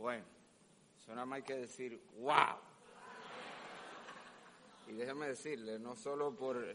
Bueno, 0.00 0.24
eso 0.98 1.10
nada 1.10 1.26
más 1.26 1.36
hay 1.36 1.42
que 1.42 1.56
decir, 1.56 2.00
wow. 2.20 2.56
Y 4.88 4.92
déjeme 4.92 5.28
decirle, 5.28 5.78
no 5.78 5.94
solo 5.94 6.34
por 6.34 6.74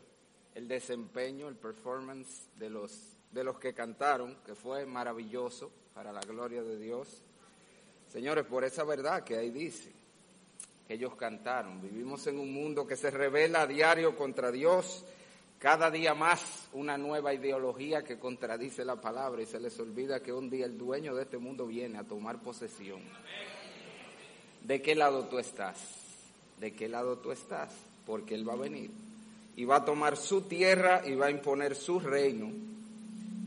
el 0.53 0.67
desempeño, 0.67 1.47
el 1.47 1.55
performance 1.55 2.47
de 2.55 2.69
los, 2.69 3.17
de 3.31 3.43
los 3.43 3.57
que 3.57 3.73
cantaron, 3.73 4.37
que 4.45 4.53
fue 4.53 4.85
maravilloso 4.85 5.71
para 5.95 6.13
la 6.13 6.21
gloria 6.21 6.61
de 6.61 6.77
Dios. 6.77 7.23
Señores, 8.09 8.45
por 8.45 8.63
esa 8.63 8.83
verdad 8.83 9.23
que 9.23 9.37
ahí 9.37 9.49
dice, 9.49 9.91
que 10.87 10.93
ellos 10.93 11.15
cantaron. 11.15 11.81
Vivimos 11.81 12.27
en 12.27 12.37
un 12.37 12.53
mundo 12.53 12.85
que 12.85 12.95
se 12.95 13.09
revela 13.09 13.63
a 13.63 13.67
diario 13.67 14.15
contra 14.15 14.51
Dios, 14.51 15.03
cada 15.65 15.89
día 15.89 16.13
más 16.13 16.69
una 16.73 16.95
nueva 16.95 17.33
ideología 17.33 18.03
que 18.03 18.19
contradice 18.19 18.85
la 18.85 19.01
palabra 19.01 19.41
y 19.41 19.47
se 19.47 19.59
les 19.59 19.79
olvida 19.79 20.21
que 20.21 20.31
un 20.31 20.47
día 20.47 20.67
el 20.67 20.77
dueño 20.77 21.15
de 21.15 21.23
este 21.23 21.39
mundo 21.39 21.65
viene 21.65 21.97
a 21.97 22.03
tomar 22.03 22.39
posesión. 22.39 23.01
¿De 24.61 24.79
qué 24.83 24.93
lado 24.93 25.25
tú 25.25 25.39
estás? 25.39 25.79
¿De 26.59 26.73
qué 26.73 26.87
lado 26.87 27.17
tú 27.17 27.31
estás? 27.31 27.73
Porque 28.05 28.35
Él 28.35 28.47
va 28.47 28.53
a 28.53 28.57
venir 28.57 28.91
y 29.55 29.65
va 29.65 29.77
a 29.77 29.85
tomar 29.85 30.17
su 30.17 30.41
tierra 30.41 31.01
y 31.03 31.15
va 31.15 31.25
a 31.25 31.31
imponer 31.31 31.73
su 31.73 31.99
reino. 31.99 32.51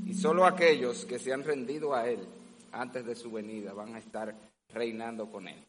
Y 0.05 0.13
solo 0.15 0.45
aquellos 0.45 1.05
que 1.05 1.21
se 1.21 1.33
han 1.33 1.45
rendido 1.45 1.95
a 1.95 2.09
Él 2.09 2.27
antes 2.73 3.07
de 3.07 3.15
su 3.15 3.31
venida 3.31 3.75
van 3.75 3.95
a 3.95 4.01
estar 4.01 4.35
reinando 4.75 5.31
con 5.31 5.47
Él. 5.47 5.65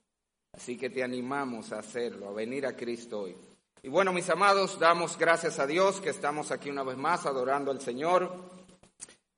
Así 0.54 0.80
que 0.80 0.90
te 0.90 1.04
animamos 1.04 1.72
a 1.74 1.78
hacerlo, 1.78 2.28
a 2.28 2.34
venir 2.34 2.66
a 2.66 2.76
Cristo 2.76 3.20
hoy. 3.20 3.36
Y 3.82 3.88
bueno, 3.88 4.12
mis 4.12 4.30
amados, 4.30 4.78
damos 4.78 5.18
gracias 5.18 5.58
a 5.58 5.66
Dios 5.66 6.02
que 6.02 6.10
estamos 6.10 6.52
aquí 6.52 6.70
una 6.70 6.84
vez 6.84 6.98
más 6.98 7.26
adorando 7.26 7.72
al 7.72 7.80
Señor, 7.80 8.30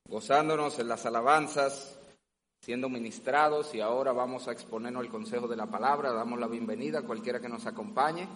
gozándonos 0.09 0.79
en 0.79 0.87
las 0.87 1.05
alabanzas, 1.05 1.99
siendo 2.59 2.89
ministrados 2.89 3.75
y 3.75 3.81
ahora 3.81 4.13
vamos 4.13 4.47
a 4.47 4.51
exponernos 4.51 5.03
el 5.03 5.11
consejo 5.11 5.47
de 5.47 5.55
la 5.55 5.67
palabra. 5.67 6.11
Damos 6.11 6.39
la 6.39 6.47
bienvenida 6.47 6.99
a 6.99 7.03
cualquiera 7.03 7.39
que 7.39 7.49
nos 7.49 7.67
acompañe, 7.67 8.27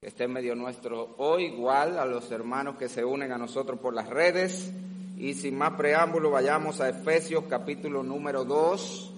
que 0.00 0.08
esté 0.08 0.24
en 0.24 0.32
medio 0.32 0.54
nuestro 0.54 1.14
hoy, 1.18 1.44
igual 1.44 1.98
a 1.98 2.06
los 2.06 2.30
hermanos 2.30 2.76
que 2.78 2.88
se 2.88 3.04
unen 3.04 3.30
a 3.30 3.36
nosotros 3.36 3.78
por 3.78 3.92
las 3.92 4.08
redes. 4.08 4.72
Y 5.18 5.34
sin 5.34 5.58
más 5.58 5.74
preámbulo, 5.74 6.30
vayamos 6.30 6.80
a 6.80 6.88
Efesios 6.88 7.44
capítulo 7.50 8.02
número 8.02 8.46
2. 8.46 9.12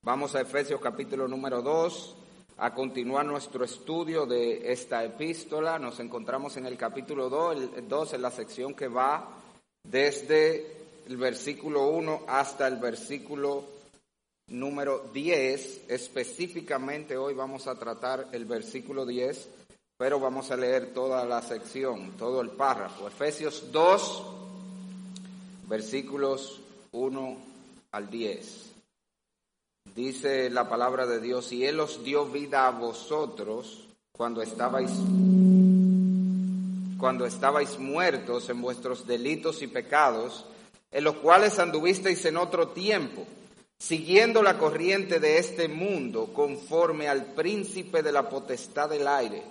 Vamos 0.00 0.34
a 0.34 0.40
Efesios 0.40 0.80
capítulo 0.80 1.28
número 1.28 1.60
2 1.60 2.18
a 2.60 2.74
continuar 2.74 3.24
nuestro 3.24 3.64
estudio 3.64 4.26
de 4.26 4.72
esta 4.72 5.04
epístola. 5.04 5.78
Nos 5.78 6.00
encontramos 6.00 6.56
en 6.56 6.66
el 6.66 6.76
capítulo 6.76 7.28
2, 7.28 8.12
en 8.12 8.22
la 8.22 8.30
sección 8.32 8.74
que 8.74 8.88
va 8.88 9.28
desde 9.84 10.66
el 11.06 11.16
versículo 11.16 11.88
1 11.88 12.22
hasta 12.26 12.66
el 12.66 12.76
versículo 12.76 13.64
número 14.48 15.08
10. 15.14 15.82
Específicamente 15.88 17.16
hoy 17.16 17.32
vamos 17.34 17.68
a 17.68 17.76
tratar 17.76 18.26
el 18.32 18.44
versículo 18.44 19.06
10, 19.06 19.48
pero 19.96 20.18
vamos 20.18 20.50
a 20.50 20.56
leer 20.56 20.92
toda 20.92 21.24
la 21.24 21.40
sección, 21.42 22.16
todo 22.18 22.40
el 22.40 22.50
párrafo. 22.50 23.06
Efesios 23.06 23.70
2, 23.70 24.22
versículos 25.68 26.60
1 26.90 27.36
al 27.92 28.10
10. 28.10 28.67
Dice 29.94 30.50
la 30.50 30.68
palabra 30.68 31.06
de 31.06 31.20
Dios, 31.20 31.52
y 31.52 31.64
Él 31.64 31.80
os 31.80 32.04
dio 32.04 32.26
vida 32.26 32.66
a 32.66 32.70
vosotros 32.70 33.88
cuando 34.12 34.42
estabais, 34.42 34.90
cuando 36.98 37.26
estabais 37.26 37.78
muertos 37.78 38.48
en 38.48 38.60
vuestros 38.60 39.06
delitos 39.06 39.62
y 39.62 39.66
pecados, 39.66 40.44
en 40.90 41.04
los 41.04 41.16
cuales 41.16 41.58
anduvisteis 41.58 42.24
en 42.24 42.36
otro 42.36 42.68
tiempo, 42.68 43.26
siguiendo 43.78 44.42
la 44.42 44.58
corriente 44.58 45.20
de 45.20 45.38
este 45.38 45.68
mundo, 45.68 46.30
conforme 46.32 47.08
al 47.08 47.26
príncipe 47.26 48.02
de 48.02 48.12
la 48.12 48.28
potestad 48.28 48.90
del 48.90 49.06
aire, 49.06 49.42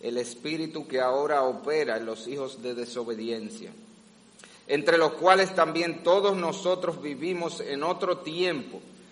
el 0.00 0.18
espíritu 0.18 0.86
que 0.86 1.00
ahora 1.00 1.42
opera 1.42 1.96
en 1.96 2.06
los 2.06 2.26
hijos 2.26 2.62
de 2.62 2.74
desobediencia, 2.74 3.70
entre 4.66 4.98
los 4.98 5.12
cuales 5.12 5.54
también 5.54 6.02
todos 6.02 6.36
nosotros 6.36 7.00
vivimos 7.00 7.60
en 7.60 7.82
otro 7.82 8.18
tiempo, 8.18 8.80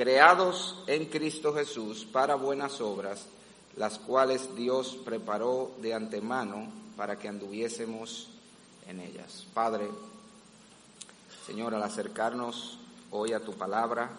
creados 0.00 0.82
en 0.86 1.04
Cristo 1.10 1.52
Jesús 1.52 2.06
para 2.10 2.34
buenas 2.34 2.80
obras, 2.80 3.26
las 3.76 3.98
cuales 3.98 4.56
Dios 4.56 4.98
preparó 5.04 5.72
de 5.82 5.92
antemano 5.92 6.68
para 6.96 7.18
que 7.18 7.28
anduviésemos 7.28 8.30
en 8.88 9.00
ellas. 9.00 9.44
Padre, 9.52 9.90
Señor, 11.46 11.74
al 11.74 11.82
acercarnos 11.82 12.78
hoy 13.10 13.34
a 13.34 13.44
tu 13.44 13.52
palabra, 13.52 14.12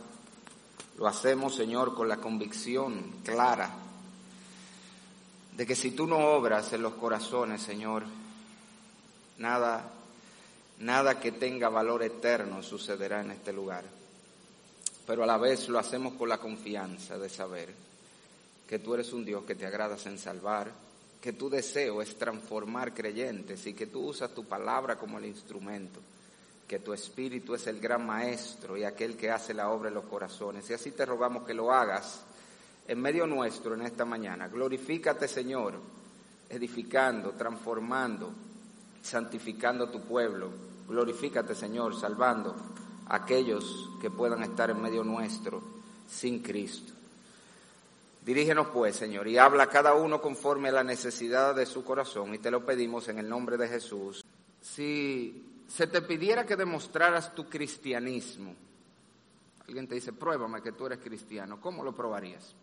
lo 1.00 1.08
hacemos, 1.08 1.56
Señor, 1.56 1.96
con 1.96 2.08
la 2.08 2.18
convicción 2.18 3.16
clara 3.26 3.72
de 5.58 5.66
que 5.66 5.76
si 5.76 5.90
tú 5.90 6.06
no 6.06 6.20
obras 6.20 6.72
en 6.74 6.84
los 6.84 6.94
corazones, 6.94 7.60
Señor, 7.60 8.04
nada, 9.40 9.90
nada 10.78 11.20
que 11.20 11.32
tenga 11.32 11.70
valor 11.70 12.04
eterno 12.04 12.62
sucederá 12.62 13.22
en 13.22 13.32
este 13.32 13.52
lugar 13.52 14.01
pero 15.12 15.26
a 15.26 15.28
la 15.28 15.38
vez 15.38 15.68
lo 15.68 15.78
hacemos 15.78 16.14
con 16.14 16.30
la 16.30 16.38
confianza 16.38 17.18
de 17.18 17.28
saber 17.28 17.68
que 18.66 18.80
tú 18.80 18.94
eres 18.94 19.12
un 19.12 19.26
Dios 19.26 19.44
que 19.44 19.56
te 19.56 19.66
agradas 19.66 20.06
en 20.06 20.18
salvar, 20.18 20.72
que 21.20 21.34
tu 21.34 21.50
deseo 21.50 22.02
es 22.02 22.18
transformar 22.18 22.94
creyentes 22.94 23.68
y 23.68 23.74
que 23.74 23.88
tú 23.88 24.06
usas 24.08 24.34
tu 24.34 24.46
palabra 24.46 24.96
como 24.96 25.18
el 25.18 25.26
instrumento, 25.26 26.00
que 26.66 26.80
tu 26.80 26.94
espíritu 26.94 27.54
es 27.56 27.68
el 27.68 27.82
gran 27.82 28.08
maestro 28.08 28.78
y 28.78 28.86
aquel 28.86 29.18
que 29.18 29.30
hace 29.30 29.54
la 29.54 29.70
obra 29.70 29.90
en 29.90 29.96
los 29.96 30.06
corazones. 30.06 30.70
Y 30.70 30.76
así 30.76 30.92
te 30.92 31.06
rogamos 31.06 31.44
que 31.44 31.54
lo 31.54 31.74
hagas 31.74 32.22
en 32.88 33.02
medio 33.02 33.28
nuestro 33.28 33.74
en 33.74 33.82
esta 33.82 34.06
mañana. 34.06 34.48
Glorifícate, 34.48 35.28
Señor, 35.28 35.74
edificando, 36.50 37.32
transformando, 37.32 38.32
santificando 39.02 39.90
tu 39.90 40.04
pueblo. 40.04 40.52
Glorifícate, 40.88 41.54
Señor, 41.54 42.00
salvando 42.00 42.71
aquellos 43.12 43.90
que 44.00 44.10
puedan 44.10 44.42
estar 44.42 44.70
en 44.70 44.82
medio 44.82 45.04
nuestro 45.04 45.62
sin 46.08 46.42
Cristo. 46.42 46.94
Dirígenos 48.26 48.68
pues, 48.68 48.96
Señor, 48.96 49.28
y 49.28 49.38
habla 49.38 49.68
cada 49.68 49.96
uno 49.96 50.22
conforme 50.22 50.70
a 50.70 50.74
la 50.74 50.84
necesidad 50.84 51.54
de 51.54 51.66
su 51.66 51.84
corazón, 51.84 52.34
y 52.34 52.38
te 52.38 52.52
lo 52.52 52.66
pedimos 52.66 53.10
en 53.10 53.20
el 53.20 53.28
nombre 53.28 53.58
de 53.58 53.68
Jesús. 53.68 54.24
Si 54.62 55.64
se 55.68 55.88
te 55.88 56.02
pidiera 56.02 56.46
que 56.46 56.56
demostraras 56.56 57.36
tu 57.36 57.50
cristianismo, 57.50 58.56
alguien 59.68 59.88
te 59.88 59.96
dice, 59.96 60.14
pruébame 60.14 60.62
que 60.62 60.72
tú 60.72 60.86
eres 60.86 61.00
cristiano, 61.00 61.60
¿cómo 61.60 61.84
lo 61.84 61.94
probarías? 61.94 62.56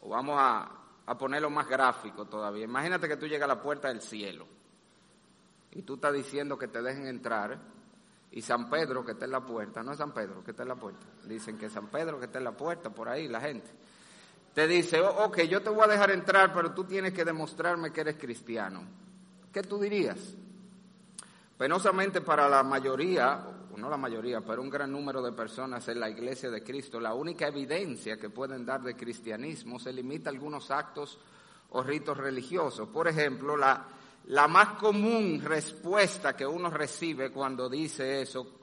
O 0.00 0.08
vamos 0.08 0.36
a, 0.38 0.70
a 1.04 1.18
ponerlo 1.18 1.50
más 1.50 1.68
gráfico 1.68 2.24
todavía. 2.24 2.64
Imagínate 2.64 3.08
que 3.08 3.16
tú 3.16 3.26
llegas 3.26 3.50
a 3.50 3.54
la 3.54 3.62
puerta 3.62 3.88
del 3.88 4.00
cielo 4.00 4.46
y 5.72 5.82
tú 5.82 5.94
estás 5.96 6.14
diciendo 6.14 6.56
que 6.56 6.68
te 6.68 6.80
dejen 6.80 7.06
entrar 7.08 7.58
y 8.32 8.42
San 8.42 8.68
Pedro 8.68 9.04
que 9.04 9.12
está 9.12 9.24
en 9.24 9.32
la 9.32 9.44
puerta, 9.44 9.82
no 9.82 9.92
es 9.92 9.98
San 9.98 10.12
Pedro 10.12 10.44
que 10.44 10.50
está 10.50 10.62
en 10.62 10.68
la 10.68 10.76
puerta, 10.76 11.06
dicen 11.24 11.56
que 11.56 11.68
San 11.68 11.88
Pedro 11.88 12.18
que 12.18 12.26
está 12.26 12.38
en 12.38 12.44
la 12.44 12.56
puerta, 12.56 12.90
por 12.90 13.08
ahí 13.08 13.28
la 13.28 13.40
gente, 13.40 13.70
te 14.54 14.66
dice, 14.66 15.00
oh, 15.00 15.26
ok, 15.26 15.42
yo 15.42 15.62
te 15.62 15.70
voy 15.70 15.84
a 15.84 15.88
dejar 15.88 16.10
entrar, 16.10 16.52
pero 16.52 16.72
tú 16.72 16.84
tienes 16.84 17.12
que 17.12 17.24
demostrarme 17.24 17.92
que 17.92 18.00
eres 18.00 18.16
cristiano. 18.16 18.82
¿Qué 19.52 19.62
tú 19.62 19.78
dirías? 19.78 20.18
Penosamente 21.56 22.20
para 22.20 22.48
la 22.48 22.62
mayoría, 22.62 23.44
no 23.76 23.88
la 23.88 23.96
mayoría, 23.96 24.40
pero 24.40 24.60
un 24.60 24.70
gran 24.70 24.90
número 24.90 25.22
de 25.22 25.32
personas 25.32 25.86
en 25.88 26.00
la 26.00 26.10
iglesia 26.10 26.50
de 26.50 26.62
Cristo, 26.62 27.00
la 27.00 27.14
única 27.14 27.46
evidencia 27.46 28.18
que 28.18 28.30
pueden 28.30 28.66
dar 28.66 28.82
de 28.82 28.96
cristianismo 28.96 29.78
se 29.78 29.92
limita 29.92 30.30
a 30.30 30.32
algunos 30.32 30.70
actos 30.70 31.18
o 31.70 31.82
ritos 31.82 32.16
religiosos. 32.16 32.88
Por 32.88 33.08
ejemplo, 33.08 33.56
la, 33.56 33.84
la 34.28 34.46
más 34.46 34.74
común 34.74 35.40
respuesta 35.42 36.36
que 36.36 36.46
uno 36.46 36.68
recibe 36.68 37.30
cuando 37.30 37.68
dice 37.68 38.20
eso, 38.20 38.60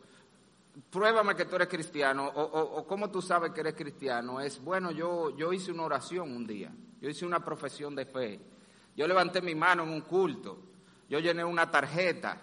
pruébame 0.92 1.36
que 1.36 1.46
tú 1.46 1.56
eres 1.56 1.68
cristiano, 1.68 2.28
o, 2.28 2.42
o, 2.42 2.86
cómo 2.86 3.10
tú 3.10 3.20
sabes 3.20 3.52
que 3.52 3.62
eres 3.62 3.74
cristiano, 3.74 4.40
es, 4.40 4.64
bueno, 4.64 4.92
yo, 4.92 5.36
yo 5.36 5.52
hice 5.52 5.72
una 5.72 5.84
oración 5.84 6.32
un 6.36 6.46
día, 6.46 6.72
yo 7.02 7.10
hice 7.10 7.26
una 7.26 7.44
profesión 7.44 7.96
de 7.96 8.06
fe, 8.06 8.40
yo 8.96 9.08
levanté 9.08 9.42
mi 9.42 9.56
mano 9.56 9.84
en 9.84 9.90
un 9.90 10.02
culto, 10.02 10.60
yo 11.10 11.18
llené 11.18 11.44
una 11.44 11.72
tarjeta, 11.72 12.40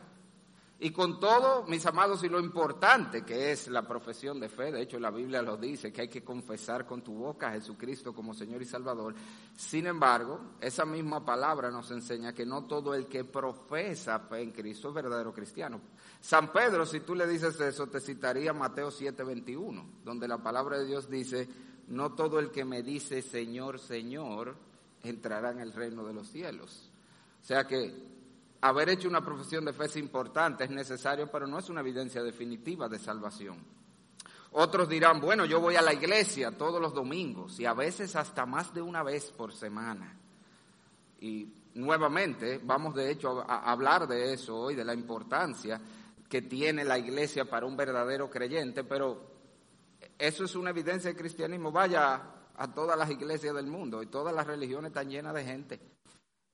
y 0.84 0.90
con 0.90 1.20
todo, 1.20 1.64
mis 1.68 1.86
amados, 1.86 2.24
y 2.24 2.28
lo 2.28 2.40
importante 2.40 3.22
que 3.22 3.52
es 3.52 3.68
la 3.68 3.86
profesión 3.86 4.40
de 4.40 4.48
fe, 4.48 4.72
de 4.72 4.82
hecho 4.82 4.98
la 4.98 5.12
Biblia 5.12 5.40
lo 5.40 5.56
dice, 5.56 5.92
que 5.92 6.00
hay 6.00 6.08
que 6.08 6.24
confesar 6.24 6.84
con 6.84 7.02
tu 7.02 7.14
boca 7.14 7.46
a 7.46 7.52
Jesucristo 7.52 8.12
como 8.12 8.34
Señor 8.34 8.60
y 8.60 8.64
Salvador. 8.64 9.14
Sin 9.56 9.86
embargo, 9.86 10.40
esa 10.60 10.84
misma 10.84 11.24
palabra 11.24 11.70
nos 11.70 11.92
enseña 11.92 12.32
que 12.32 12.44
no 12.44 12.64
todo 12.64 12.96
el 12.96 13.06
que 13.06 13.22
profesa 13.22 14.18
fe 14.18 14.40
en 14.40 14.50
Cristo 14.50 14.88
es 14.88 14.94
verdadero 14.94 15.32
cristiano. 15.32 15.80
San 16.20 16.52
Pedro, 16.52 16.84
si 16.84 16.98
tú 16.98 17.14
le 17.14 17.28
dices 17.28 17.60
eso, 17.60 17.86
te 17.86 18.00
citaría 18.00 18.52
Mateo 18.52 18.90
7:21, 18.90 19.84
donde 20.04 20.26
la 20.26 20.38
palabra 20.38 20.80
de 20.80 20.86
Dios 20.86 21.08
dice, 21.08 21.48
no 21.86 22.14
todo 22.14 22.40
el 22.40 22.50
que 22.50 22.64
me 22.64 22.82
dice 22.82 23.22
Señor, 23.22 23.78
Señor, 23.78 24.56
entrará 25.04 25.52
en 25.52 25.60
el 25.60 25.72
reino 25.72 26.04
de 26.04 26.14
los 26.14 26.26
cielos. 26.26 26.90
O 27.40 27.44
sea 27.44 27.68
que 27.68 28.10
haber 28.62 28.88
hecho 28.90 29.08
una 29.08 29.24
profesión 29.24 29.64
de 29.64 29.72
fe 29.72 29.86
es 29.86 29.96
importante, 29.96 30.64
es 30.64 30.70
necesario, 30.70 31.30
pero 31.30 31.46
no 31.46 31.58
es 31.58 31.68
una 31.68 31.80
evidencia 31.80 32.22
definitiva 32.22 32.88
de 32.88 32.98
salvación. 32.98 33.58
Otros 34.52 34.88
dirán, 34.88 35.20
bueno, 35.20 35.44
yo 35.44 35.60
voy 35.60 35.76
a 35.76 35.82
la 35.82 35.92
iglesia 35.92 36.56
todos 36.56 36.80
los 36.80 36.94
domingos 36.94 37.58
y 37.58 37.66
a 37.66 37.74
veces 37.74 38.14
hasta 38.14 38.46
más 38.46 38.72
de 38.72 38.80
una 38.80 39.02
vez 39.02 39.32
por 39.32 39.52
semana. 39.52 40.16
Y 41.20 41.52
nuevamente 41.74 42.60
vamos 42.62 42.94
de 42.94 43.10
hecho 43.10 43.40
a 43.40 43.70
hablar 43.70 44.06
de 44.06 44.32
eso 44.32 44.56
hoy, 44.56 44.74
de 44.76 44.84
la 44.84 44.94
importancia 44.94 45.80
que 46.28 46.42
tiene 46.42 46.84
la 46.84 46.98
iglesia 46.98 47.44
para 47.44 47.66
un 47.66 47.76
verdadero 47.76 48.30
creyente, 48.30 48.84
pero 48.84 49.32
eso 50.18 50.44
es 50.44 50.54
una 50.54 50.70
evidencia 50.70 51.10
del 51.10 51.18
cristianismo. 51.18 51.72
Vaya 51.72 52.22
a 52.54 52.72
todas 52.72 52.96
las 52.96 53.10
iglesias 53.10 53.54
del 53.56 53.66
mundo 53.66 54.02
y 54.02 54.06
todas 54.06 54.32
las 54.32 54.46
religiones 54.46 54.90
están 54.90 55.10
llenas 55.10 55.34
de 55.34 55.44
gente. 55.44 55.80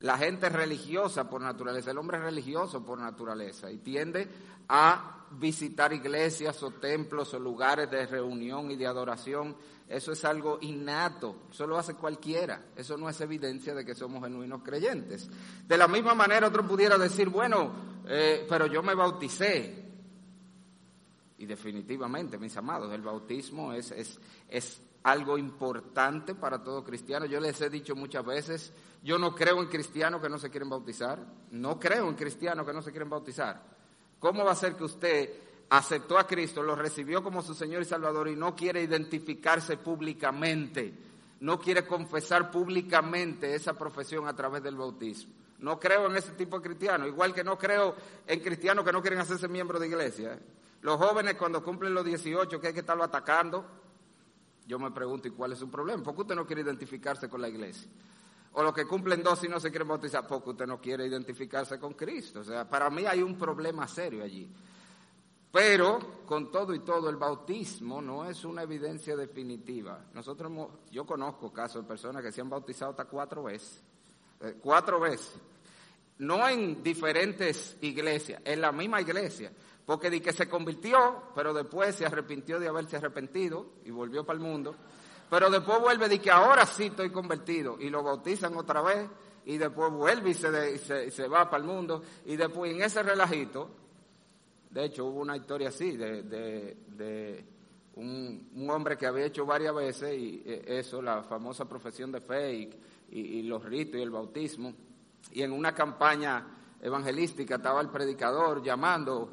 La 0.01 0.17
gente 0.17 0.47
es 0.47 0.53
religiosa 0.53 1.29
por 1.29 1.43
naturaleza, 1.43 1.91
el 1.91 1.99
hombre 1.99 2.19
es 2.19 2.23
religioso 2.23 2.85
por 2.85 3.01
naturaleza 3.01 3.71
y 3.71 3.79
tiende 3.79 4.29
a 4.69 5.27
visitar 5.33 5.93
iglesias 5.93 6.63
o 6.63 6.71
templos 6.71 7.35
o 7.35 7.41
lugares 7.41 7.91
de 7.91 8.07
reunión 8.07 8.71
y 8.71 8.77
de 8.77 8.87
adoración. 8.87 9.57
Eso 9.89 10.13
es 10.13 10.25
algo 10.25 10.59
innato, 10.61 11.47
eso 11.51 11.67
lo 11.67 11.79
hace 11.79 11.95
cualquiera, 11.95 12.67
eso 12.77 12.97
no 12.97 13.09
es 13.09 13.21
evidencia 13.21 13.75
de 13.75 13.85
que 13.85 13.95
somos 13.95 14.23
genuinos 14.23 14.63
creyentes. 14.63 15.29
De 15.67 15.77
la 15.77 15.89
misma 15.89 16.15
manera 16.15 16.47
otro 16.47 16.67
pudiera 16.67 16.97
decir, 16.97 17.29
bueno, 17.29 17.73
eh, 18.07 18.47
pero 18.49 18.67
yo 18.67 18.83
me 18.83 18.95
bauticé. 18.95 19.85
Y 21.39 21.47
definitivamente, 21.47 22.37
mis 22.37 22.57
amados, 22.57 22.93
el 22.93 23.01
bautismo 23.01 23.73
es, 23.73 23.93
es, 23.93 24.21
es 24.49 24.83
algo 25.03 25.39
importante 25.39 26.35
para 26.35 26.63
todo 26.63 26.85
cristiano. 26.85 27.27
Yo 27.27 27.41
les 27.41 27.61
he 27.61 27.71
dicho 27.71 27.95
muchas 27.95 28.25
veces, 28.25 28.73
yo 29.03 29.19
no 29.19 29.35
creo 29.35 29.61
en 29.61 29.69
cristianos 29.69 30.21
que 30.21 30.29
no 30.29 30.39
se 30.39 30.51
quieren 30.51 30.69
bautizar, 30.69 31.19
no 31.51 31.79
creo 31.79 32.09
en 32.09 32.15
cristianos 32.15 32.67
que 32.67 32.73
no 32.73 32.83
se 32.83 32.91
quieren 32.91 33.11
bautizar. 33.11 33.63
¿Cómo 34.19 34.45
va 34.45 34.53
a 34.53 34.57
ser 34.57 34.75
que 34.75 34.85
usted 34.85 35.31
aceptó 35.71 36.19
a 36.19 36.27
Cristo, 36.27 36.63
lo 36.63 36.75
recibió 36.75 37.23
como 37.23 37.43
su 37.43 37.55
Señor 37.55 37.83
y 37.83 37.85
Salvador 37.85 38.29
y 38.29 38.37
no 38.37 38.55
quiere 38.55 38.83
identificarse 38.83 39.77
públicamente, 39.77 40.93
no 41.41 41.61
quiere 41.61 41.87
confesar 41.87 42.51
públicamente 42.51 43.55
esa 43.55 43.75
profesión 43.75 44.27
a 44.27 44.35
través 44.35 44.63
del 44.63 44.77
bautismo? 44.77 45.35
No 45.61 45.79
creo 45.79 46.07
en 46.07 46.17
ese 46.17 46.33
tipo 46.33 46.59
de 46.59 46.69
cristianos, 46.69 47.09
igual 47.09 47.35
que 47.35 47.43
no 47.43 47.59
creo 47.59 47.97
en 48.27 48.41
cristianos 48.41 48.85
que 48.85 48.93
no 48.93 49.01
quieren 49.01 49.19
hacerse 49.19 49.49
miembros 49.49 49.81
de 49.81 49.89
iglesia. 49.89 50.35
¿eh? 50.35 50.39
Los 50.83 50.97
jóvenes 50.97 51.35
cuando 51.35 51.65
cumplen 51.65 51.95
los 51.95 52.05
18, 52.05 52.61
que 52.61 52.69
hay 52.69 52.73
que 52.73 52.81
estarlo 52.81 53.03
atacando, 53.03 53.65
yo 54.69 54.79
me 54.79 54.91
pregunto, 54.91 55.27
¿y 55.27 55.31
cuál 55.31 55.53
es 55.53 55.59
su 55.59 55.71
problema? 55.71 56.03
¿Por 56.03 56.15
qué 56.15 56.21
usted 56.21 56.35
no 56.35 56.47
quiere 56.47 56.61
identificarse 56.61 57.27
con 57.27 57.41
la 57.41 57.49
iglesia? 57.49 57.91
O 58.53 58.63
los 58.63 58.75
que 58.75 58.85
cumplen 58.85 59.23
dos 59.23 59.43
y 59.45 59.49
no 59.49 59.59
se 59.59 59.71
quieren 59.71 59.89
bautizar, 59.89 60.27
porque 60.27 60.51
usted 60.51 60.67
no 60.67 60.79
quiere 60.79 61.07
identificarse 61.07 61.79
con 61.79 61.95
Cristo. 61.95 62.41
O 62.41 62.45
sea, 62.45 62.69
para 62.69 62.91
mí 62.91 63.07
hay 63.07 63.23
un 63.23 63.39
problema 63.39 63.89
serio 63.89 64.23
allí. 64.23 64.47
Pero, 65.51 66.23
con 66.27 66.53
todo 66.53 66.75
y 66.75 66.81
todo, 66.81 67.09
el 67.09 67.17
bautismo 67.17 68.03
no 68.03 68.29
es 68.29 68.45
una 68.45 68.63
evidencia 68.63 69.17
definitiva. 69.17 70.05
Nosotros, 70.13 70.53
yo 70.91 71.07
conozco 71.07 71.51
casos 71.51 71.83
de 71.83 71.89
personas 71.89 72.23
que 72.23 72.31
se 72.31 72.43
han 72.43 72.51
bautizado 72.51 72.91
hasta 72.91 73.07
cuatro 73.07 73.45
veces. 73.45 73.83
Eh, 74.41 74.59
cuatro 74.61 75.01
veces. 75.01 75.33
No 76.19 76.47
en 76.47 76.83
diferentes 76.83 77.79
iglesias, 77.81 78.43
en 78.45 78.61
la 78.61 78.71
misma 78.71 79.01
iglesia. 79.01 79.51
Porque 79.89 80.11
di 80.11 80.21
que 80.21 80.35
se 80.35 80.47
convirtió, 80.47 81.33
pero 81.35 81.55
después 81.55 81.95
se 81.95 82.05
arrepintió 82.05 82.61
de 82.61 82.69
haberse 82.69 82.99
arrepentido 82.99 83.69
y 83.87 83.91
volvió 83.91 84.23
para 84.23 84.37
el 84.39 84.45
mundo. 84.45 84.77
Pero 85.31 85.49
después 85.49 85.81
vuelve 85.81 86.15
y 86.15 86.19
que 86.19 86.31
ahora 86.31 86.67
sí 86.67 86.89
estoy 86.89 87.09
convertido. 87.09 87.79
Y 87.81 87.89
lo 87.89 88.03
bautizan 88.03 88.55
otra 88.55 88.83
vez 88.83 89.09
y 89.47 89.57
después 89.57 89.91
vuelve 89.91 90.29
y 90.29 90.35
se, 90.35 91.29
va 91.29 91.49
para 91.49 91.63
el 91.63 91.67
mundo. 91.67 92.03
Y 92.27 92.37
después 92.37 92.71
en 92.71 92.83
ese 92.83 93.03
relajito, 93.03 93.71
de 94.69 94.85
hecho 94.85 95.07
hubo 95.07 95.23
una 95.23 95.39
historia 95.39 95.71
así 95.71 95.97
de, 95.97 96.23
de, 96.23 97.47
un, 97.95 98.69
hombre 98.69 98.99
que 98.99 99.07
había 99.07 99.25
hecho 99.25 99.47
varias 99.47 99.75
veces 99.75 100.19
y 100.19 100.43
eh, 100.45 100.65
eso, 100.67 101.01
la 101.01 101.23
famosa 101.23 101.67
profesión 101.67 102.13
de 102.13 102.21
fe 102.21 102.71
y 103.11 103.43
los 103.45 103.65
ritos 103.65 103.99
y 103.99 104.03
el 104.03 104.11
bautismo. 104.11 104.71
Y 105.33 105.41
en 105.41 105.51
una 105.51 105.75
campaña 105.75 106.77
evangelística 106.83 107.55
estaba 107.57 107.81
el 107.81 107.89
predicador 107.89 108.63
llamando 108.63 109.33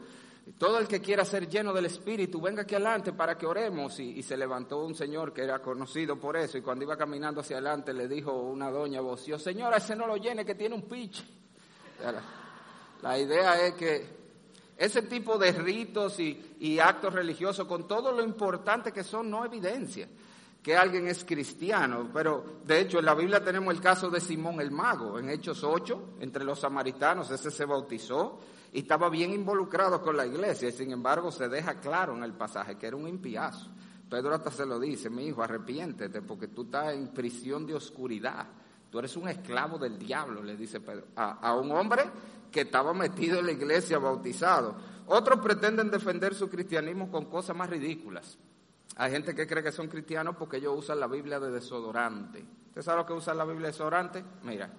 todo 0.58 0.78
el 0.78 0.88
que 0.88 1.02
quiera 1.02 1.26
ser 1.26 1.50
lleno 1.50 1.74
del 1.74 1.88
Espíritu, 1.88 2.40
venga 2.40 2.62
aquí 2.62 2.76
adelante 2.76 3.14
para 3.14 3.38
que 3.38 3.46
oremos. 3.46 4.00
Y, 4.00 4.22
se 4.22 4.38
levantó 4.38 4.86
un 4.86 4.96
señor 4.96 5.34
que 5.34 5.44
era 5.44 5.60
conocido 5.60 6.20
por 6.20 6.38
eso, 6.38 6.58
y 6.58 6.62
cuando 6.62 6.86
iba 6.86 6.96
caminando 6.96 7.42
hacia 7.42 7.58
adelante 7.58 7.94
le 7.94 8.08
dijo 8.08 8.32
una 8.32 8.70
doña 8.70 9.02
voció, 9.02 9.40
señora, 9.40 9.78
ese 9.78 9.96
no 9.96 10.06
lo 10.08 10.18
llene, 10.18 10.46
que 10.46 10.56
tiene 10.56 10.76
un 10.76 10.84
piche. 10.84 11.24
La, 13.02 13.20
idea 13.20 13.66
es 13.66 13.74
que 13.74 14.06
ese 14.78 15.04
tipo 15.04 15.38
de 15.38 15.52
ritos 15.52 16.20
y, 16.20 16.56
y 16.60 16.80
actos 16.80 17.14
religiosos, 17.14 17.68
con 17.68 17.88
todo 17.88 18.12
lo 18.12 18.24
importante 18.24 18.92
que 18.92 19.04
son, 19.04 19.30
no 19.30 19.46
evidencia 19.46 20.08
que 20.66 20.76
alguien 20.76 21.08
es 21.08 21.24
cristiano, 21.24 22.10
pero 22.12 22.44
de 22.64 22.80
hecho 22.82 22.98
en 22.98 23.06
la 23.06 23.14
Biblia 23.14 23.44
tenemos 23.44 23.72
el 23.72 23.80
caso 23.80 24.10
de 24.10 24.20
Simón 24.20 24.60
el 24.60 24.72
mago, 24.72 25.20
en 25.20 25.30
Hechos 25.30 25.64
8, 25.64 26.16
entre 26.22 26.44
los 26.44 26.60
samaritanos, 26.60 27.30
ese 27.30 27.52
se 27.52 27.66
bautizó, 27.66 28.40
y 28.76 28.80
estaba 28.80 29.08
bien 29.08 29.32
involucrado 29.32 30.02
con 30.02 30.18
la 30.18 30.26
iglesia, 30.26 30.68
y 30.68 30.72
sin 30.74 30.92
embargo 30.92 31.32
se 31.32 31.48
deja 31.48 31.80
claro 31.80 32.14
en 32.14 32.24
el 32.24 32.34
pasaje 32.34 32.76
que 32.76 32.88
era 32.88 32.98
un 32.98 33.08
impiazo. 33.08 33.70
Pedro 34.10 34.36
hasta 34.36 34.52
se 34.52 34.66
lo 34.66 34.78
dice, 34.78 35.10
mi 35.10 35.28
hijo, 35.28 35.42
arrepiéntete 35.42 36.22
porque 36.22 36.50
tú 36.50 36.64
estás 36.64 36.94
en 36.94 37.08
prisión 37.08 37.66
de 37.66 37.74
oscuridad. 37.74 38.46
Tú 38.92 39.00
eres 39.00 39.16
un 39.16 39.30
esclavo 39.30 39.78
del 39.78 39.98
diablo, 39.98 40.44
le 40.44 40.58
dice 40.58 40.82
Pedro, 40.82 41.06
a, 41.16 41.48
a 41.48 41.56
un 41.56 41.72
hombre 41.72 42.04
que 42.52 42.62
estaba 42.62 42.94
metido 42.94 43.40
en 43.40 43.46
la 43.46 43.54
iglesia 43.54 43.98
bautizado. 43.98 44.76
Otros 45.08 45.40
pretenden 45.40 45.90
defender 45.90 46.36
su 46.36 46.50
cristianismo 46.50 47.10
con 47.10 47.28
cosas 47.28 47.56
más 47.56 47.70
ridículas. 47.70 48.38
Hay 48.98 49.10
gente 49.10 49.34
que 49.34 49.48
cree 49.48 49.64
que 49.64 49.72
son 49.72 49.88
cristianos 49.88 50.36
porque 50.38 50.58
ellos 50.58 50.78
usan 50.78 51.00
la 51.00 51.08
Biblia 51.08 51.40
de 51.40 51.50
desodorante. 51.50 52.44
¿Usted 52.68 52.82
sabe 52.82 52.98
lo 52.98 53.06
que 53.06 53.14
usa 53.14 53.34
la 53.34 53.46
Biblia 53.46 53.68
de 53.68 53.72
desodorante? 53.72 54.22
Mira, 54.44 54.70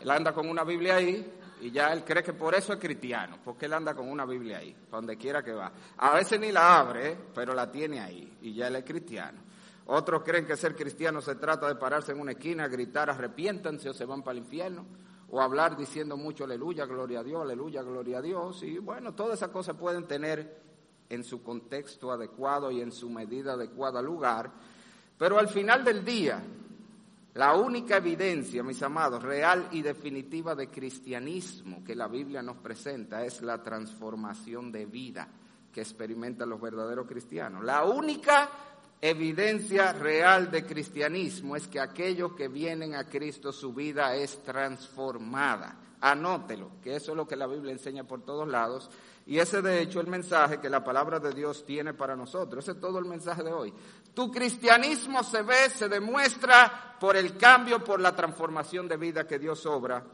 él 0.00 0.08
anda 0.08 0.32
con 0.32 0.48
una 0.48 0.62
Biblia 0.62 0.94
ahí 0.94 1.39
y 1.60 1.70
ya 1.70 1.92
él 1.92 2.04
cree 2.04 2.22
que 2.22 2.32
por 2.32 2.54
eso 2.54 2.72
es 2.72 2.78
cristiano, 2.78 3.38
porque 3.44 3.66
él 3.66 3.72
anda 3.72 3.94
con 3.94 4.08
una 4.08 4.24
Biblia 4.24 4.58
ahí, 4.58 4.74
donde 4.90 5.16
quiera 5.16 5.42
que 5.42 5.52
va. 5.52 5.72
A 5.98 6.14
veces 6.14 6.40
ni 6.40 6.50
la 6.52 6.78
abre, 6.78 7.16
pero 7.34 7.54
la 7.54 7.70
tiene 7.70 8.00
ahí 8.00 8.38
y 8.42 8.54
ya 8.54 8.68
él 8.68 8.76
es 8.76 8.84
cristiano. 8.84 9.38
Otros 9.86 10.22
creen 10.22 10.46
que 10.46 10.56
ser 10.56 10.74
cristiano 10.74 11.20
se 11.20 11.34
trata 11.34 11.66
de 11.66 11.74
pararse 11.74 12.12
en 12.12 12.20
una 12.20 12.32
esquina, 12.32 12.68
gritar 12.68 13.10
arrepiéntanse 13.10 13.90
o 13.90 13.94
se 13.94 14.04
van 14.04 14.22
para 14.22 14.38
el 14.38 14.44
infierno, 14.44 14.86
o 15.30 15.40
hablar 15.40 15.76
diciendo 15.76 16.16
mucho 16.16 16.44
aleluya, 16.44 16.86
gloria 16.86 17.20
a 17.20 17.24
Dios, 17.24 17.42
aleluya, 17.42 17.82
gloria 17.82 18.18
a 18.18 18.22
Dios. 18.22 18.62
Y 18.62 18.78
bueno, 18.78 19.14
todas 19.14 19.38
esas 19.38 19.50
cosas 19.50 19.76
pueden 19.76 20.06
tener 20.06 20.60
en 21.08 21.24
su 21.24 21.42
contexto 21.42 22.12
adecuado 22.12 22.70
y 22.70 22.80
en 22.80 22.92
su 22.92 23.10
medida 23.10 23.54
adecuada 23.54 24.00
lugar, 24.00 24.50
pero 25.18 25.38
al 25.38 25.48
final 25.48 25.84
del 25.84 26.04
día, 26.04 26.40
la 27.34 27.54
única 27.54 27.98
evidencia, 27.98 28.62
mis 28.62 28.82
amados, 28.82 29.22
real 29.22 29.68
y 29.70 29.82
definitiva 29.82 30.54
de 30.54 30.68
cristianismo 30.68 31.84
que 31.84 31.94
la 31.94 32.08
Biblia 32.08 32.42
nos 32.42 32.56
presenta 32.56 33.24
es 33.24 33.40
la 33.42 33.62
transformación 33.62 34.72
de 34.72 34.86
vida 34.86 35.28
que 35.72 35.80
experimentan 35.80 36.48
los 36.48 36.60
verdaderos 36.60 37.06
cristianos. 37.06 37.62
La 37.62 37.84
única 37.84 38.50
evidencia 39.00 39.92
real 39.92 40.50
de 40.50 40.64
cristianismo 40.64 41.56
es 41.56 41.66
que 41.66 41.80
aquellos 41.80 42.34
que 42.34 42.48
vienen 42.48 42.94
a 42.94 43.08
Cristo 43.08 43.52
su 43.52 43.72
vida 43.72 44.14
es 44.14 44.42
transformada. 44.42 45.76
Anótelo, 46.02 46.70
que 46.82 46.96
eso 46.96 47.12
es 47.12 47.16
lo 47.16 47.26
que 47.26 47.36
la 47.36 47.46
Biblia 47.46 47.72
enseña 47.72 48.04
por 48.04 48.24
todos 48.24 48.48
lados 48.48 48.90
Y 49.26 49.38
ese 49.38 49.60
de 49.60 49.82
hecho 49.82 50.00
el 50.00 50.06
mensaje 50.06 50.58
que 50.58 50.70
la 50.70 50.82
palabra 50.82 51.20
de 51.20 51.32
Dios 51.32 51.64
tiene 51.66 51.92
para 51.92 52.16
nosotros. 52.16 52.64
Ese 52.64 52.72
es 52.72 52.80
todo 52.80 52.98
el 52.98 53.04
mensaje 53.04 53.42
de 53.42 53.52
hoy. 53.52 53.72
Tu 54.14 54.30
cristianismo 54.30 55.22
se 55.22 55.42
ve, 55.42 55.68
se 55.70 55.88
demuestra 55.88 56.96
por 56.98 57.16
el 57.16 57.36
cambio, 57.36 57.84
por 57.84 58.00
la 58.00 58.16
transformación 58.16 58.88
de 58.88 58.96
vida 58.96 59.26
que 59.26 59.38
Dios 59.38 59.64
obra 59.66 60.04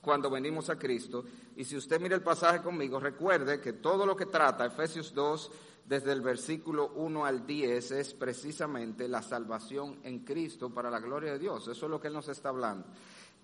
cuando 0.00 0.30
venimos 0.30 0.68
a 0.70 0.78
Cristo. 0.78 1.24
Y 1.56 1.64
si 1.64 1.76
usted 1.76 2.00
mira 2.00 2.16
el 2.16 2.22
pasaje 2.22 2.60
conmigo, 2.60 2.98
recuerde 2.98 3.60
que 3.60 3.74
todo 3.74 4.04
lo 4.04 4.16
que 4.16 4.26
trata 4.26 4.66
Efesios 4.66 5.14
2, 5.14 5.50
desde 5.84 6.12
el 6.12 6.20
versículo 6.20 6.92
1 6.94 7.24
al 7.24 7.46
10, 7.46 7.90
es 7.92 8.14
precisamente 8.14 9.08
la 9.08 9.22
salvación 9.22 9.98
en 10.04 10.20
Cristo 10.20 10.70
para 10.70 10.90
la 10.90 11.00
gloria 11.00 11.32
de 11.32 11.38
Dios. 11.38 11.68
Eso 11.68 11.86
es 11.86 11.90
lo 11.90 12.00
que 12.00 12.08
Él 12.08 12.14
nos 12.14 12.28
está 12.28 12.50
hablando. 12.50 12.86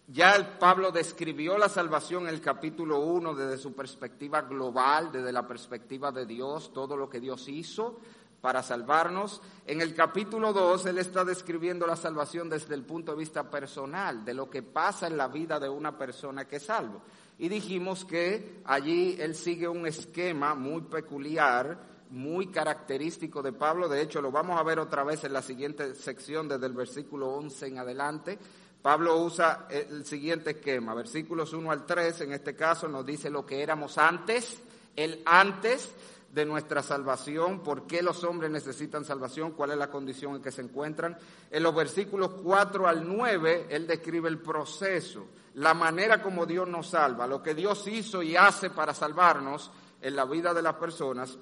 Ya 0.09 0.37
el 0.37 0.47
Pablo 0.59 0.93
describió 0.93 1.59
la 1.59 1.69
salvación 1.69 2.29
en 2.29 2.35
el 2.35 2.41
capítulo 2.41 3.01
1 3.01 3.35
desde 3.35 3.59
su 3.59 3.75
perspectiva 3.75 4.43
global, 4.43 5.11
desde 5.11 5.33
la 5.33 5.49
perspectiva 5.49 6.13
de 6.13 6.27
Dios, 6.27 6.73
todo 6.73 6.97
lo 6.97 7.11
que 7.11 7.19
Dios 7.19 7.49
hizo 7.49 7.99
para 8.41 8.63
salvarnos. 8.63 9.43
En 9.67 9.81
el 9.81 9.93
capítulo 9.93 10.53
2 10.53 10.87
él 10.87 10.99
está 10.99 11.25
describiendo 11.25 11.85
la 11.89 11.97
salvación 11.97 12.49
desde 12.49 12.77
el 12.77 12.85
punto 12.85 13.11
de 13.11 13.19
vista 13.19 13.51
personal, 13.51 14.25
de 14.25 14.35
lo 14.35 14.49
que 14.49 14.63
pasa 14.63 15.09
en 15.09 15.17
la 15.17 15.27
vida 15.27 15.59
de 15.59 15.69
una 15.69 15.99
persona 15.99 16.45
que 16.45 16.57
es 16.57 16.67
salvo. 16.67 17.03
Y 17.39 17.49
dijimos 17.49 18.05
que 18.05 18.63
allí 18.65 19.17
él 19.19 19.35
sigue 19.35 19.67
un 19.67 19.89
esquema 19.89 20.55
muy 20.55 20.83
peculiar, 20.83 21.96
muy 22.11 22.49
característico 22.49 23.43
de 23.43 23.53
Pablo. 23.53 23.89
De 23.89 24.01
hecho, 24.01 24.21
lo 24.21 24.31
vamos 24.31 24.59
a 24.59 24.63
ver 24.63 24.79
otra 24.79 25.05
vez 25.05 25.25
en 25.25 25.33
la 25.33 25.43
siguiente 25.43 25.95
sección, 25.95 26.49
desde 26.49 26.67
el 26.67 26.73
versículo 26.73 27.29
11 27.29 27.67
en 27.67 27.79
adelante. 27.79 28.39
Pablo 28.83 29.17
usa 29.19 29.67
el 29.69 30.05
siguiente 30.07 30.51
esquema, 30.51 30.95
versículos 30.95 31.53
1 31.53 31.71
al 31.73 31.85
3, 31.85 32.21
en 32.21 32.33
este 32.33 32.55
caso 32.55 32.87
nos 32.87 33.05
dice 33.05 33.31
lo 33.31 33.45
que 33.45 33.61
éramos 33.61 33.99
antes, 33.99 34.61
el 34.95 35.23
antes 35.27 35.93
de 36.33 36.45
nuestra 36.45 36.83
salvación, 36.83 37.61
por 37.65 37.87
qué 37.87 38.03
los 38.03 38.23
hombres 38.23 38.51
necesitan 38.51 39.05
salvación, 39.05 39.53
cuál 39.53 39.73
es 39.73 39.79
la 39.79 39.91
condición 39.91 40.37
en 40.37 40.43
que 40.43 40.53
se 40.53 40.63
encuentran. 40.63 41.17
En 41.51 41.63
los 41.63 41.75
versículos 41.75 42.31
4 42.45 42.87
al 42.87 43.09
9, 43.09 43.67
él 43.71 43.87
describe 43.87 44.29
el 44.29 44.39
proceso, 44.39 45.27
la 45.55 45.75
manera 45.75 46.23
como 46.23 46.47
Dios 46.47 46.69
nos 46.69 46.89
salva, 46.91 47.27
lo 47.27 47.43
que 47.43 47.55
Dios 47.55 47.89
hizo 47.89 48.23
y 48.23 48.37
hace 48.37 48.71
para 48.71 48.95
salvarnos 48.95 49.71
en 50.01 50.15
la 50.15 50.27
vida 50.27 50.53
de 50.53 50.63
las 50.63 50.75
personas. 50.75 51.39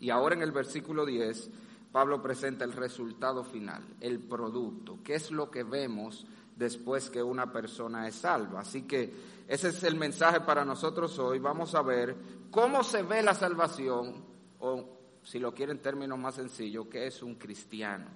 Y 0.00 0.10
ahora 0.10 0.34
en 0.34 0.42
el 0.42 0.52
versículo 0.52 1.04
10, 1.04 1.50
Pablo 1.92 2.22
presenta 2.22 2.64
el 2.64 2.72
resultado 2.72 3.44
final, 3.44 3.82
el 4.00 4.20
producto, 4.20 4.98
qué 5.02 5.14
es 5.14 5.30
lo 5.30 5.50
que 5.50 5.64
vemos 5.64 6.26
después 6.56 7.08
que 7.08 7.22
una 7.22 7.52
persona 7.52 8.06
es 8.08 8.16
salva. 8.16 8.60
Así 8.60 8.82
que 8.82 9.12
ese 9.46 9.68
es 9.68 9.82
el 9.84 9.96
mensaje 9.96 10.40
para 10.40 10.64
nosotros 10.64 11.18
hoy. 11.18 11.38
Vamos 11.38 11.74
a 11.74 11.82
ver 11.82 12.16
cómo 12.50 12.82
se 12.82 13.02
ve 13.02 13.22
la 13.22 13.34
salvación, 13.34 14.24
o 14.58 14.98
si 15.22 15.38
lo 15.38 15.54
quieren 15.54 15.76
en 15.76 15.82
términos 15.82 16.18
más 16.18 16.34
sencillos, 16.34 16.86
qué 16.90 17.06
es 17.06 17.22
un 17.22 17.36
cristiano. 17.36 18.06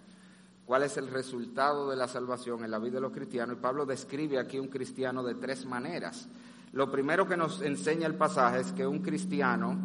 ¿Cuál 0.64 0.84
es 0.84 0.96
el 0.96 1.08
resultado 1.08 1.90
de 1.90 1.96
la 1.96 2.08
salvación 2.08 2.64
en 2.64 2.70
la 2.70 2.78
vida 2.78 2.94
de 2.94 3.00
los 3.00 3.12
cristianos? 3.12 3.56
Y 3.56 3.60
Pablo 3.60 3.84
describe 3.84 4.38
aquí 4.38 4.58
un 4.58 4.68
cristiano 4.68 5.22
de 5.22 5.34
tres 5.34 5.66
maneras. 5.66 6.28
Lo 6.72 6.90
primero 6.90 7.26
que 7.26 7.36
nos 7.36 7.60
enseña 7.62 8.06
el 8.06 8.14
pasaje 8.14 8.60
es 8.60 8.72
que 8.72 8.86
un 8.86 9.00
cristiano, 9.00 9.76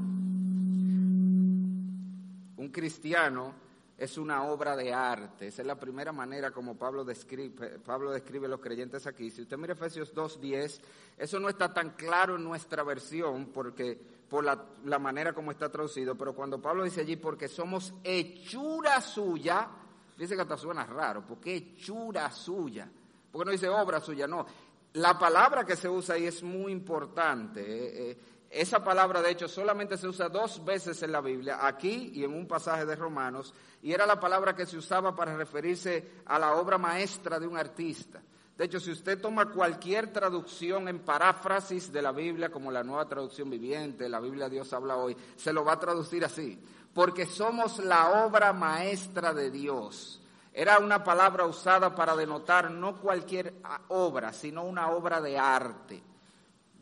un 2.68 2.74
cristiano 2.74 3.54
es 3.98 4.18
una 4.18 4.44
obra 4.44 4.76
de 4.76 4.94
arte. 4.94 5.48
Esa 5.48 5.62
es 5.62 5.68
la 5.68 5.80
primera 5.80 6.12
manera 6.12 6.52
como 6.52 6.78
Pablo 6.78 7.06
describe, 7.06 7.80
Pablo 7.80 8.12
describe 8.12 8.46
a 8.46 8.50
los 8.50 8.60
creyentes 8.60 9.08
aquí. 9.08 9.32
Si 9.32 9.42
usted 9.42 9.58
mira 9.58 9.74
Efesios 9.74 10.14
2.10, 10.14 10.82
eso 11.18 11.40
no 11.40 11.48
está 11.50 11.74
tan 11.74 11.92
claro 11.92 12.36
en 12.36 12.44
nuestra 12.44 12.84
versión 12.84 13.48
porque 13.48 13.98
por 14.30 14.44
la, 14.44 15.00
manera 15.00 15.34
como 15.34 15.52
está 15.52 15.70
traducido, 15.70 16.16
pero 16.16 16.36
cuando 16.36 16.62
Pablo 16.62 16.84
dice 16.84 17.02
allí, 17.02 17.16
porque 17.16 17.48
somos 17.48 17.94
hechura 18.04 19.00
suya, 19.00 19.70
dice 20.18 20.36
que 20.36 20.42
hasta 20.42 20.58
suena 20.58 20.86
raro, 20.86 21.26
porque 21.26 21.56
hechura 21.56 22.30
suya, 22.30 22.92
porque 23.32 23.46
no 23.46 23.52
dice 23.52 23.70
obra 23.70 24.02
suya, 24.02 24.28
no. 24.28 24.46
La 24.94 25.18
palabra 25.18 25.64
que 25.64 25.78
se 25.78 25.88
usa 25.88 26.16
ahí 26.16 26.26
es 26.26 26.44
muy 26.44 26.74
importante. 26.74 27.62
Eh, 27.62 28.12
eh, 28.12 28.18
esa 28.50 28.84
palabra, 28.84 29.22
de 29.22 29.32
hecho, 29.32 29.48
solamente 29.48 29.98
se 29.98 30.08
usa 30.08 30.30
dos 30.30 30.64
veces 30.64 31.02
en 31.04 31.12
la 31.12 31.22
Biblia, 31.22 31.60
aquí 31.62 32.12
y 32.14 32.24
en 32.24 32.34
un 32.34 32.48
pasaje 32.48 32.86
de 32.86 32.96
Romanos, 32.96 33.54
y 33.82 33.92
era 33.92 34.06
la 34.06 34.20
palabra 34.20 34.56
que 34.56 34.66
se 34.66 34.78
usaba 34.78 35.16
para 35.16 35.36
referirse 35.36 36.22
a 36.26 36.40
la 36.40 36.56
obra 36.56 36.78
maestra 36.78 37.40
de 37.40 37.48
un 37.48 37.58
artista. 37.58 38.22
De 38.58 38.66
hecho, 38.66 38.80
si 38.80 38.92
usted 38.92 39.22
toma 39.22 39.52
cualquier 39.52 40.12
traducción 40.12 40.88
en 40.88 41.00
paráfrasis 41.00 41.92
de 41.92 42.02
la 42.02 42.12
Biblia, 42.12 42.50
como 42.50 42.72
la 42.72 42.84
nueva 42.84 43.08
traducción 43.08 43.50
viviente, 43.50 44.10
la 44.10 44.20
Biblia 44.20 44.50
Dios 44.50 44.74
habla 44.74 44.96
hoy, 44.96 45.16
se 45.36 45.54
lo 45.54 45.64
va 45.64 45.74
a 45.74 45.80
traducir 45.80 46.26
así, 46.26 46.60
porque 46.94 47.28
somos 47.28 47.78
la 47.80 48.26
obra 48.26 48.54
maestra 48.54 49.34
de 49.34 49.52
Dios. 49.52 50.22
Era 50.52 50.80
una 50.80 51.04
palabra 51.04 51.46
usada 51.46 51.94
para 51.94 52.16
denotar 52.16 52.72
no 52.72 53.00
cualquier 53.00 53.62
obra, 53.90 54.34
sino 54.34 54.64
una 54.64 54.90
obra 54.90 55.22
de 55.22 55.38
arte. 55.38 56.02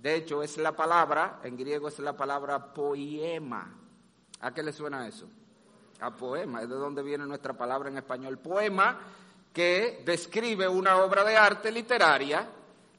De 0.05 0.13
hecho, 0.13 0.43
es 0.43 0.59
la 0.59 0.75
palabra, 0.75 1.39
en 1.43 1.57
griego 1.57 1.87
es 1.87 1.97
la 1.97 2.15
palabra 2.15 2.71
poema. 2.75 3.75
¿A 4.39 4.53
qué 4.53 4.61
le 4.61 4.71
suena 4.71 5.07
eso? 5.07 5.27
A 5.99 6.15
poema, 6.15 6.61
es 6.61 6.69
de 6.69 6.75
donde 6.75 7.01
viene 7.01 7.25
nuestra 7.25 7.53
palabra 7.53 7.89
en 7.89 7.97
español. 7.97 8.37
Poema 8.37 8.99
que 9.51 10.03
describe 10.05 10.67
una 10.67 10.97
obra 10.97 11.23
de 11.23 11.35
arte 11.35 11.71
literaria. 11.71 12.47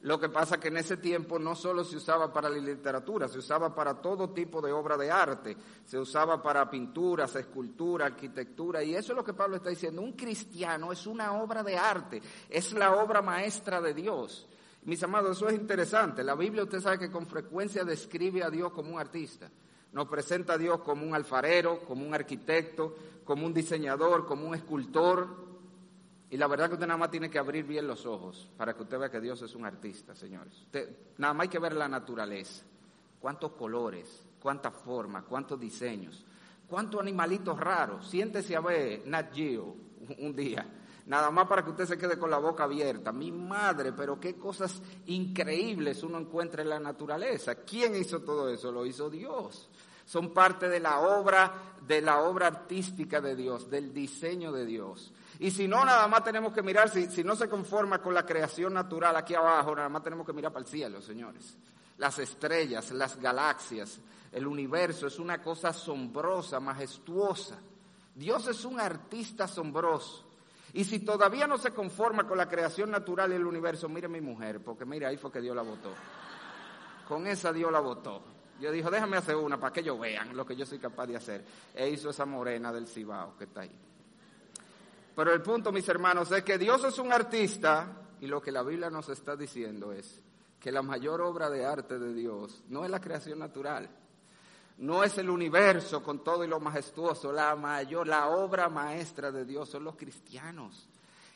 Lo 0.01 0.19
que 0.19 0.27
pasa 0.27 0.59
que 0.59 0.67
en 0.67 0.75
ese 0.75 0.97
tiempo 0.97 1.39
no 1.39 1.55
solo 1.55 1.85
se 1.85 1.95
usaba 1.95 2.33
para 2.33 2.49
la 2.49 2.57
literatura, 2.57 3.29
se 3.29 3.39
usaba 3.39 3.73
para 3.73 4.01
todo 4.01 4.31
tipo 4.31 4.61
de 4.61 4.73
obra 4.73 4.97
de 4.97 5.09
arte, 5.09 5.55
se 5.85 5.97
usaba 5.97 6.43
para 6.43 6.69
pinturas, 6.69 7.33
escultura, 7.37 8.07
arquitectura, 8.07 8.83
y 8.83 8.95
eso 8.95 9.13
es 9.13 9.15
lo 9.15 9.23
que 9.23 9.33
Pablo 9.33 9.55
está 9.55 9.69
diciendo. 9.69 10.01
Un 10.01 10.11
cristiano 10.11 10.91
es 10.91 11.07
una 11.07 11.41
obra 11.41 11.63
de 11.63 11.77
arte, 11.77 12.21
es 12.49 12.73
la 12.73 13.01
obra 13.01 13.21
maestra 13.21 13.79
de 13.79 13.93
Dios. 13.93 14.45
Mis 14.87 15.03
amados, 15.03 15.35
eso 15.35 15.49
es 15.49 15.55
interesante. 15.55 16.23
La 16.23 16.33
Biblia 16.33 16.63
usted 16.63 16.79
sabe 16.79 16.97
que 16.97 17.11
con 17.11 17.27
frecuencia 17.27 17.83
describe 17.83 18.41
a 18.41 18.49
Dios 18.49 18.71
como 18.71 18.93
un 18.93 18.99
artista. 19.01 19.51
Nos 19.91 20.07
presenta 20.07 20.53
a 20.53 20.57
Dios 20.57 20.79
como 20.79 21.05
un 21.05 21.13
alfarero, 21.13 21.81
como 21.81 22.07
un 22.07 22.13
arquitecto, 22.13 22.95
como 23.25 23.45
un 23.45 23.53
diseñador, 23.53 24.25
como 24.25 24.47
un 24.47 24.55
escultor. 24.55 25.27
Y 26.29 26.37
la 26.37 26.47
verdad 26.47 26.69
que 26.69 26.75
usted 26.75 26.87
nada 26.87 26.97
más 26.97 27.11
tiene 27.11 27.29
que 27.29 27.37
abrir 27.37 27.65
bien 27.65 27.85
los 27.85 28.05
ojos 28.05 28.49
para 28.55 28.75
que 28.75 28.83
usted 28.83 28.97
vea 28.97 29.11
que 29.11 29.19
Dios 29.19 29.41
es 29.41 29.55
un 29.55 29.65
artista, 29.65 30.15
señores. 30.15 30.65
nada 31.17 31.33
más 31.33 31.43
hay 31.43 31.49
que 31.49 31.59
ver 31.59 31.73
la 31.73 31.89
naturaleza. 31.89 32.63
Cuántos 33.19 33.51
colores, 33.51 34.23
cuántas 34.41 34.73
formas, 34.73 35.25
cuántos 35.25 35.59
diseños, 35.59 36.23
cuántos 36.65 37.01
animalitos 37.01 37.59
raros. 37.59 38.07
Siéntese 38.07 38.55
a 38.55 38.61
ver 38.61 39.05
Nat 39.05 39.35
un 40.17 40.33
día 40.33 40.65
nada 41.07 41.31
más 41.31 41.47
para 41.47 41.63
que 41.63 41.71
usted 41.71 41.85
se 41.85 41.97
quede 41.97 42.19
con 42.19 42.29
la 42.29 42.37
boca 42.37 42.65
abierta. 42.65 43.11
Mi 43.11 43.31
madre, 43.31 43.93
pero 43.93 44.19
qué 44.19 44.35
cosas 44.35 44.81
increíbles 45.07 46.03
uno 46.03 46.19
encuentra 46.19 46.61
en 46.61 46.69
la 46.69 46.79
naturaleza. 46.79 47.55
¿Quién 47.55 47.95
hizo 47.95 48.21
todo 48.21 48.49
eso? 48.49 48.71
Lo 48.71 48.85
hizo 48.85 49.09
Dios. 49.09 49.69
Son 50.05 50.33
parte 50.33 50.69
de 50.69 50.79
la 50.79 50.99
obra, 50.99 51.51
de 51.85 52.01
la 52.01 52.19
obra 52.19 52.47
artística 52.47 53.19
de 53.19 53.35
Dios, 53.35 53.69
del 53.69 53.93
diseño 53.93 54.51
de 54.51 54.65
Dios. 54.65 55.11
Y 55.39 55.51
si 55.51 55.67
no, 55.67 55.83
nada 55.83 56.07
más 56.07 56.23
tenemos 56.23 56.53
que 56.53 56.61
mirar, 56.61 56.89
si, 56.89 57.07
si 57.07 57.23
no 57.23 57.35
se 57.35 57.49
conforma 57.49 58.01
con 58.01 58.13
la 58.13 58.25
creación 58.25 58.73
natural 58.73 59.15
aquí 59.15 59.35
abajo, 59.35 59.75
nada 59.75 59.89
más 59.89 60.03
tenemos 60.03 60.25
que 60.25 60.33
mirar 60.33 60.51
para 60.53 60.65
el 60.65 60.71
cielo, 60.71 61.01
señores. 61.01 61.57
Las 61.97 62.19
estrellas, 62.19 62.91
las 62.91 63.19
galaxias, 63.19 63.99
el 64.31 64.45
universo 64.45 65.07
es 65.07 65.19
una 65.19 65.41
cosa 65.41 65.69
asombrosa, 65.69 66.59
majestuosa. 66.59 67.57
Dios 68.13 68.47
es 68.47 68.65
un 68.65 68.79
artista 68.79 69.45
asombroso. 69.45 70.26
Y 70.73 70.83
si 70.83 70.99
todavía 70.99 71.47
no 71.47 71.57
se 71.57 71.71
conforma 71.71 72.27
con 72.27 72.37
la 72.37 72.49
creación 72.49 72.91
natural 72.91 73.29
del 73.29 73.45
universo, 73.45 73.87
mire 73.89 74.07
mi 74.07 74.21
mujer, 74.21 74.61
porque 74.61 74.85
mire, 74.85 75.05
ahí 75.05 75.17
fue 75.17 75.31
que 75.31 75.41
Dios 75.41 75.55
la 75.55 75.61
votó. 75.61 75.93
Con 77.07 77.25
esa 77.27 77.53
Dios 77.53 77.71
la 77.71 77.79
votó. 77.79 78.21
Yo 78.59 78.71
dijo, 78.71 78.89
déjame 78.89 79.17
hacer 79.17 79.35
una 79.35 79.59
para 79.59 79.71
que 79.71 79.81
ellos 79.81 79.99
vean 79.99 80.35
lo 80.35 80.45
que 80.45 80.55
yo 80.55 80.65
soy 80.65 80.79
capaz 80.79 81.05
de 81.07 81.15
hacer. 81.15 81.45
E 81.73 81.89
hizo 81.89 82.09
esa 82.09 82.25
morena 82.25 82.73
del 82.73 82.87
Cibao 82.87 83.37
que 83.37 83.45
está 83.45 83.61
ahí. 83.61 83.71
Pero 85.15 85.33
el 85.33 85.41
punto, 85.41 85.71
mis 85.71 85.87
hermanos, 85.87 86.31
es 86.31 86.43
que 86.43 86.57
Dios 86.57 86.83
es 86.83 86.99
un 86.99 87.11
artista 87.11 87.87
y 88.19 88.27
lo 88.27 88.41
que 88.41 88.51
la 88.51 88.63
Biblia 88.63 88.89
nos 88.89 89.09
está 89.09 89.35
diciendo 89.35 89.91
es 89.91 90.21
que 90.59 90.71
la 90.71 90.81
mayor 90.81 91.21
obra 91.21 91.49
de 91.49 91.65
arte 91.65 91.99
de 91.99 92.13
Dios 92.13 92.63
no 92.69 92.83
es 92.83 92.91
la 92.91 92.99
creación 92.99 93.39
natural, 93.39 93.89
no 94.77 95.03
es 95.03 95.17
el 95.17 95.29
universo 95.29 96.03
con 96.03 96.23
todo 96.23 96.43
y 96.43 96.47
lo 96.47 96.59
majestuoso, 96.59 97.31
la 97.31 97.55
mayor, 97.55 98.07
la 98.07 98.27
obra 98.29 98.69
maestra 98.69 99.31
de 99.31 99.45
Dios 99.45 99.69
son 99.69 99.83
los 99.83 99.95
cristianos. 99.95 100.87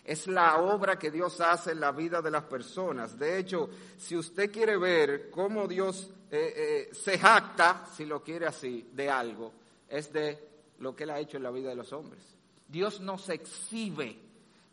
Es 0.04 0.28
la 0.28 0.58
obra 0.58 0.98
que 0.98 1.12
Dios 1.12 1.40
hace 1.42 1.72
en 1.72 1.80
la 1.80 1.92
vida 1.92 2.22
de 2.22 2.32
las 2.32 2.44
personas. 2.44 3.18
De 3.18 3.38
hecho, 3.38 3.70
si 3.98 4.18
usted 4.18 4.52
quiere 4.52 4.78
ver 4.78 5.30
cómo 5.30 5.68
Dios 5.68 6.10
eh, 6.30 6.90
eh, 6.92 6.96
se 6.96 7.20
jacta, 7.20 7.86
si 7.96 8.06
lo 8.06 8.24
quiere 8.24 8.48
así, 8.48 8.90
de 8.94 9.10
algo, 9.10 9.52
es 9.88 10.12
de 10.12 10.50
lo 10.80 10.96
que 10.96 11.04
Él 11.04 11.12
ha 11.12 11.20
hecho 11.20 11.38
en 11.38 11.44
la 11.44 11.52
vida 11.52 11.70
de 11.70 11.76
los 11.76 11.94
hombres. 11.94 12.24
Dios 12.68 13.00
nos 13.02 13.30
exhibe 13.30 14.18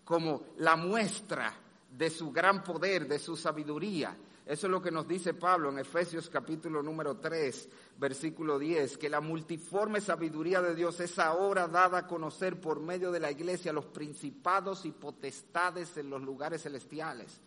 como 0.04 0.44
la 0.58 0.76
muestra 0.76 1.52
de 1.90 2.08
su 2.10 2.30
gran 2.30 2.62
poder, 2.62 3.06
de 3.06 3.18
su 3.18 3.36
sabiduría. 3.36 4.16
Eso 4.48 4.66
es 4.66 4.70
lo 4.70 4.80
que 4.80 4.90
nos 4.90 5.06
dice 5.06 5.34
Pablo 5.34 5.68
en 5.68 5.78
Efesios 5.78 6.30
capítulo 6.30 6.82
número 6.82 7.18
3, 7.18 7.68
versículo 7.98 8.58
10, 8.58 8.96
que 8.96 9.10
la 9.10 9.20
multiforme 9.20 10.00
sabiduría 10.00 10.62
de 10.62 10.74
Dios 10.74 10.98
es 11.00 11.18
ahora 11.18 11.68
dada 11.68 11.98
a 11.98 12.06
conocer 12.06 12.58
por 12.58 12.80
medio 12.80 13.12
de 13.12 13.20
la 13.20 13.30
iglesia 13.30 13.74
los 13.74 13.84
principados 13.84 14.86
y 14.86 14.92
potestades 14.92 15.94
en 15.98 16.08
los 16.08 16.22
lugares 16.22 16.62
celestiales. 16.62 17.42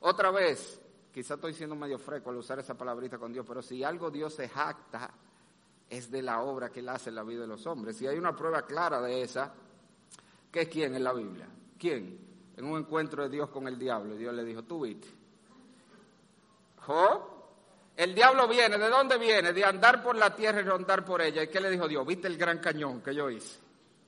Otra 0.00 0.32
vez, 0.32 0.80
quizá 1.14 1.34
estoy 1.34 1.54
siendo 1.54 1.76
medio 1.76 2.00
freco 2.00 2.30
al 2.30 2.38
usar 2.38 2.58
esa 2.58 2.76
palabrita 2.76 3.18
con 3.18 3.32
Dios, 3.32 3.46
pero 3.46 3.62
si 3.62 3.84
algo 3.84 4.10
Dios 4.10 4.34
se 4.34 4.48
jacta, 4.48 5.14
es 5.88 6.10
de 6.10 6.22
la 6.22 6.40
obra 6.40 6.70
que 6.70 6.80
Él 6.80 6.88
hace 6.88 7.10
en 7.10 7.14
la 7.14 7.22
vida 7.22 7.42
de 7.42 7.46
los 7.46 7.64
hombres. 7.68 8.02
Y 8.02 8.08
hay 8.08 8.18
una 8.18 8.34
prueba 8.34 8.66
clara 8.66 9.00
de 9.00 9.22
esa, 9.22 9.54
¿qué 10.50 10.62
es 10.62 10.68
quién 10.68 10.96
en 10.96 11.04
la 11.04 11.12
Biblia? 11.12 11.46
¿Quién? 11.78 12.18
En 12.56 12.64
un 12.64 12.80
encuentro 12.80 13.22
de 13.22 13.28
Dios 13.28 13.48
con 13.50 13.68
el 13.68 13.78
diablo, 13.78 14.16
Dios 14.16 14.34
le 14.34 14.44
dijo, 14.44 14.64
tú 14.64 14.80
viste 14.80 15.21
El 17.96 18.14
diablo 18.14 18.48
viene, 18.48 18.78
¿de 18.78 18.88
dónde 18.88 19.18
viene? 19.18 19.52
De 19.52 19.64
andar 19.64 20.02
por 20.02 20.16
la 20.16 20.34
tierra 20.34 20.60
y 20.60 20.64
rondar 20.64 21.04
por 21.04 21.20
ella. 21.20 21.42
¿Y 21.42 21.48
qué 21.48 21.60
le 21.60 21.70
dijo 21.70 21.86
Dios? 21.86 22.06
¿Viste 22.06 22.26
el 22.26 22.36
gran 22.36 22.58
cañón 22.58 23.00
que 23.02 23.14
yo 23.14 23.30
hice? 23.30 23.58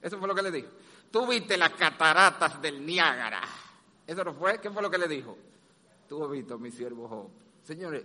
Eso 0.00 0.18
fue 0.18 0.28
lo 0.28 0.34
que 0.34 0.42
le 0.42 0.50
dijo. 0.50 0.68
Tú 1.10 1.26
viste 1.26 1.56
las 1.56 1.70
cataratas 1.70 2.60
del 2.60 2.84
Niágara. 2.84 3.42
¿Eso 4.06 4.24
no 4.24 4.34
fue? 4.34 4.60
¿Qué 4.60 4.70
fue 4.70 4.82
lo 4.82 4.90
que 4.90 4.98
le 4.98 5.08
dijo? 5.08 5.36
Tú 6.08 6.24
has 6.24 6.30
visto 6.30 6.58
mi 6.58 6.70
siervo 6.70 7.08
Job. 7.08 7.28
Señores, 7.62 8.04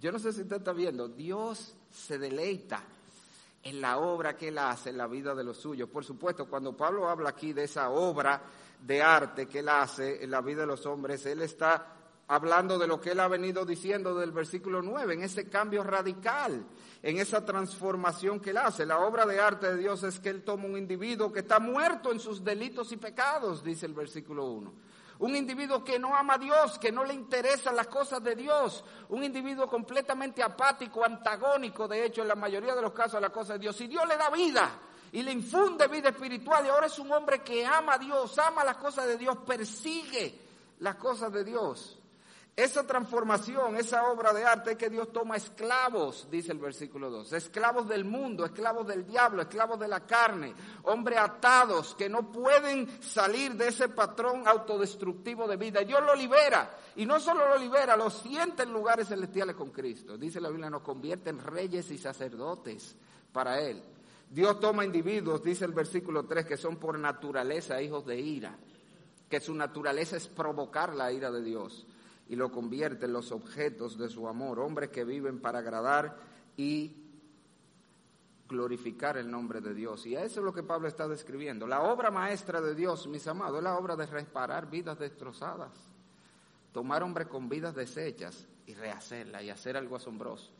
yo 0.00 0.12
no 0.12 0.18
sé 0.18 0.32
si 0.32 0.42
usted 0.42 0.56
está 0.56 0.72
viendo, 0.72 1.08
Dios 1.08 1.74
se 1.90 2.18
deleita 2.18 2.82
en 3.62 3.80
la 3.80 3.98
obra 3.98 4.36
que 4.36 4.48
Él 4.48 4.58
hace 4.58 4.90
en 4.90 4.98
la 4.98 5.06
vida 5.06 5.34
de 5.34 5.42
los 5.42 5.56
suyos. 5.56 5.88
Por 5.88 6.04
supuesto, 6.04 6.46
cuando 6.46 6.76
Pablo 6.76 7.08
habla 7.08 7.30
aquí 7.30 7.52
de 7.52 7.64
esa 7.64 7.88
obra 7.90 8.42
de 8.80 9.02
arte 9.02 9.46
que 9.46 9.60
Él 9.60 9.68
hace 9.68 10.22
en 10.22 10.30
la 10.30 10.42
vida 10.42 10.60
de 10.60 10.66
los 10.66 10.84
hombres, 10.84 11.24
Él 11.26 11.42
está 11.42 11.86
hablando 12.26 12.78
de 12.78 12.86
lo 12.86 13.00
que 13.00 13.10
él 13.10 13.20
ha 13.20 13.28
venido 13.28 13.64
diciendo 13.64 14.14
del 14.14 14.32
versículo 14.32 14.82
9, 14.82 15.14
en 15.14 15.22
ese 15.22 15.48
cambio 15.48 15.82
radical, 15.82 16.64
en 17.02 17.18
esa 17.18 17.44
transformación 17.44 18.40
que 18.40 18.50
él 18.50 18.56
hace. 18.56 18.86
La 18.86 19.00
obra 19.00 19.26
de 19.26 19.40
arte 19.40 19.74
de 19.74 19.78
Dios 19.78 20.02
es 20.02 20.20
que 20.20 20.30
él 20.30 20.42
toma 20.42 20.64
un 20.64 20.78
individuo 20.78 21.32
que 21.32 21.40
está 21.40 21.60
muerto 21.60 22.12
en 22.12 22.20
sus 22.20 22.42
delitos 22.42 22.92
y 22.92 22.96
pecados, 22.96 23.62
dice 23.62 23.86
el 23.86 23.94
versículo 23.94 24.46
1. 24.46 24.72
Un 25.20 25.36
individuo 25.36 25.84
que 25.84 25.98
no 25.98 26.14
ama 26.14 26.34
a 26.34 26.38
Dios, 26.38 26.78
que 26.78 26.90
no 26.90 27.04
le 27.04 27.14
interesan 27.14 27.76
las 27.76 27.86
cosas 27.86 28.22
de 28.22 28.34
Dios. 28.34 28.84
Un 29.10 29.22
individuo 29.22 29.68
completamente 29.68 30.42
apático, 30.42 31.04
antagónico, 31.04 31.86
de 31.86 32.04
hecho, 32.04 32.22
en 32.22 32.28
la 32.28 32.34
mayoría 32.34 32.74
de 32.74 32.82
los 32.82 32.92
casos 32.92 33.14
a 33.14 33.20
las 33.20 33.30
cosas 33.30 33.50
de 33.50 33.60
Dios. 33.60 33.80
Y 33.80 33.86
Dios 33.86 34.06
le 34.08 34.16
da 34.16 34.28
vida 34.30 34.80
y 35.12 35.22
le 35.22 35.30
infunde 35.30 35.86
vida 35.86 36.08
espiritual 36.08 36.66
y 36.66 36.68
ahora 36.70 36.88
es 36.88 36.98
un 36.98 37.12
hombre 37.12 37.40
que 37.40 37.64
ama 37.64 37.94
a 37.94 37.98
Dios, 37.98 38.36
ama 38.40 38.64
las 38.64 38.76
cosas 38.78 39.06
de 39.06 39.16
Dios, 39.16 39.38
persigue 39.46 40.40
las 40.80 40.96
cosas 40.96 41.32
de 41.32 41.44
Dios. 41.44 42.00
Esa 42.56 42.86
transformación, 42.86 43.76
esa 43.76 44.08
obra 44.08 44.32
de 44.32 44.44
arte 44.44 44.72
es 44.72 44.76
que 44.76 44.88
Dios 44.88 45.12
toma 45.12 45.36
esclavos, 45.36 46.28
dice 46.30 46.52
el 46.52 46.58
versículo 46.58 47.10
2, 47.10 47.32
esclavos 47.32 47.88
del 47.88 48.04
mundo, 48.04 48.44
esclavos 48.44 48.86
del 48.86 49.04
diablo, 49.04 49.42
esclavos 49.42 49.80
de 49.80 49.88
la 49.88 50.06
carne, 50.06 50.54
hombres 50.84 51.18
atados 51.18 51.96
que 51.96 52.08
no 52.08 52.30
pueden 52.30 53.02
salir 53.02 53.54
de 53.54 53.68
ese 53.68 53.88
patrón 53.88 54.46
autodestructivo 54.46 55.48
de 55.48 55.56
vida. 55.56 55.80
Dios 55.80 56.00
lo 56.04 56.14
libera 56.14 56.78
y 56.94 57.04
no 57.04 57.18
solo 57.18 57.48
lo 57.48 57.58
libera, 57.58 57.96
lo 57.96 58.08
siente 58.08 58.62
en 58.62 58.72
lugares 58.72 59.08
celestiales 59.08 59.56
con 59.56 59.70
Cristo. 59.70 60.16
Dice 60.16 60.40
la 60.40 60.48
Biblia, 60.48 60.70
nos 60.70 60.82
convierte 60.82 61.30
en 61.30 61.40
reyes 61.40 61.90
y 61.90 61.98
sacerdotes 61.98 62.94
para 63.32 63.58
Él. 63.58 63.82
Dios 64.30 64.60
toma 64.60 64.84
individuos, 64.84 65.42
dice 65.42 65.64
el 65.64 65.72
versículo 65.72 66.24
3, 66.24 66.46
que 66.46 66.56
son 66.56 66.76
por 66.76 67.00
naturaleza 67.00 67.82
hijos 67.82 68.06
de 68.06 68.20
ira, 68.20 68.56
que 69.28 69.40
su 69.40 69.52
naturaleza 69.54 70.16
es 70.16 70.28
provocar 70.28 70.94
la 70.94 71.10
ira 71.10 71.32
de 71.32 71.42
Dios 71.42 71.84
y 72.28 72.36
lo 72.36 72.50
convierte 72.50 73.06
en 73.06 73.12
los 73.12 73.32
objetos 73.32 73.98
de 73.98 74.08
su 74.08 74.26
amor, 74.28 74.58
hombres 74.58 74.90
que 74.90 75.04
viven 75.04 75.40
para 75.40 75.58
agradar 75.58 76.16
y 76.56 76.96
glorificar 78.48 79.16
el 79.16 79.30
nombre 79.30 79.60
de 79.60 79.74
Dios. 79.74 80.06
Y 80.06 80.14
eso 80.14 80.40
es 80.40 80.44
lo 80.44 80.52
que 80.52 80.62
Pablo 80.62 80.88
está 80.88 81.08
describiendo. 81.08 81.66
La 81.66 81.82
obra 81.82 82.10
maestra 82.10 82.60
de 82.60 82.74
Dios, 82.74 83.06
mis 83.06 83.26
amados, 83.26 83.58
es 83.58 83.64
la 83.64 83.76
obra 83.76 83.96
de 83.96 84.06
reparar 84.06 84.70
vidas 84.70 84.98
destrozadas, 84.98 85.72
tomar 86.72 87.02
hombres 87.02 87.28
con 87.28 87.48
vidas 87.48 87.74
deshechas 87.74 88.46
y 88.66 88.74
rehacerlas 88.74 89.42
y 89.42 89.50
hacer 89.50 89.76
algo 89.76 89.96
asombroso, 89.96 90.50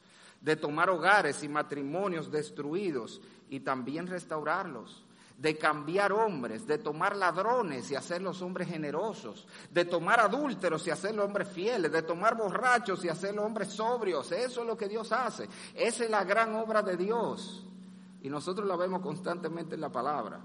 de 0.40 0.56
tomar 0.56 0.90
hogares 0.90 1.42
y 1.42 1.48
matrimonios 1.48 2.30
destruidos 2.30 3.20
y 3.48 3.60
también 3.60 4.06
restaurarlos 4.06 5.03
de 5.36 5.58
cambiar 5.58 6.12
hombres, 6.12 6.66
de 6.66 6.78
tomar 6.78 7.16
ladrones 7.16 7.90
y 7.90 7.96
hacerlos 7.96 8.40
hombres 8.40 8.68
generosos, 8.68 9.46
de 9.70 9.84
tomar 9.84 10.20
adúlteros 10.20 10.86
y 10.86 10.90
hacerlos 10.90 11.26
hombres 11.26 11.48
fieles, 11.48 11.90
de 11.90 12.02
tomar 12.02 12.36
borrachos 12.36 13.04
y 13.04 13.08
hacerlos 13.08 13.44
hombres 13.44 13.68
sobrios. 13.68 14.30
Eso 14.32 14.60
es 14.62 14.66
lo 14.66 14.76
que 14.76 14.88
Dios 14.88 15.10
hace. 15.12 15.48
Esa 15.74 16.04
es 16.04 16.10
la 16.10 16.24
gran 16.24 16.54
obra 16.54 16.82
de 16.82 16.96
Dios. 16.96 17.66
Y 18.22 18.30
nosotros 18.30 18.66
la 18.66 18.76
vemos 18.76 19.02
constantemente 19.02 19.74
en 19.74 19.80
la 19.80 19.90
palabra. 19.90 20.40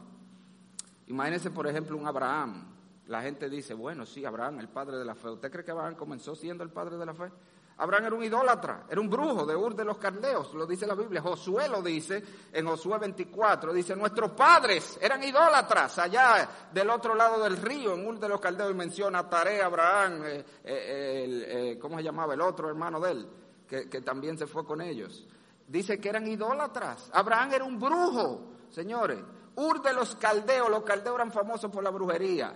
Imagínense, 1.08 1.52
por 1.52 1.68
ejemplo, 1.68 1.96
un 1.96 2.08
Abraham. 2.08 2.66
La 3.08 3.22
gente 3.22 3.50
dice, 3.50 3.74
bueno, 3.74 4.06
sí, 4.06 4.26
Abraham, 4.26 4.60
el 4.60 4.70
padre 4.70 4.98
de 4.98 5.06
la 5.06 5.16
fe. 5.16 5.30
¿Usted 5.30 5.52
cree 5.52 5.64
que 5.64 5.72
Abraham 5.72 5.96
comenzó 5.96 6.36
siendo 6.36 6.64
el 6.64 6.72
padre 6.72 6.98
de 6.98 7.06
la 7.06 7.14
fe? 7.14 7.32
Abraham 7.80 8.08
era 8.08 8.16
un 8.16 8.24
idólatra, 8.24 8.84
era 8.90 9.00
un 9.00 9.10
brujo 9.10 9.46
de 9.46 9.56
Ur 9.56 9.74
de 9.74 9.86
los 9.86 9.98
Caldeos, 9.98 10.54
lo 10.54 10.66
dice 10.66 10.86
la 10.86 10.96
Biblia. 10.96 11.22
Josué 11.22 11.70
lo 11.70 11.82
dice 11.82 12.22
en 12.52 12.68
Josué 12.68 12.98
24, 13.00 13.72
dice, 13.72 13.96
nuestros 13.96 14.32
padres 14.32 15.00
eran 15.02 15.24
idólatras 15.24 15.98
allá 15.98 16.68
del 16.74 16.90
otro 16.90 17.16
lado 17.16 17.42
del 17.42 17.56
río, 17.56 17.94
en 17.94 18.06
Ur 18.06 18.20
de 18.20 18.28
los 18.28 18.42
Caldeos, 18.42 18.72
y 18.72 18.74
menciona 18.74 19.20
a 19.20 19.30
Tare, 19.30 19.62
Abraham, 19.62 20.24
eh, 20.26 20.46
eh, 20.66 21.46
eh, 21.48 21.80
¿cómo 21.80 21.98
se 21.98 22.04
llamaba? 22.04 22.34
El 22.34 22.42
otro 22.42 22.68
hermano 22.68 23.00
de 23.00 23.12
él, 23.12 23.30
que, 23.66 23.90
que 23.90 24.02
también 24.02 24.38
se 24.38 24.46
fue 24.46 24.66
con 24.66 24.82
ellos. 24.82 25.26
Dice 25.66 26.02
que 26.02 26.10
eran 26.10 26.28
idólatras. 26.28 27.10
Abraham 27.14 27.54
era 27.54 27.64
un 27.64 27.80
brujo, 27.80 28.56
señores. 28.70 29.20
Ur 29.56 29.82
de 29.82 29.94
los 29.94 30.16
Caldeos, 30.18 30.70
los 30.70 30.84
Caldeos 30.84 31.16
eran 31.16 31.32
famosos 31.32 31.72
por 31.72 31.82
la 31.82 31.92
brujería 31.92 32.54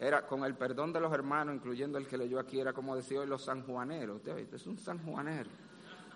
era 0.00 0.24
con 0.26 0.44
el 0.44 0.54
perdón 0.54 0.92
de 0.92 1.00
los 1.00 1.12
hermanos, 1.12 1.56
incluyendo 1.56 1.98
el 1.98 2.06
que 2.06 2.16
leyó 2.16 2.38
aquí, 2.38 2.60
era 2.60 2.72
como 2.72 2.94
decía 2.94 3.20
hoy 3.20 3.26
los 3.26 3.42
sanjuaneros. 3.42 4.18
Usted 4.18 4.54
es 4.54 4.66
un 4.66 4.78
sanjuanero. 4.78 5.50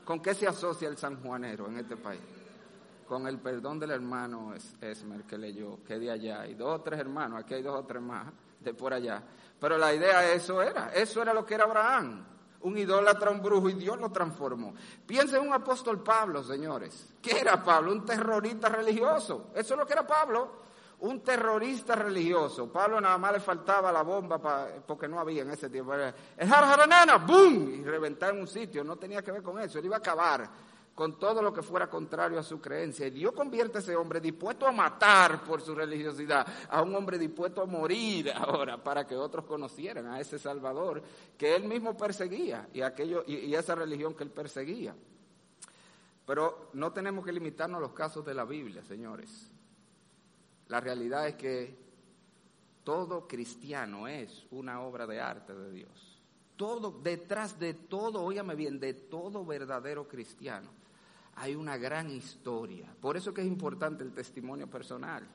¿Con 0.04 0.20
qué 0.20 0.34
se 0.34 0.46
asocia 0.46 0.88
el 0.88 0.96
sanjuanero 0.96 1.66
en 1.66 1.78
este 1.78 1.96
país? 1.96 2.20
Con 3.06 3.26
el 3.26 3.38
perdón 3.38 3.80
del 3.80 3.90
hermano 3.90 4.54
Esmer 4.80 5.24
que 5.24 5.36
leyó, 5.36 5.82
que 5.84 5.98
de 5.98 6.10
allá, 6.10 6.46
y 6.46 6.54
dos 6.54 6.80
o 6.80 6.82
tres 6.82 7.00
hermanos, 7.00 7.40
aquí 7.40 7.54
hay 7.54 7.62
dos 7.62 7.78
o 7.78 7.84
tres 7.84 8.00
más 8.00 8.26
de 8.60 8.72
por 8.72 8.92
allá. 8.94 9.22
Pero 9.60 9.76
la 9.76 9.92
idea 9.92 10.32
eso 10.32 10.62
era, 10.62 10.92
eso 10.92 11.20
era 11.20 11.34
lo 11.34 11.44
que 11.44 11.54
era 11.54 11.64
Abraham, 11.64 12.24
un 12.60 12.78
idólatra, 12.78 13.30
un 13.30 13.42
brujo, 13.42 13.68
y 13.68 13.74
Dios 13.74 13.98
lo 13.98 14.10
transformó. 14.10 14.74
Piensen 15.06 15.42
en 15.42 15.48
un 15.48 15.54
apóstol 15.54 16.02
Pablo, 16.02 16.42
señores. 16.44 17.14
¿Qué 17.20 17.40
era 17.40 17.62
Pablo? 17.62 17.92
Un 17.92 18.04
terrorista 18.04 18.68
religioso. 18.68 19.50
Eso 19.54 19.74
es 19.74 19.78
lo 19.78 19.86
que 19.86 19.92
era 19.92 20.06
Pablo 20.06 20.62
un 21.02 21.20
terrorista 21.20 21.96
religioso. 21.96 22.70
Pablo 22.70 23.00
nada 23.00 23.18
más 23.18 23.32
le 23.32 23.40
faltaba 23.40 23.90
la 23.90 24.02
bomba 24.02 24.38
porque 24.86 25.08
no 25.08 25.18
había 25.18 25.42
en 25.42 25.50
ese 25.50 25.68
tiempo. 25.68 25.94
El 25.94 26.48
jarjaranana, 26.48 27.16
¡boom! 27.18 27.80
Y 27.80 27.84
reventar 27.84 28.34
en 28.34 28.40
un 28.40 28.46
sitio. 28.46 28.84
No 28.84 28.96
tenía 28.96 29.22
que 29.22 29.32
ver 29.32 29.42
con 29.42 29.58
eso. 29.58 29.78
Él 29.78 29.86
iba 29.86 29.96
a 29.96 29.98
acabar 29.98 30.48
con 30.94 31.18
todo 31.18 31.42
lo 31.42 31.52
que 31.52 31.62
fuera 31.62 31.90
contrario 31.90 32.38
a 32.38 32.42
su 32.44 32.60
creencia. 32.60 33.08
Y 33.08 33.10
Dios 33.10 33.32
convierte 33.32 33.78
a 33.78 33.80
ese 33.80 33.96
hombre 33.96 34.20
dispuesto 34.20 34.64
a 34.64 34.70
matar 34.70 35.42
por 35.42 35.60
su 35.60 35.74
religiosidad, 35.74 36.46
a 36.68 36.82
un 36.82 36.94
hombre 36.94 37.18
dispuesto 37.18 37.62
a 37.62 37.66
morir 37.66 38.30
ahora 38.32 38.80
para 38.82 39.04
que 39.04 39.16
otros 39.16 39.44
conocieran 39.44 40.06
a 40.06 40.20
ese 40.20 40.38
Salvador 40.38 41.02
que 41.36 41.56
él 41.56 41.64
mismo 41.64 41.96
perseguía 41.96 42.68
y, 42.72 42.82
aquello, 42.82 43.24
y, 43.26 43.36
y 43.36 43.54
esa 43.56 43.74
religión 43.74 44.14
que 44.14 44.22
él 44.22 44.30
perseguía. 44.30 44.94
Pero 46.24 46.70
no 46.74 46.92
tenemos 46.92 47.24
que 47.24 47.32
limitarnos 47.32 47.78
a 47.78 47.82
los 47.82 47.92
casos 47.92 48.24
de 48.24 48.34
la 48.34 48.44
Biblia, 48.44 48.84
señores. 48.84 49.51
La 50.72 50.80
realidad 50.80 51.28
es 51.28 51.34
que 51.34 51.76
todo 52.82 53.28
cristiano 53.28 54.08
es 54.08 54.46
una 54.52 54.80
obra 54.80 55.06
de 55.06 55.20
arte 55.20 55.52
de 55.52 55.70
Dios. 55.70 56.18
Todo, 56.56 56.92
detrás 57.02 57.58
de 57.58 57.74
todo, 57.74 58.22
óigame 58.22 58.54
bien, 58.54 58.80
de 58.80 58.94
todo 58.94 59.44
verdadero 59.44 60.08
cristiano 60.08 60.70
hay 61.34 61.54
una 61.54 61.76
gran 61.76 62.08
historia. 62.08 62.86
Por 63.02 63.18
eso 63.18 63.34
que 63.34 63.42
es 63.42 63.46
importante 63.46 64.02
el 64.02 64.14
testimonio 64.14 64.66
personal. 64.66 65.26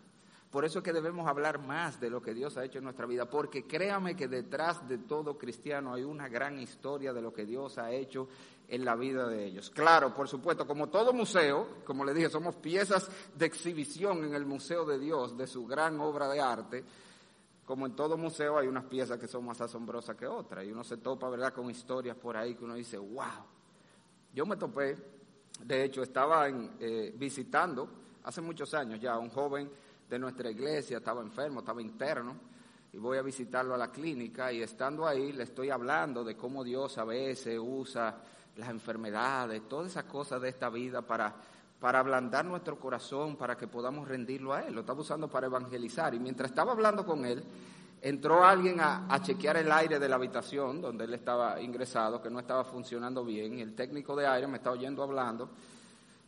Por 0.49 0.65
eso 0.65 0.81
que 0.81 0.91
debemos 0.91 1.27
hablar 1.27 1.59
más 1.59 1.99
de 1.99 2.09
lo 2.09 2.19
que 2.19 2.33
Dios 2.33 2.57
ha 2.57 2.65
hecho 2.65 2.79
en 2.79 2.85
nuestra 2.85 3.05
vida, 3.05 3.29
porque 3.29 3.67
créame 3.67 4.15
que 4.15 4.27
detrás 4.27 4.89
de 4.89 4.97
todo 4.97 5.37
cristiano 5.37 5.93
hay 5.93 6.03
una 6.03 6.29
gran 6.29 6.57
historia 6.57 7.13
de 7.13 7.21
lo 7.21 7.31
que 7.31 7.45
Dios 7.45 7.77
ha 7.77 7.91
hecho 7.91 8.27
en 8.67 8.83
la 8.83 8.95
vida 8.95 9.27
de 9.27 9.45
ellos. 9.45 9.69
Claro, 9.69 10.13
por 10.13 10.27
supuesto, 10.27 10.67
como 10.67 10.87
todo 10.87 11.13
museo, 11.13 11.79
como 11.85 12.03
le 12.03 12.13
dije, 12.13 12.29
somos 12.29 12.55
piezas 12.55 13.09
de 13.35 13.45
exhibición 13.45 14.25
en 14.25 14.33
el 14.33 14.45
Museo 14.45 14.85
de 14.85 14.99
Dios, 14.99 15.37
de 15.37 15.47
su 15.47 15.65
gran 15.65 15.99
obra 15.99 16.27
de 16.27 16.41
arte. 16.41 16.83
Como 17.65 17.85
en 17.85 17.95
todo 17.95 18.17
museo 18.17 18.57
hay 18.57 18.67
unas 18.67 18.85
piezas 18.85 19.19
que 19.19 19.27
son 19.27 19.45
más 19.45 19.59
asombrosas 19.61 20.15
que 20.15 20.27
otras 20.27 20.65
y 20.65 20.71
uno 20.71 20.83
se 20.83 20.97
topa, 20.97 21.29
¿verdad?, 21.29 21.53
con 21.53 21.69
historias 21.69 22.17
por 22.17 22.35
ahí 22.35 22.55
que 22.55 22.65
uno 22.65 22.75
dice, 22.75 22.97
wow. 22.97 23.45
Yo 24.33 24.45
me 24.45 24.57
topé, 24.57 24.95
de 25.63 25.83
hecho, 25.83 26.03
estaba 26.03 26.47
eh, 26.49 27.13
visitando 27.15 27.89
hace 28.23 28.41
muchos 28.41 28.73
años 28.73 28.99
ya 28.99 29.17
un 29.17 29.29
joven 29.29 29.69
de 30.09 30.19
nuestra 30.19 30.49
iglesia, 30.49 30.97
estaba 30.97 31.21
enfermo, 31.21 31.59
estaba 31.59 31.81
interno, 31.81 32.35
y 32.93 32.97
voy 32.97 33.17
a 33.17 33.21
visitarlo 33.21 33.73
a 33.73 33.77
la 33.77 33.91
clínica 33.91 34.51
y 34.51 34.61
estando 34.61 35.05
ahí 35.05 35.33
le 35.33 35.43
estoy 35.43 35.69
hablando 35.69 36.23
de 36.23 36.35
cómo 36.35 36.63
Dios 36.63 36.97
a 36.97 37.03
veces 37.03 37.59
usa 37.61 38.17
las 38.57 38.69
enfermedades, 38.69 39.67
todas 39.69 39.87
esas 39.87 40.03
cosas 40.03 40.41
de 40.41 40.49
esta 40.49 40.69
vida 40.69 41.01
para, 41.01 41.33
para 41.79 41.99
ablandar 41.99 42.43
nuestro 42.45 42.79
corazón, 42.79 43.35
para 43.35 43.55
que 43.55 43.67
podamos 43.67 44.07
rendirlo 44.07 44.53
a 44.53 44.63
Él. 44.63 44.73
Lo 44.73 44.81
estaba 44.81 45.01
usando 45.01 45.29
para 45.29 45.47
evangelizar. 45.47 46.13
Y 46.13 46.19
mientras 46.19 46.49
estaba 46.49 46.71
hablando 46.73 47.05
con 47.05 47.25
Él, 47.25 47.43
entró 48.01 48.45
alguien 48.45 48.79
a, 48.79 49.19
chequear 49.21 49.57
el 49.57 49.71
aire 49.71 49.99
de 49.99 50.09
la 50.09 50.15
habitación 50.15 50.81
donde 50.81 51.05
él 51.05 51.13
estaba 51.13 51.61
ingresado, 51.61 52.21
que 52.21 52.29
no 52.29 52.39
estaba 52.39 52.63
funcionando 52.63 53.23
bien. 53.25 53.59
El 53.59 53.73
técnico 53.73 54.15
de 54.15 54.27
aire 54.27 54.47
me 54.47 54.57
estaba 54.57 54.75
oyendo 54.75 55.03
hablando. 55.03 55.49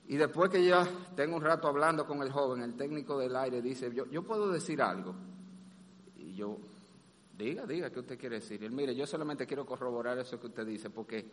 Y 0.08 0.18
después 0.18 0.50
que 0.50 0.65
ya 0.65 0.88
tengo 1.15 1.36
un 1.36 1.44
rato 1.44 1.68
hablando 1.68 2.06
con 2.08 2.22
el 2.24 2.32
joven, 2.32 2.63
el 2.63 2.76
técnico 2.76 3.20
del 3.20 3.36
aire 3.36 3.62
dice, 3.62 3.94
yo, 3.94 4.08
yo 4.08 4.24
puedo 4.24 4.52
decir 4.52 4.82
algo. 4.82 5.13
Y 6.18 6.34
yo, 6.34 6.58
diga, 7.38 7.65
diga, 7.68 7.92
¿qué 7.92 8.00
usted 8.00 8.20
quiere 8.20 8.39
decir? 8.39 8.62
Y 8.63 8.65
él, 8.65 8.72
mire, 8.72 8.96
yo 8.96 9.06
solamente 9.06 9.46
quiero 9.46 9.65
corroborar 9.65 10.18
eso 10.18 10.39
que 10.39 10.48
usted 10.48 10.65
dice, 10.65 10.89
porque 10.89 11.30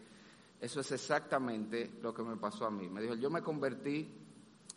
eso 0.60 0.80
es 0.80 0.92
exactamente 0.92 1.92
lo 2.00 2.14
que 2.14 2.22
me 2.22 2.36
pasó 2.36 2.66
a 2.66 2.70
mí. 2.70 2.88
Me 2.88 3.02
dijo, 3.02 3.14
yo 3.14 3.30
me 3.30 3.42
convertí 3.42 4.08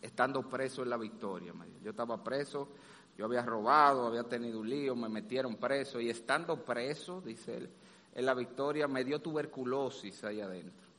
estando 0.02 0.48
preso 0.48 0.84
en 0.84 0.90
la 0.90 0.98
victoria. 0.98 1.54
Me 1.54 1.66
dijo. 1.66 1.80
Yo 1.82 1.92
estaba 1.92 2.22
preso, 2.24 2.70
yo 3.18 3.26
había 3.26 3.42
robado, 3.44 4.08
había 4.08 4.24
tenido 4.24 4.60
un 4.60 4.70
lío, 4.70 4.96
me 4.96 5.10
metieron 5.10 5.56
preso 5.56 6.00
y 6.00 6.10
estando 6.10 6.64
preso, 6.64 7.22
dice 7.22 7.58
él, 7.58 7.70
en 8.14 8.26
la 8.26 8.34
victoria 8.34 8.88
me 8.88 9.04
dio 9.04 9.22
tuberculosis 9.22 10.24
ahí 10.24 10.42
adentro. 10.42 10.90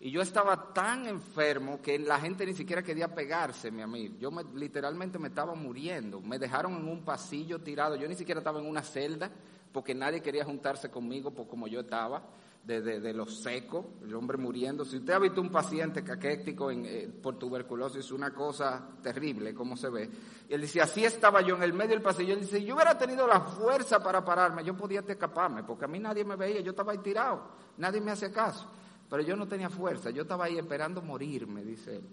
Y 0.00 0.10
yo 0.10 0.20
estaba 0.20 0.72
tan 0.72 1.06
enfermo 1.06 1.80
que 1.80 1.96
la 1.96 2.18
gente 2.18 2.44
ni 2.44 2.54
siquiera 2.54 2.82
quería 2.82 3.14
pegarse, 3.14 3.70
mi 3.70 3.82
amigo. 3.82 4.16
Yo 4.18 4.32
me, 4.32 4.42
literalmente 4.54 5.16
me 5.16 5.28
estaba 5.28 5.54
muriendo. 5.54 6.20
Me 6.20 6.40
dejaron 6.40 6.74
en 6.74 6.88
un 6.88 7.04
pasillo 7.04 7.60
tirado. 7.60 7.94
Yo 7.94 8.08
ni 8.08 8.16
siquiera 8.16 8.40
estaba 8.40 8.58
en 8.58 8.66
una 8.66 8.82
celda 8.82 9.30
porque 9.72 9.94
nadie 9.94 10.20
quería 10.20 10.44
juntarse 10.44 10.90
conmigo 10.90 11.30
por 11.30 11.46
como 11.46 11.68
yo 11.68 11.80
estaba 11.80 12.20
de, 12.64 12.80
de, 12.80 13.00
de 13.00 13.12
lo 13.12 13.26
seco, 13.26 13.94
el 14.02 14.14
hombre 14.14 14.38
muriendo. 14.38 14.84
Si 14.84 14.98
usted 14.98 15.12
ha 15.12 15.18
visto 15.18 15.40
un 15.40 15.50
paciente 15.50 16.04
caquético 16.04 16.70
en, 16.70 16.84
eh, 16.86 17.08
por 17.22 17.38
tuberculosis, 17.38 18.10
una 18.12 18.32
cosa 18.32 18.88
terrible, 19.02 19.52
como 19.52 19.76
se 19.76 19.90
ve. 19.90 20.10
Y 20.48 20.54
él 20.54 20.60
dice, 20.60 20.80
así 20.80 21.04
estaba 21.04 21.40
yo 21.40 21.56
en 21.56 21.64
el 21.64 21.72
medio 21.72 21.90
del 21.90 22.02
pasillo. 22.02 22.34
Él 22.34 22.40
dice, 22.40 22.62
yo 22.64 22.74
hubiera 22.74 22.96
tenido 22.96 23.26
la 23.26 23.40
fuerza 23.40 24.02
para 24.02 24.24
pararme, 24.24 24.64
yo 24.64 24.76
podía 24.76 25.00
escaparme, 25.00 25.64
porque 25.64 25.86
a 25.86 25.88
mí 25.88 25.98
nadie 25.98 26.24
me 26.24 26.36
veía, 26.36 26.60
yo 26.60 26.70
estaba 26.70 26.92
ahí 26.92 26.98
tirado, 26.98 27.42
nadie 27.78 28.00
me 28.00 28.12
hacía 28.12 28.30
caso. 28.30 28.70
Pero 29.10 29.22
yo 29.22 29.36
no 29.36 29.46
tenía 29.46 29.68
fuerza, 29.68 30.10
yo 30.10 30.22
estaba 30.22 30.44
ahí 30.44 30.56
esperando 30.56 31.02
morirme, 31.02 31.64
dice 31.64 31.96
él. 31.96 32.04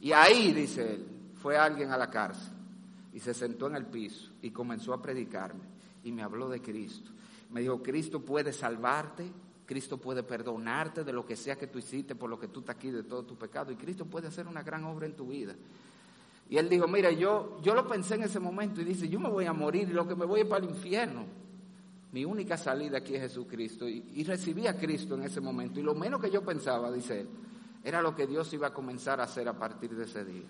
Y 0.00 0.12
ahí, 0.12 0.52
dice 0.52 0.94
él, 0.94 1.06
fue 1.34 1.56
alguien 1.56 1.90
a 1.90 1.96
la 1.96 2.08
cárcel 2.08 2.54
y 3.12 3.20
se 3.20 3.34
sentó 3.34 3.66
en 3.66 3.74
el 3.74 3.86
piso 3.86 4.30
y 4.42 4.50
comenzó 4.50 4.94
a 4.94 5.02
predicarme 5.02 5.64
y 6.04 6.12
me 6.12 6.22
habló 6.22 6.48
de 6.48 6.62
Cristo. 6.62 7.10
Me 7.50 7.62
dijo, 7.62 7.82
Cristo 7.82 8.20
puede 8.20 8.52
salvarte, 8.52 9.30
Cristo 9.68 9.98
puede 9.98 10.22
perdonarte 10.22 11.04
de 11.04 11.12
lo 11.12 11.26
que 11.26 11.36
sea 11.36 11.56
que 11.56 11.66
tú 11.66 11.78
hiciste, 11.78 12.14
por 12.14 12.30
lo 12.30 12.40
que 12.40 12.48
tú 12.48 12.60
estás 12.60 12.76
aquí, 12.76 12.90
de 12.90 13.02
todo 13.02 13.22
tu 13.24 13.36
pecado, 13.36 13.70
y 13.70 13.76
Cristo 13.76 14.06
puede 14.06 14.26
hacer 14.26 14.46
una 14.46 14.62
gran 14.62 14.82
obra 14.84 15.04
en 15.04 15.14
tu 15.14 15.26
vida. 15.26 15.54
Y 16.48 16.56
él 16.56 16.70
dijo, 16.70 16.88
mira, 16.88 17.10
yo, 17.10 17.60
yo 17.60 17.74
lo 17.74 17.86
pensé 17.86 18.14
en 18.14 18.22
ese 18.22 18.40
momento 18.40 18.80
y 18.80 18.84
dice, 18.84 19.10
yo 19.10 19.20
me 19.20 19.28
voy 19.28 19.44
a 19.44 19.52
morir 19.52 19.86
y 19.90 19.92
lo 19.92 20.08
que 20.08 20.14
me 20.14 20.24
voy 20.24 20.40
es 20.40 20.46
para 20.46 20.64
el 20.64 20.70
infierno. 20.70 21.26
Mi 22.12 22.24
única 22.24 22.56
salida 22.56 22.96
aquí 22.96 23.14
es 23.14 23.20
Jesucristo. 23.20 23.86
Y, 23.86 24.10
y 24.14 24.24
recibí 24.24 24.66
a 24.66 24.74
Cristo 24.74 25.16
en 25.16 25.24
ese 25.24 25.42
momento. 25.42 25.78
Y 25.78 25.82
lo 25.82 25.94
menos 25.94 26.22
que 26.22 26.30
yo 26.30 26.42
pensaba, 26.42 26.90
dice 26.90 27.20
él, 27.20 27.28
era 27.84 28.00
lo 28.00 28.16
que 28.16 28.26
Dios 28.26 28.50
iba 28.54 28.68
a 28.68 28.72
comenzar 28.72 29.20
a 29.20 29.24
hacer 29.24 29.46
a 29.48 29.58
partir 29.58 29.94
de 29.94 30.04
ese 30.04 30.24
día. 30.24 30.46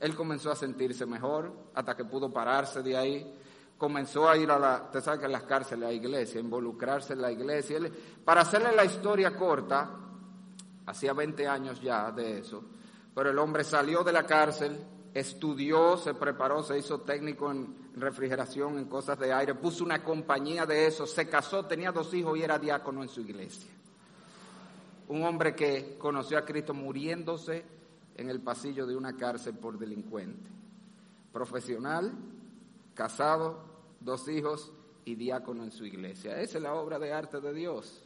Él 0.00 0.14
comenzó 0.14 0.50
a 0.50 0.56
sentirse 0.56 1.04
mejor 1.04 1.52
hasta 1.74 1.94
que 1.94 2.06
pudo 2.06 2.32
pararse 2.32 2.82
de 2.82 2.96
ahí 2.96 3.30
comenzó 3.78 4.28
a 4.28 4.36
ir 4.36 4.50
a 4.50 4.58
la, 4.58 4.82
usted 4.86 5.00
sabe 5.00 5.28
las 5.28 5.42
cárceles, 5.44 5.84
a 5.84 5.88
la 5.88 5.92
iglesia, 5.92 6.40
involucrarse 6.40 7.12
en 7.12 7.22
la 7.22 7.32
iglesia. 7.32 7.78
Para 8.24 8.42
hacerle 8.42 8.74
la 8.74 8.84
historia 8.84 9.36
corta, 9.36 9.90
hacía 10.86 11.12
20 11.12 11.46
años 11.46 11.80
ya 11.80 12.10
de 12.10 12.38
eso, 12.38 12.64
pero 13.14 13.30
el 13.30 13.38
hombre 13.38 13.64
salió 13.64 14.02
de 14.02 14.12
la 14.12 14.24
cárcel, 14.24 14.78
estudió, 15.12 15.96
se 15.96 16.14
preparó, 16.14 16.62
se 16.62 16.78
hizo 16.78 17.00
técnico 17.00 17.50
en 17.50 17.92
refrigeración, 17.96 18.78
en 18.78 18.86
cosas 18.86 19.18
de 19.18 19.32
aire, 19.32 19.54
puso 19.54 19.84
una 19.84 20.02
compañía 20.02 20.66
de 20.66 20.86
eso, 20.86 21.06
se 21.06 21.28
casó, 21.28 21.64
tenía 21.66 21.92
dos 21.92 22.12
hijos 22.14 22.36
y 22.36 22.42
era 22.42 22.58
diácono 22.58 23.02
en 23.02 23.08
su 23.08 23.20
iglesia. 23.20 23.70
Un 25.08 25.22
hombre 25.22 25.54
que 25.54 25.96
conoció 25.98 26.38
a 26.38 26.44
Cristo 26.44 26.74
muriéndose 26.74 27.64
en 28.16 28.30
el 28.30 28.40
pasillo 28.40 28.86
de 28.86 28.96
una 28.96 29.16
cárcel 29.16 29.54
por 29.54 29.78
delincuente. 29.78 30.50
Profesional, 31.32 32.12
casado, 32.94 33.60
dos 34.00 34.28
hijos 34.28 34.72
y 35.04 35.14
diácono 35.14 35.64
en 35.64 35.72
su 35.72 35.84
iglesia. 35.84 36.40
Esa 36.40 36.58
es 36.58 36.62
la 36.62 36.74
obra 36.74 36.98
de 36.98 37.12
arte 37.12 37.40
de 37.40 37.52
Dios. 37.52 38.02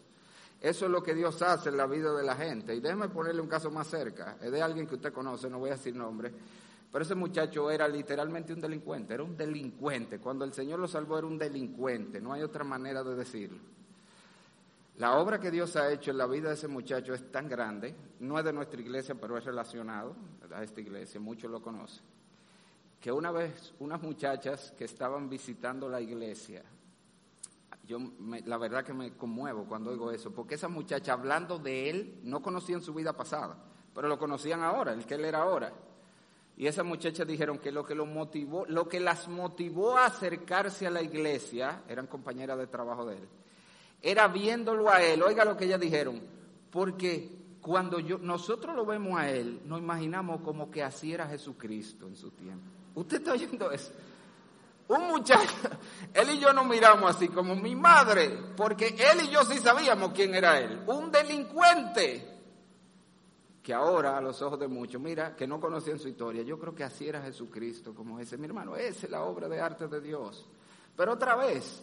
Eso 0.60 0.86
es 0.86 0.90
lo 0.90 1.02
que 1.02 1.14
Dios 1.14 1.40
hace 1.42 1.68
en 1.68 1.76
la 1.76 1.86
vida 1.86 2.12
de 2.12 2.24
la 2.24 2.34
gente. 2.34 2.74
Y 2.74 2.80
déjeme 2.80 3.08
ponerle 3.08 3.40
un 3.40 3.48
caso 3.48 3.70
más 3.70 3.86
cerca. 3.86 4.36
Es 4.40 4.50
de 4.50 4.60
alguien 4.60 4.86
que 4.86 4.96
usted 4.96 5.12
conoce, 5.12 5.48
no 5.48 5.58
voy 5.58 5.70
a 5.70 5.74
decir 5.74 5.94
nombre. 5.94 6.32
Pero 6.90 7.04
ese 7.04 7.14
muchacho 7.14 7.70
era 7.70 7.86
literalmente 7.86 8.52
un 8.52 8.60
delincuente, 8.60 9.14
era 9.14 9.22
un 9.22 9.36
delincuente. 9.36 10.18
Cuando 10.18 10.44
el 10.44 10.52
Señor 10.52 10.80
lo 10.80 10.88
salvó 10.88 11.18
era 11.18 11.26
un 11.26 11.38
delincuente, 11.38 12.20
no 12.20 12.32
hay 12.32 12.42
otra 12.42 12.64
manera 12.64 13.04
de 13.04 13.14
decirlo. 13.14 13.58
La 14.96 15.16
obra 15.18 15.38
que 15.38 15.50
Dios 15.50 15.76
ha 15.76 15.92
hecho 15.92 16.10
en 16.10 16.18
la 16.18 16.26
vida 16.26 16.48
de 16.48 16.54
ese 16.54 16.66
muchacho 16.66 17.14
es 17.14 17.30
tan 17.30 17.48
grande, 17.48 17.94
no 18.18 18.36
es 18.36 18.44
de 18.44 18.52
nuestra 18.52 18.80
iglesia, 18.80 19.14
pero 19.14 19.38
es 19.38 19.44
relacionado 19.44 20.16
a 20.50 20.64
esta 20.64 20.80
iglesia, 20.80 21.20
muchos 21.20 21.48
lo 21.50 21.62
conocen 21.62 22.02
que 23.00 23.12
una 23.12 23.30
vez 23.30 23.74
unas 23.78 24.02
muchachas 24.02 24.72
que 24.76 24.84
estaban 24.84 25.28
visitando 25.28 25.88
la 25.88 26.00
iglesia, 26.00 26.62
yo 27.86 27.98
me, 27.98 28.42
la 28.42 28.58
verdad 28.58 28.84
que 28.84 28.92
me 28.92 29.16
conmuevo 29.16 29.64
cuando 29.64 29.90
oigo 29.90 30.10
eso, 30.10 30.30
porque 30.32 30.56
esas 30.56 30.70
muchachas 30.70 31.08
hablando 31.08 31.58
de 31.58 31.88
él 31.88 32.20
no 32.24 32.42
conocían 32.42 32.82
su 32.82 32.92
vida 32.92 33.14
pasada, 33.14 33.56
pero 33.94 34.08
lo 34.08 34.18
conocían 34.18 34.62
ahora, 34.62 34.92
el 34.92 35.06
que 35.06 35.14
él 35.14 35.24
era 35.24 35.42
ahora. 35.42 35.72
Y 36.56 36.66
esas 36.66 36.84
muchachas 36.84 37.26
dijeron 37.26 37.58
que 37.58 37.70
lo 37.70 37.84
que 37.84 37.94
lo 37.94 38.04
motivó, 38.04 38.66
lo 38.66 38.88
que 38.88 38.98
las 38.98 39.28
motivó 39.28 39.96
a 39.96 40.06
acercarse 40.06 40.86
a 40.86 40.90
la 40.90 41.02
iglesia, 41.02 41.84
eran 41.88 42.08
compañeras 42.08 42.58
de 42.58 42.66
trabajo 42.66 43.06
de 43.06 43.16
él, 43.16 43.28
era 44.02 44.28
viéndolo 44.28 44.90
a 44.90 45.02
él, 45.02 45.22
oiga 45.22 45.44
lo 45.44 45.56
que 45.56 45.66
ellas 45.66 45.80
dijeron, 45.80 46.20
porque 46.70 47.38
cuando 47.62 48.00
yo, 48.00 48.18
nosotros 48.18 48.74
lo 48.74 48.84
vemos 48.84 49.18
a 49.18 49.30
él, 49.30 49.62
nos 49.64 49.78
imaginamos 49.78 50.40
como 50.42 50.70
que 50.70 50.82
así 50.82 51.12
era 51.12 51.26
Jesucristo 51.28 52.06
en 52.06 52.16
su 52.16 52.32
tiempo. 52.32 52.77
¿Usted 52.98 53.18
está 53.18 53.32
oyendo 53.32 53.70
eso? 53.70 53.92
Un 54.88 55.06
muchacho, 55.06 55.54
él 56.14 56.30
y 56.30 56.38
yo 56.38 56.52
nos 56.52 56.66
miramos 56.66 57.14
así 57.14 57.28
como 57.28 57.54
mi 57.54 57.76
madre, 57.76 58.36
porque 58.56 58.88
él 58.88 59.20
y 59.24 59.28
yo 59.28 59.44
sí 59.44 59.58
sabíamos 59.58 60.12
quién 60.12 60.34
era 60.34 60.58
él. 60.58 60.82
Un 60.86 61.12
delincuente 61.12 62.38
que 63.62 63.72
ahora 63.72 64.16
a 64.16 64.20
los 64.20 64.42
ojos 64.42 64.58
de 64.58 64.66
muchos, 64.66 65.00
mira, 65.00 65.36
que 65.36 65.46
no 65.46 65.60
conocían 65.60 65.98
su 65.98 66.08
historia, 66.08 66.42
yo 66.42 66.58
creo 66.58 66.74
que 66.74 66.82
así 66.82 67.06
era 67.06 67.22
Jesucristo, 67.22 67.94
como 67.94 68.18
ese, 68.18 68.36
mi 68.36 68.46
hermano, 68.46 68.74
esa 68.74 69.06
es 69.06 69.12
la 69.12 69.22
obra 69.22 69.46
de 69.48 69.60
arte 69.60 69.86
de 69.86 70.00
Dios. 70.00 70.48
Pero 70.96 71.12
otra 71.12 71.36
vez, 71.36 71.82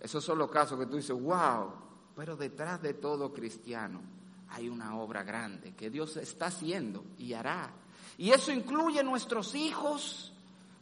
esos 0.00 0.22
son 0.22 0.36
los 0.36 0.50
casos 0.50 0.78
que 0.78 0.86
tú 0.86 0.96
dices, 0.96 1.18
wow, 1.18 1.72
pero 2.14 2.36
detrás 2.36 2.82
de 2.82 2.94
todo 2.94 3.32
cristiano 3.32 4.02
hay 4.50 4.68
una 4.68 4.98
obra 4.98 5.22
grande 5.22 5.74
que 5.74 5.88
Dios 5.88 6.18
está 6.18 6.46
haciendo 6.46 7.04
y 7.16 7.32
hará 7.32 7.70
y 8.18 8.30
eso 8.30 8.52
incluye 8.52 9.02
nuestros 9.02 9.54
hijos, 9.54 10.32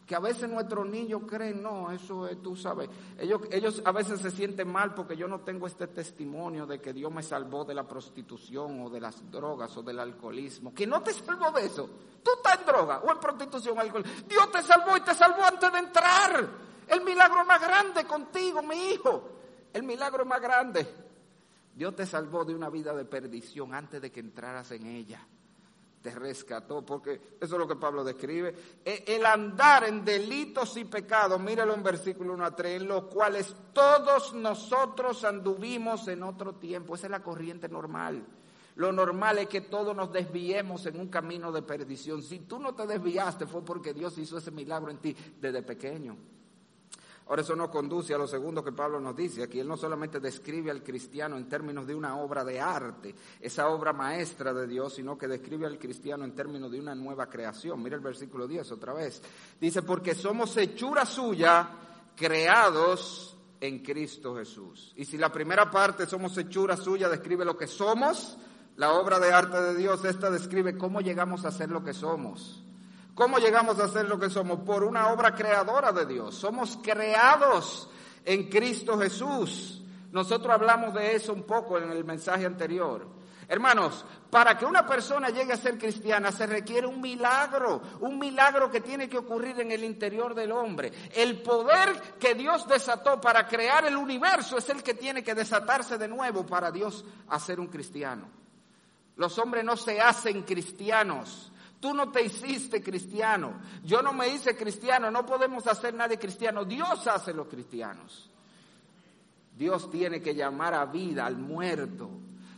que 0.07 0.15
a 0.15 0.21
veces 0.21 0.49
nuestros 0.51 0.87
niños 0.87 1.23
creen, 1.27 1.63
no, 1.63 1.91
eso 1.91 2.27
es, 2.27 2.43
tú 2.43 2.55
sabes, 2.55 2.91
ellos, 3.19 3.41
ellos 3.51 3.83
a 3.85 3.93
veces 3.93 4.21
se 4.21 4.31
sienten 4.31 4.71
mal 4.71 4.95
porque 4.95 5.17
yo 5.17 5.27
no 5.27 5.41
tengo 5.41 5.67
este 5.67 5.87
testimonio 5.87 6.67
de 6.67 6.81
que 6.81 6.93
Dios 6.93 7.11
me 7.11 7.23
salvó 7.23 7.65
de 7.65 7.75
la 7.75 7.89
prostitución 7.89 8.81
o 8.83 8.91
de 8.91 9.01
las 9.01 9.31
drogas 9.31 9.75
o 9.77 9.83
del 9.83 9.99
alcoholismo, 9.99 10.75
que 10.75 10.87
no 10.87 11.03
te 11.03 11.13
salvó 11.13 11.51
de 11.53 11.65
eso, 11.65 11.89
tú 12.23 12.33
estás 12.37 12.61
en 12.61 12.67
droga 12.67 12.99
o 12.99 13.11
en 13.11 13.19
prostitución 13.19 13.79
alcohol, 13.79 14.05
Dios 14.29 14.53
te 14.53 14.63
salvó 14.63 14.97
y 14.97 15.01
te 15.01 15.15
salvó 15.15 15.43
antes 15.43 15.73
de 15.73 15.79
entrar, 15.79 16.49
el 16.87 17.01
milagro 17.03 17.45
más 17.47 17.61
grande 17.61 18.05
contigo, 18.05 18.63
mi 18.63 18.91
hijo, 18.91 19.31
el 19.73 19.85
milagro 19.85 20.27
más 20.27 20.41
grande, 20.41 20.87
Dios 21.75 21.97
te 21.97 22.05
salvó 22.05 22.45
de 22.45 22.55
una 22.55 22.69
vida 22.69 22.95
de 22.95 23.07
perdición 23.07 23.75
antes 23.75 24.03
de 24.03 24.13
que 24.13 24.21
entraras 24.21 24.71
en 24.73 24.87
ella 24.87 25.27
te 26.05 26.11
rescató, 26.11 26.85
porque 26.85 27.15
eso 27.41 27.55
es 27.55 27.59
lo 27.59 27.67
que 27.67 27.77
Pablo 27.77 28.05
describe. 28.05 28.55
E, 28.85 29.05
el 29.07 29.25
andar 29.25 29.85
en 29.85 30.05
delitos 30.05 30.77
y 30.77 30.85
pecados, 30.85 31.41
míralo 31.41 31.73
en 31.73 31.83
versículo 31.83 32.35
1 32.35 32.45
a 32.45 32.55
3, 32.55 32.83
en 32.83 32.89
los 32.89 33.05
cuales 33.05 33.57
todos 33.73 34.35
nosotros 34.35 35.25
anduvimos 35.25 36.07
en 36.09 36.23
otro 36.23 36.57
tiempo. 36.57 36.95
Esa 36.95 37.07
es 37.07 37.11
la 37.11 37.23
corriente 37.23 37.71
normal. 37.71 38.23
Lo 38.75 38.93
normal 38.93 39.39
es 39.39 39.49
que 39.49 39.63
todos 39.63 39.97
nos 39.97 40.13
desviemos 40.13 40.85
en 40.85 41.01
un 41.01 41.09
camino 41.09 41.51
de 41.51 41.63
perdición. 41.63 42.23
Si 42.23 42.41
tú 42.41 42.59
no 42.59 42.75
te 42.75 42.87
desviaste 42.87 43.47
fue 43.47 43.65
porque 43.65 43.95
Dios 43.95 44.19
hizo 44.19 44.37
ese 44.37 44.51
milagro 44.51 44.91
en 44.91 44.99
ti 44.99 45.17
desde 45.41 45.63
pequeño. 45.63 46.19
Ahora 47.27 47.41
eso 47.41 47.57
nos 47.57 47.71
conduce 47.71 48.13
a 48.13 48.19
lo 48.19 48.27
segundo 48.27 48.63
que 48.63 48.73
Pablo 48.73 49.01
nos 49.01 49.17
dice. 49.17 49.43
Aquí 49.43 49.59
él 49.59 49.67
no 49.67 49.79
solamente 49.79 50.21
describe 50.21 50.71
al 50.71 50.83
cristiano 50.83 51.39
en 51.39 51.49
términos 51.49 51.87
de 51.87 51.95
una 51.95 52.19
obra 52.19 52.45
de 52.45 52.61
arte, 52.61 53.15
esa 53.41 53.69
obra 53.69 53.95
maestra 53.95 54.53
de 54.53 54.67
Dios, 54.67 54.95
sino 54.95 55.17
que 55.17 55.27
describe 55.27 55.67
al 55.67 55.79
cristiano 55.79 56.25
en 56.25 56.35
términos 56.35 56.71
de 56.71 56.79
una 56.79 56.95
nueva 56.95 57.31
creación. 57.31 57.83
Mira 57.83 57.97
el 57.97 58.03
versículo 58.03 58.47
10 58.47 58.73
otra 58.73 58.93
vez. 58.93 59.23
Dice, 59.59 59.81
porque 59.83 60.15
somos 60.15 60.55
hechura 60.59 61.07
suya, 61.07 61.71
creados 62.15 63.37
en 63.59 63.79
Cristo 63.79 64.37
Jesús. 64.37 64.93
Y 64.97 65.07
si 65.07 65.17
la 65.17 65.33
primera 65.33 65.71
parte 65.71 66.05
somos 66.07 66.37
hechura 66.37 66.77
suya, 66.77 67.09
describe 67.09 67.47
lo 67.47 67.57
que 67.57 67.67
somos, 67.67 68.37
la 68.77 68.93
obra 68.93 69.19
de 69.19 69.33
arte 69.33 69.61
de 69.63 69.75
Dios, 69.77 70.05
esta 70.05 70.31
describe 70.31 70.77
cómo 70.77 71.01
llegamos 71.01 71.47
a 71.47 71.51
ser 71.51 71.71
lo 71.71 71.83
que 71.83 71.95
somos. 71.95 72.64
¿Cómo 73.15 73.39
llegamos 73.39 73.79
a 73.79 73.89
ser 73.89 74.09
lo 74.09 74.19
que 74.19 74.29
somos? 74.29 74.61
Por 74.61 74.83
una 74.83 75.09
obra 75.09 75.35
creadora 75.35 75.93
de 75.93 76.05
Dios. 76.07 76.35
Somos 76.35 76.79
creados 76.83 77.89
en 78.25 78.49
Cristo 78.49 78.99
Jesús. 78.99 79.83
Nosotros 80.11 80.53
hablamos 80.53 80.95
de 80.95 81.15
eso 81.15 81.33
un 81.33 81.45
poco 81.45 81.79
en 81.79 81.91
el 81.91 82.05
mensaje 82.05 82.45
anterior. 82.47 83.07
Hermanos, 83.47 84.05
para 84.31 84.57
que 84.57 84.65
una 84.65 84.87
persona 84.87 85.29
llegue 85.29 85.53
a 85.53 85.57
ser 85.57 85.79
cristiana 85.79 86.33
se 86.33 86.47
requiere 86.47 86.87
un 86.87 87.01
milagro, 87.01 87.83
un 88.01 88.19
milagro 88.19 88.71
que 88.71 88.81
tiene 88.81 89.09
que 89.09 89.19
ocurrir 89.19 89.61
en 89.61 89.71
el 89.71 89.85
interior 89.85 90.35
del 90.35 90.53
hombre. 90.53 90.93
El 91.15 91.43
poder 91.43 92.17
que 92.19 92.35
Dios 92.35 92.67
desató 92.67 93.21
para 93.21 93.47
crear 93.47 93.85
el 93.85 93.97
universo 93.97 94.57
es 94.57 94.69
el 94.71 94.83
que 94.83 94.95
tiene 94.95 95.23
que 95.23 95.35
desatarse 95.35 95.99
de 95.99 96.09
nuevo 96.09 96.47
para 96.47 96.71
Dios 96.71 97.05
hacer 97.29 97.61
un 97.61 97.67
cristiano. 97.67 98.29
Los 99.17 99.39
hombres 99.39 99.63
no 99.65 99.77
se 99.77 100.01
hacen 100.01 100.43
cristianos. 100.43 101.53
Tú 101.85 101.93
no 101.93 102.11
te 102.11 102.25
hiciste 102.25 102.83
cristiano. 102.83 103.61
Yo 103.85 104.01
no 104.01 104.15
me 104.15 104.27
hice 104.29 104.57
cristiano. 104.57 105.11
No 105.11 105.27
podemos 105.27 105.67
hacer 105.67 105.93
nadie 105.93 106.19
cristiano. 106.19 106.65
Dios 106.65 107.07
hace 107.07 107.35
los 107.35 107.47
cristianos. 107.47 108.31
Dios 109.55 109.91
tiene 109.91 110.23
que 110.23 110.35
llamar 110.35 110.73
a 110.73 110.87
vida 110.87 111.27
al 111.27 111.37
muerto. 111.37 112.09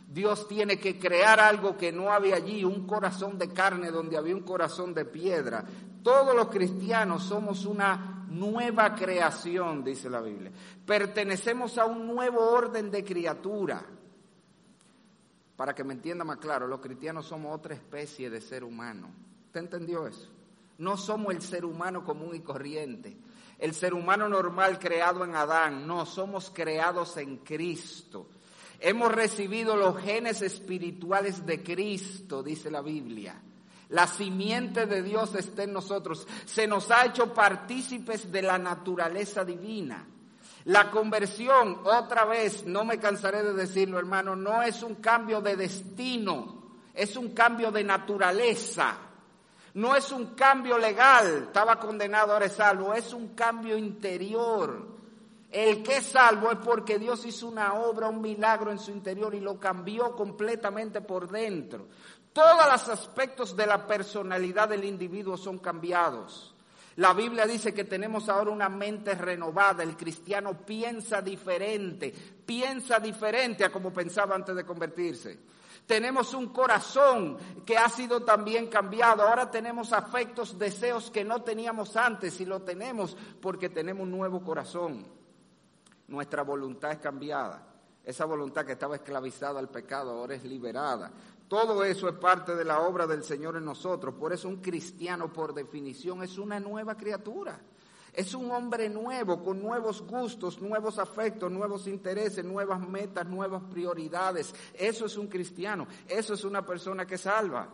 Dios 0.07 0.47
tiene 0.47 0.79
que 0.79 0.97
crear 0.97 1.41
algo 1.41 1.75
que 1.75 1.91
no 1.91 2.09
había 2.09 2.37
allí, 2.37 2.63
un 2.63 2.87
corazón 2.87 3.37
de 3.37 3.51
carne 3.51 3.91
donde 3.91 4.15
había 4.15 4.33
un 4.33 4.43
corazón 4.43 4.93
de 4.93 5.03
piedra. 5.03 5.65
Todos 6.01 6.33
los 6.33 6.47
cristianos 6.47 7.23
somos 7.23 7.65
una 7.65 8.25
nueva 8.29 8.95
creación, 8.95 9.83
dice 9.83 10.09
la 10.09 10.21
Biblia. 10.21 10.53
Pertenecemos 10.85 11.77
a 11.77 11.83
un 11.83 12.07
nuevo 12.07 12.49
orden 12.49 12.89
de 12.89 13.03
criatura. 13.03 13.83
Para 15.57 15.73
que 15.73 15.83
me 15.83 15.93
entienda 15.93 16.23
más 16.23 16.37
claro, 16.37 16.67
los 16.67 16.79
cristianos 16.79 17.25
somos 17.25 17.53
otra 17.53 17.73
especie 17.73 18.29
de 18.29 18.39
ser 18.39 18.63
humano. 18.63 19.09
¿Usted 19.47 19.59
entendió 19.59 20.07
eso? 20.07 20.29
No 20.77 20.95
somos 20.95 21.33
el 21.33 21.41
ser 21.41 21.65
humano 21.65 22.05
común 22.05 22.35
y 22.35 22.41
corriente, 22.41 23.17
el 23.57 23.73
ser 23.73 23.95
humano 23.95 24.29
normal 24.29 24.77
creado 24.77 25.25
en 25.25 25.35
Adán, 25.35 25.87
no, 25.87 26.05
somos 26.05 26.51
creados 26.53 27.17
en 27.17 27.37
Cristo. 27.37 28.27
Hemos 28.79 29.11
recibido 29.11 29.75
los 29.75 29.97
genes 29.97 30.43
espirituales 30.43 31.43
de 31.47 31.63
Cristo, 31.63 32.43
dice 32.43 32.69
la 32.69 32.83
Biblia. 32.83 33.41
La 33.89 34.05
simiente 34.05 34.85
de 34.85 35.01
Dios 35.01 35.33
está 35.33 35.63
en 35.63 35.73
nosotros. 35.73 36.27
Se 36.45 36.67
nos 36.67 36.91
ha 36.91 37.05
hecho 37.05 37.33
partícipes 37.33 38.31
de 38.31 38.43
la 38.43 38.59
naturaleza 38.59 39.43
divina. 39.43 40.05
La 40.67 40.91
conversión, 40.91 41.79
otra 41.85 42.25
vez, 42.25 42.65
no 42.65 42.83
me 42.83 42.99
cansaré 42.99 43.41
de 43.41 43.53
decirlo, 43.53 43.99
hermano, 43.99 44.35
no 44.35 44.61
es 44.61 44.83
un 44.83 44.95
cambio 44.95 45.39
de 45.39 45.55
destino, 45.55 46.61
es 46.93 47.15
un 47.15 47.31
cambio 47.31 47.71
de 47.71 47.85
naturaleza. 47.85 48.97
No 49.75 49.95
es 49.95 50.11
un 50.11 50.35
cambio 50.35 50.77
legal, 50.77 51.43
estaba 51.47 51.79
condenado, 51.79 52.33
ahora 52.33 52.47
es 52.47 52.53
salvo, 52.53 52.93
es 52.93 53.13
un 53.13 53.29
cambio 53.29 53.77
interior. 53.77 54.85
El 55.49 55.81
que 55.83 55.97
es 55.97 56.07
salvo 56.07 56.51
es 56.51 56.57
porque 56.57 56.99
Dios 56.99 57.25
hizo 57.25 57.47
una 57.47 57.75
obra, 57.75 58.09
un 58.09 58.19
milagro 58.19 58.69
en 58.69 58.79
su 58.79 58.91
interior 58.91 59.33
y 59.35 59.39
lo 59.39 59.57
cambió 59.57 60.17
completamente 60.17 60.99
por 60.99 61.29
dentro. 61.29 61.87
Todos 62.33 62.65
los 62.69 62.89
aspectos 62.89 63.55
de 63.55 63.67
la 63.67 63.87
personalidad 63.87 64.67
del 64.67 64.83
individuo 64.83 65.37
son 65.37 65.59
cambiados. 65.59 66.56
La 66.97 67.13
Biblia 67.13 67.47
dice 67.47 67.73
que 67.73 67.85
tenemos 67.85 68.29
ahora 68.29 68.51
una 68.51 68.69
mente 68.69 69.15
renovada. 69.15 69.81
El 69.83 69.97
cristiano 69.97 70.65
piensa 70.65 71.21
diferente, 71.21 72.13
piensa 72.45 72.99
diferente 72.99 73.65
a 73.65 73.71
como 73.71 73.91
pensaba 73.91 74.35
antes 74.35 74.55
de 74.55 74.65
convertirse. 74.65 75.39
Tenemos 75.85 76.33
un 76.33 76.49
corazón 76.49 77.37
que 77.65 77.77
ha 77.77 77.89
sido 77.89 78.23
también 78.23 78.67
cambiado. 78.67 79.23
Ahora 79.23 79.49
tenemos 79.49 79.93
afectos, 79.93 80.59
deseos 80.59 81.09
que 81.09 81.23
no 81.23 81.41
teníamos 81.41 81.95
antes 81.95 82.39
y 82.41 82.45
lo 82.45 82.61
tenemos 82.61 83.15
porque 83.41 83.69
tenemos 83.69 84.03
un 84.03 84.11
nuevo 84.11 84.43
corazón 84.43 85.17
nuestra 86.07 86.43
voluntad 86.43 86.91
es 86.91 86.97
cambiada. 86.99 87.63
Esa 88.03 88.25
voluntad 88.25 88.65
que 88.65 88.71
estaba 88.73 88.95
esclavizada 88.95 89.59
al 89.59 89.69
pecado 89.69 90.11
ahora 90.11 90.35
es 90.35 90.43
liberada. 90.43 91.11
Todo 91.47 91.83
eso 91.83 92.09
es 92.09 92.15
parte 92.15 92.55
de 92.55 92.65
la 92.65 92.81
obra 92.81 93.07
del 93.07 93.23
Señor 93.23 93.55
en 93.55 93.65
nosotros. 93.65 94.15
Por 94.15 94.33
eso 94.33 94.49
un 94.49 94.57
cristiano, 94.57 95.31
por 95.31 95.53
definición, 95.53 96.21
es 96.23 96.37
una 96.37 96.59
nueva 96.59 96.95
criatura. 96.95 97.59
Es 98.13 98.33
un 98.33 98.51
hombre 98.51 98.89
nuevo, 98.89 99.43
con 99.43 99.61
nuevos 99.61 100.01
gustos, 100.01 100.59
nuevos 100.59 100.97
afectos, 100.97 101.51
nuevos 101.51 101.87
intereses, 101.87 102.43
nuevas 102.43 102.79
metas, 102.79 103.27
nuevas 103.27 103.61
prioridades. 103.71 104.53
Eso 104.73 105.05
es 105.05 105.15
un 105.17 105.27
cristiano. 105.27 105.87
Eso 106.07 106.33
es 106.33 106.43
una 106.43 106.65
persona 106.65 107.05
que 107.05 107.17
salva. 107.17 107.69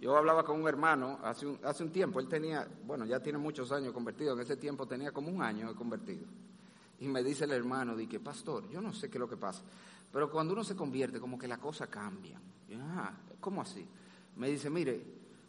Yo 0.00 0.16
hablaba 0.16 0.44
con 0.44 0.60
un 0.60 0.68
hermano 0.68 1.18
hace 1.22 1.46
un, 1.46 1.58
hace 1.64 1.84
un 1.84 1.90
tiempo. 1.90 2.18
Él 2.18 2.28
tenía, 2.28 2.66
bueno, 2.84 3.04
ya 3.04 3.20
tiene 3.20 3.38
muchos 3.38 3.72
años 3.72 3.92
convertido. 3.92 4.34
En 4.34 4.40
ese 4.40 4.56
tiempo 4.56 4.86
tenía 4.86 5.12
como 5.12 5.28
un 5.28 5.42
año 5.42 5.74
convertido. 5.74 6.26
Y 7.00 7.08
me 7.08 7.22
dice 7.22 7.44
el 7.44 7.52
hermano, 7.52 7.96
que 8.08 8.20
pastor, 8.20 8.68
yo 8.68 8.80
no 8.80 8.92
sé 8.92 9.10
qué 9.10 9.18
es 9.18 9.20
lo 9.20 9.28
que 9.28 9.36
pasa, 9.36 9.62
pero 10.12 10.30
cuando 10.30 10.52
uno 10.52 10.62
se 10.62 10.76
convierte, 10.76 11.18
como 11.18 11.38
que 11.38 11.48
la 11.48 11.58
cosa 11.58 11.86
cambia. 11.86 12.40
ah, 12.78 13.12
¿cómo 13.40 13.62
así? 13.62 13.86
Me 14.36 14.48
dice, 14.48 14.68
mire, 14.68 15.02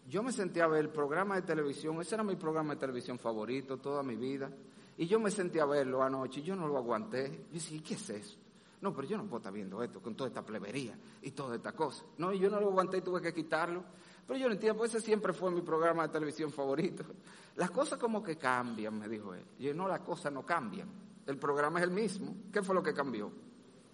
yo 0.10 0.24
me 0.24 0.32
senté 0.32 0.62
a 0.62 0.68
ver 0.68 0.86
el 0.86 0.90
programa 0.90 1.36
de 1.36 1.42
televisión, 1.42 2.00
ese 2.02 2.16
era 2.16 2.24
mi 2.24 2.36
programa 2.36 2.74
de 2.74 2.80
televisión 2.80 3.20
favorito 3.20 3.78
toda 3.78 4.04
mi 4.04 4.16
vida, 4.16 4.50
y 4.98 5.06
yo 5.08 5.20
me 5.20 5.32
senté 5.32 5.60
a 5.60 5.66
verlo 5.66 6.04
anoche 6.04 6.40
y 6.40 6.44
yo 6.44 6.56
no 6.56 6.68
lo 6.68 6.78
aguanté. 6.78 7.48
Y 7.52 7.54
dije, 7.56 7.82
¿qué 7.84 7.96
es 7.96 8.10
eso? 8.10 8.38
No, 8.82 8.94
pero 8.94 9.08
yo 9.08 9.18
no 9.18 9.24
puedo 9.24 9.38
estar 9.38 9.54
viendo 9.54 9.82
esto 9.82 10.02
con 10.02 10.14
toda 10.14 10.28
esta 10.28 10.46
plebería 10.46 10.98
y 11.22 11.32
toda 11.32 11.56
esta 11.56 11.72
cosa. 11.72 12.04
No, 12.18 12.34
y 12.34 12.40
yo 12.40 12.50
no 12.50 12.60
lo 12.60 12.68
aguanté 12.68 12.98
y 12.98 13.02
tuve 13.02 13.22
que 13.22 13.34
quitarlo. 13.34 13.84
Pero 14.28 14.38
yo 14.38 14.48
no 14.48 14.54
entiendo, 14.54 14.78
pues 14.78 14.94
ese 14.94 15.06
siempre 15.06 15.34
fue 15.34 15.52
mi 15.52 15.62
programa 15.62 16.04
de 16.04 16.10
televisión 16.10 16.52
favorito. 16.52 17.04
Las 17.56 17.72
cosas 17.72 17.98
como 17.98 18.22
que 18.22 18.38
cambian, 18.38 19.00
me 19.00 19.08
dijo 19.08 19.34
él. 19.34 19.46
Y 19.58 19.64
yo, 19.64 19.74
no, 19.74 19.88
las 19.88 20.02
cosas 20.02 20.34
no 20.34 20.44
cambian. 20.44 20.90
El 21.26 21.38
programa 21.38 21.80
es 21.80 21.86
el 21.86 21.92
mismo. 21.92 22.36
¿Qué 22.52 22.62
fue 22.64 22.74
lo 22.74 22.82
que 22.82 22.94
cambió? 22.94 23.32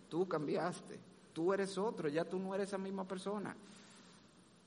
Tú 0.10 0.28
cambiaste. 0.28 1.00
Tú 1.34 1.54
eres 1.54 1.78
otro, 1.78 2.10
ya 2.10 2.26
tú 2.26 2.40
no 2.40 2.54
eres 2.54 2.68
esa 2.68 2.78
misma 2.78 3.08
persona. 3.08 3.56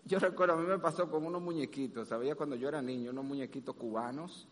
Yo 0.04 0.18
recuerdo, 0.18 0.54
a 0.54 0.56
mí 0.56 0.66
me 0.66 0.78
pasó 0.78 1.10
con 1.10 1.24
unos 1.24 1.42
muñequitos, 1.42 2.08
¿sabía? 2.08 2.34
Cuando 2.34 2.56
yo 2.56 2.68
era 2.68 2.80
niño, 2.80 3.10
unos 3.10 3.24
muñequitos 3.24 3.74
cubanos, 3.76 4.48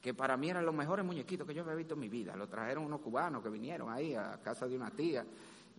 que 0.00 0.12
para 0.12 0.36
mí 0.36 0.50
eran 0.50 0.64
los 0.66 0.74
mejores 0.74 1.04
muñequitos 1.04 1.46
que 1.46 1.54
yo 1.54 1.62
había 1.62 1.74
visto 1.74 1.94
en 1.94 2.00
mi 2.00 2.08
vida. 2.08 2.34
Lo 2.36 2.48
trajeron 2.48 2.84
unos 2.84 3.00
cubanos 3.00 3.42
que 3.42 3.50
vinieron 3.50 3.90
ahí 3.90 4.14
a 4.14 4.40
casa 4.42 4.66
de 4.66 4.76
una 4.76 4.90
tía, 4.90 5.24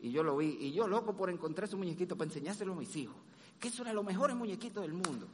y 0.01 0.11
yo 0.11 0.23
lo 0.23 0.37
vi. 0.37 0.57
Y 0.59 0.71
yo, 0.71 0.87
loco 0.87 1.15
por 1.15 1.29
encontrar 1.29 1.67
ese 1.67 1.75
muñequito 1.75 2.15
para 2.15 2.29
enseñárselo 2.29 2.73
a 2.73 2.75
mis 2.75 2.95
hijos, 2.95 3.17
que 3.59 3.67
eso 3.67 3.83
era 3.83 3.93
los 3.93 4.05
mejores 4.05 4.35
muñequitos 4.35 4.81
del 4.81 4.93
mundo. 4.93 5.27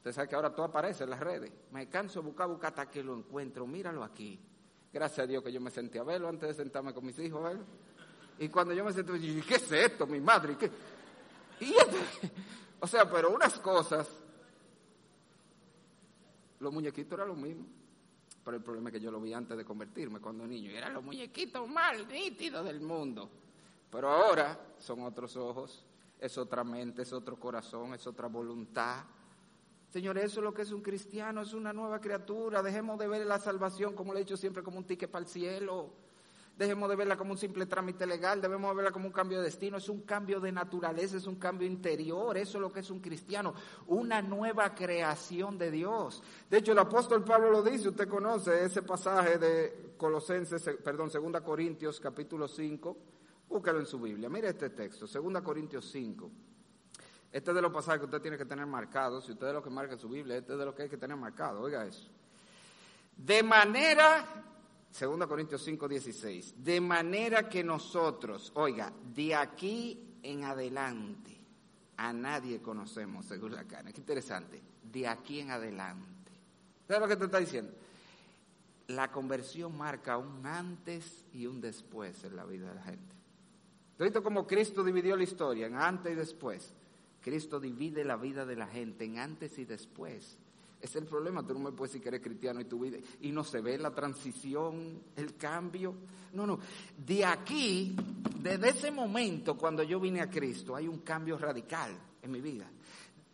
Usted 0.00 0.12
sabe 0.12 0.28
que 0.28 0.34
ahora 0.34 0.54
todo 0.54 0.64
aparece 0.64 1.04
en 1.04 1.10
las 1.10 1.20
redes. 1.20 1.52
Me 1.72 1.86
canso 1.88 2.20
de 2.20 2.26
buscar, 2.26 2.48
buscar 2.48 2.70
hasta 2.70 2.88
que 2.88 3.02
lo 3.02 3.14
encuentro. 3.14 3.66
Míralo 3.66 4.02
aquí. 4.02 4.38
Gracias 4.90 5.24
a 5.24 5.26
Dios 5.26 5.44
que 5.44 5.52
yo 5.52 5.60
me 5.60 5.70
senté 5.70 5.98
a 5.98 6.04
verlo 6.04 6.28
antes 6.28 6.48
de 6.48 6.54
sentarme 6.54 6.94
con 6.94 7.04
mis 7.04 7.18
hijos 7.18 7.44
a 7.44 7.48
verlo. 7.48 7.64
Y 8.40 8.48
cuando 8.48 8.72
yo 8.72 8.82
me 8.82 8.92
senté, 8.92 9.12
dije, 9.12 9.46
¿qué 9.46 9.56
es 9.56 9.70
esto, 9.70 10.06
mi 10.06 10.18
madre? 10.18 10.56
Y 11.60 11.74
o 12.80 12.86
sea, 12.86 13.08
pero 13.10 13.30
unas 13.30 13.58
cosas, 13.58 14.08
los 16.58 16.72
muñequitos 16.72 17.12
eran 17.12 17.28
lo 17.28 17.34
mismo. 17.34 17.66
Pero 18.42 18.56
el 18.56 18.62
problema 18.62 18.88
es 18.88 18.94
que 18.94 19.00
yo 19.00 19.10
lo 19.10 19.20
vi 19.20 19.34
antes 19.34 19.58
de 19.58 19.62
convertirme 19.62 20.20
cuando 20.20 20.46
niño. 20.46 20.70
Y 20.70 20.76
eran 20.76 20.94
los 20.94 21.04
muñequitos 21.04 21.68
más 21.68 22.06
nítidos 22.06 22.64
del 22.64 22.80
mundo. 22.80 23.28
Pero 23.90 24.08
ahora 24.08 24.58
son 24.78 25.02
otros 25.02 25.36
ojos, 25.36 25.84
es 26.18 26.38
otra 26.38 26.64
mente, 26.64 27.02
es 27.02 27.12
otro 27.12 27.38
corazón, 27.38 27.92
es 27.92 28.06
otra 28.06 28.28
voluntad. 28.28 29.04
Señores, 29.90 30.24
eso 30.24 30.40
es 30.40 30.44
lo 30.44 30.54
que 30.54 30.62
es 30.62 30.72
un 30.72 30.80
cristiano, 30.80 31.42
es 31.42 31.52
una 31.52 31.74
nueva 31.74 32.00
criatura. 32.00 32.62
Dejemos 32.62 32.98
de 32.98 33.06
ver 33.06 33.26
la 33.26 33.38
salvación, 33.38 33.94
como 33.94 34.14
le 34.14 34.20
he 34.20 34.24
dicho 34.24 34.38
siempre, 34.38 34.62
como 34.62 34.78
un 34.78 34.84
ticket 34.84 35.10
para 35.10 35.26
el 35.26 35.30
cielo. 35.30 35.92
Dejemos 36.56 36.90
de 36.90 36.96
verla 36.96 37.16
como 37.16 37.32
un 37.32 37.38
simple 37.38 37.64
trámite 37.64 38.06
legal, 38.06 38.40
debemos 38.40 38.76
verla 38.76 38.90
como 38.90 39.06
un 39.06 39.12
cambio 39.12 39.38
de 39.38 39.44
destino, 39.44 39.78
es 39.78 39.88
un 39.88 40.02
cambio 40.02 40.40
de 40.40 40.52
naturaleza, 40.52 41.16
es 41.16 41.26
un 41.26 41.36
cambio 41.36 41.66
interior, 41.66 42.36
eso 42.36 42.58
es 42.58 42.62
lo 42.62 42.70
que 42.70 42.80
es 42.80 42.90
un 42.90 43.00
cristiano, 43.00 43.54
una 43.86 44.20
nueva 44.20 44.74
creación 44.74 45.56
de 45.56 45.70
Dios. 45.70 46.22
De 46.50 46.58
hecho, 46.58 46.72
el 46.72 46.78
apóstol 46.78 47.24
Pablo 47.24 47.50
lo 47.50 47.62
dice, 47.62 47.88
usted 47.88 48.06
conoce 48.06 48.64
ese 48.64 48.82
pasaje 48.82 49.38
de 49.38 49.94
Colosenses, 49.96 50.62
perdón, 50.84 51.10
2 51.10 51.40
Corintios 51.40 51.98
capítulo 51.98 52.46
5, 52.46 52.96
búscalo 53.48 53.78
en 53.78 53.86
su 53.86 53.98
Biblia, 53.98 54.28
mire 54.28 54.48
este 54.48 54.68
texto, 54.68 55.06
2 55.06 55.42
Corintios 55.42 55.90
5. 55.90 56.30
Este 57.32 57.52
es 57.52 57.54
de 57.54 57.62
los 57.62 57.72
pasajes 57.72 58.00
que 58.00 58.06
usted 58.06 58.20
tiene 58.20 58.36
que 58.36 58.44
tener 58.44 58.66
marcado. 58.66 59.20
Si 59.20 59.32
usted 59.32 59.46
es 59.46 59.54
lo 59.54 59.62
que 59.62 59.70
marca 59.70 59.96
su 59.96 60.08
Biblia, 60.08 60.36
este 60.36 60.52
es 60.52 60.58
de 60.58 60.64
lo 60.64 60.74
que 60.74 60.82
hay 60.82 60.88
que 60.88 60.96
tener 60.96 61.16
marcado. 61.16 61.60
Oiga 61.60 61.86
eso. 61.86 62.10
De 63.16 63.42
manera, 63.42 64.49
2 64.98 65.26
Corintios 65.26 65.62
5, 65.62 65.88
16, 65.88 66.64
de 66.64 66.80
manera 66.80 67.48
que 67.48 67.62
nosotros, 67.62 68.52
oiga, 68.54 68.92
de 69.14 69.34
aquí 69.34 70.16
en 70.22 70.44
adelante, 70.44 71.38
a 71.96 72.12
nadie 72.12 72.60
conocemos 72.60 73.26
según 73.26 73.54
la 73.54 73.64
carne. 73.64 73.92
Qué 73.92 74.00
interesante. 74.00 74.60
De 74.82 75.06
aquí 75.06 75.40
en 75.40 75.50
adelante. 75.50 76.32
¿Sabes 76.88 77.02
lo 77.02 77.08
que 77.08 77.16
te 77.16 77.24
está 77.26 77.38
diciendo? 77.38 77.72
la 78.90 79.10
conversión 79.10 79.76
marca 79.76 80.18
un 80.18 80.44
antes 80.44 81.24
y 81.32 81.46
un 81.46 81.60
después 81.60 82.24
en 82.24 82.36
la 82.36 82.44
vida 82.44 82.68
de 82.68 82.74
la 82.74 82.82
gente. 82.82 83.16
¿Tú 83.96 84.22
cómo 84.22 84.46
Cristo 84.46 84.82
dividió 84.82 85.16
la 85.16 85.24
historia 85.24 85.66
en 85.66 85.76
antes 85.76 86.12
y 86.12 86.14
después? 86.14 86.72
Cristo 87.20 87.60
divide 87.60 88.04
la 88.04 88.16
vida 88.16 88.46
de 88.46 88.56
la 88.56 88.66
gente 88.66 89.04
en 89.04 89.18
antes 89.18 89.58
y 89.58 89.64
después. 89.64 90.38
Es 90.80 90.96
el 90.96 91.04
problema, 91.04 91.46
tú 91.46 91.52
no 91.52 91.60
me 91.60 91.72
puedes 91.72 91.92
decir 91.92 92.02
que 92.02 92.08
eres 92.08 92.22
cristiano 92.22 92.60
y 92.60 92.64
tu 92.64 92.80
vida, 92.80 92.96
y 93.20 93.30
no 93.32 93.44
se 93.44 93.60
ve 93.60 93.76
la 93.76 93.94
transición, 93.94 95.02
el 95.14 95.36
cambio. 95.36 95.94
No, 96.32 96.46
no. 96.46 96.58
De 96.96 97.24
aquí, 97.24 97.94
desde 98.38 98.70
ese 98.70 98.90
momento, 98.90 99.58
cuando 99.58 99.82
yo 99.82 100.00
vine 100.00 100.22
a 100.22 100.30
Cristo, 100.30 100.74
hay 100.74 100.88
un 100.88 101.00
cambio 101.00 101.36
radical 101.36 101.94
en 102.22 102.30
mi 102.30 102.40
vida. 102.40 102.66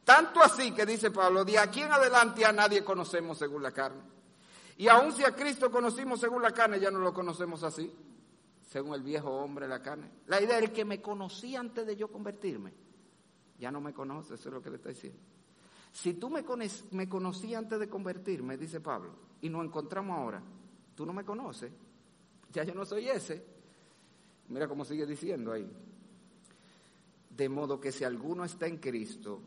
Tanto 0.04 0.40
así 0.42 0.72
que 0.72 0.84
dice 0.84 1.10
Pablo, 1.10 1.44
de 1.44 1.58
aquí 1.58 1.82
en 1.82 1.92
adelante 1.92 2.44
a 2.44 2.52
nadie 2.52 2.84
conocemos 2.84 3.38
según 3.38 3.62
la 3.62 3.72
carne. 3.72 4.02
Y 4.78 4.88
aun 4.88 5.12
si 5.12 5.24
a 5.24 5.34
Cristo 5.34 5.70
conocimos 5.70 6.20
según 6.20 6.42
la 6.42 6.52
carne, 6.52 6.80
ya 6.80 6.90
no 6.90 6.98
lo 6.98 7.14
conocemos 7.14 7.62
así, 7.62 7.92
según 8.68 8.94
el 8.94 9.02
viejo 9.02 9.30
hombre 9.30 9.68
la 9.68 9.80
carne. 9.80 10.10
La 10.26 10.40
idea 10.40 10.58
es 10.58 10.70
que 10.70 10.84
me 10.84 11.00
conocí 11.00 11.54
antes 11.54 11.86
de 11.86 11.96
yo 11.96 12.08
convertirme, 12.08 12.72
ya 13.58 13.70
no 13.70 13.80
me 13.80 13.94
conoce, 13.94 14.34
eso 14.34 14.48
es 14.48 14.54
lo 14.54 14.60
que 14.60 14.70
le 14.70 14.76
está 14.76 14.88
diciendo. 14.88 15.20
Si 15.96 16.12
tú 16.12 16.28
me, 16.28 16.44
me 16.90 17.08
conocías 17.08 17.62
antes 17.62 17.80
de 17.80 17.88
convertirme, 17.88 18.58
dice 18.58 18.82
Pablo, 18.82 19.12
y 19.40 19.48
nos 19.48 19.64
encontramos 19.64 20.18
ahora, 20.18 20.42
tú 20.94 21.06
no 21.06 21.14
me 21.14 21.24
conoces, 21.24 21.72
ya 22.52 22.64
yo 22.64 22.74
no 22.74 22.84
soy 22.84 23.08
ese. 23.08 23.42
Mira 24.48 24.68
cómo 24.68 24.84
sigue 24.84 25.06
diciendo 25.06 25.52
ahí. 25.52 25.66
De 27.30 27.48
modo 27.48 27.80
que 27.80 27.92
si 27.92 28.04
alguno 28.04 28.44
está 28.44 28.66
en 28.66 28.76
Cristo, 28.76 29.40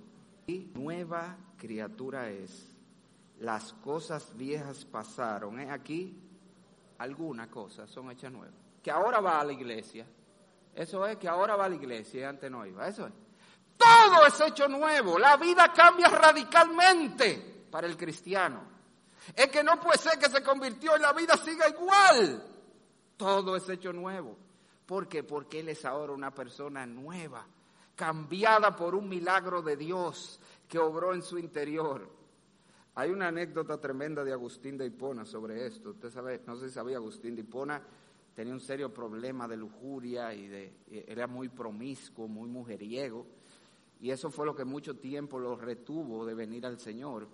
y 0.47 0.71
nueva 0.73 1.37
criatura 1.55 2.31
es. 2.31 2.67
Las 3.41 3.71
cosas 3.73 4.35
viejas 4.35 4.83
pasaron. 4.85 5.59
¿eh? 5.59 5.69
Aquí 5.69 6.19
algunas 6.97 7.49
cosas 7.49 7.91
son 7.91 8.09
hechas 8.09 8.31
nuevas. 8.31 8.55
Que 8.81 8.89
ahora 8.89 9.19
va 9.19 9.39
a 9.39 9.43
la 9.43 9.53
iglesia. 9.53 10.07
Eso 10.73 11.05
es 11.05 11.17
que 11.17 11.27
ahora 11.27 11.55
va 11.55 11.65
a 11.65 11.69
la 11.69 11.75
iglesia 11.75 12.27
antes 12.27 12.49
no 12.49 12.65
iba. 12.65 12.87
Eso 12.87 13.05
es. 13.05 13.13
Todo 13.79 14.25
es 14.27 14.41
hecho 14.41 14.67
nuevo. 14.67 15.17
La 15.17 15.37
vida 15.37 15.71
cambia 15.73 16.09
radicalmente 16.09 17.65
para 17.71 17.87
el 17.87 17.95
cristiano. 17.95 18.61
Es 19.33 19.47
que 19.47 19.63
no 19.63 19.79
puede 19.79 19.97
ser 19.97 20.19
que 20.19 20.29
se 20.29 20.43
convirtió 20.43 20.97
y 20.97 20.99
la 20.99 21.13
vida 21.13 21.37
siga 21.37 21.69
igual. 21.69 22.43
Todo 23.15 23.55
es 23.55 23.67
hecho 23.69 23.93
nuevo. 23.93 24.37
¿Por 24.85 25.07
qué? 25.07 25.23
Porque 25.23 25.61
Él 25.61 25.69
es 25.69 25.85
ahora 25.85 26.13
una 26.13 26.33
persona 26.33 26.85
nueva, 26.85 27.45
cambiada 27.95 28.75
por 28.75 28.95
un 28.95 29.07
milagro 29.07 29.61
de 29.61 29.77
Dios 29.77 30.39
que 30.67 30.79
obró 30.79 31.13
en 31.13 31.21
su 31.21 31.37
interior. 31.37 32.09
Hay 32.95 33.11
una 33.11 33.27
anécdota 33.27 33.79
tremenda 33.79 34.23
de 34.23 34.33
Agustín 34.33 34.77
de 34.77 34.87
Hipona 34.87 35.25
sobre 35.25 35.65
esto. 35.65 35.91
Usted 35.91 36.09
sabe, 36.09 36.41
no 36.45 36.57
sé 36.57 36.67
si 36.67 36.73
sabía, 36.73 36.97
Agustín 36.97 37.35
de 37.35 37.41
Hipona 37.41 37.81
tenía 38.33 38.53
un 38.53 38.59
serio 38.59 38.93
problema 38.93 39.47
de 39.47 39.57
lujuria 39.57 40.33
y 40.33 40.47
de, 40.47 40.73
era 41.07 41.27
muy 41.27 41.49
promiscuo, 41.49 42.27
muy 42.27 42.49
mujeriego. 42.49 43.25
Y 43.99 44.11
eso 44.11 44.31
fue 44.31 44.45
lo 44.45 44.55
que 44.55 44.63
mucho 44.63 44.95
tiempo 44.97 45.39
lo 45.39 45.55
retuvo 45.55 46.25
de 46.25 46.33
venir 46.33 46.65
al 46.65 46.79
Señor, 46.79 47.27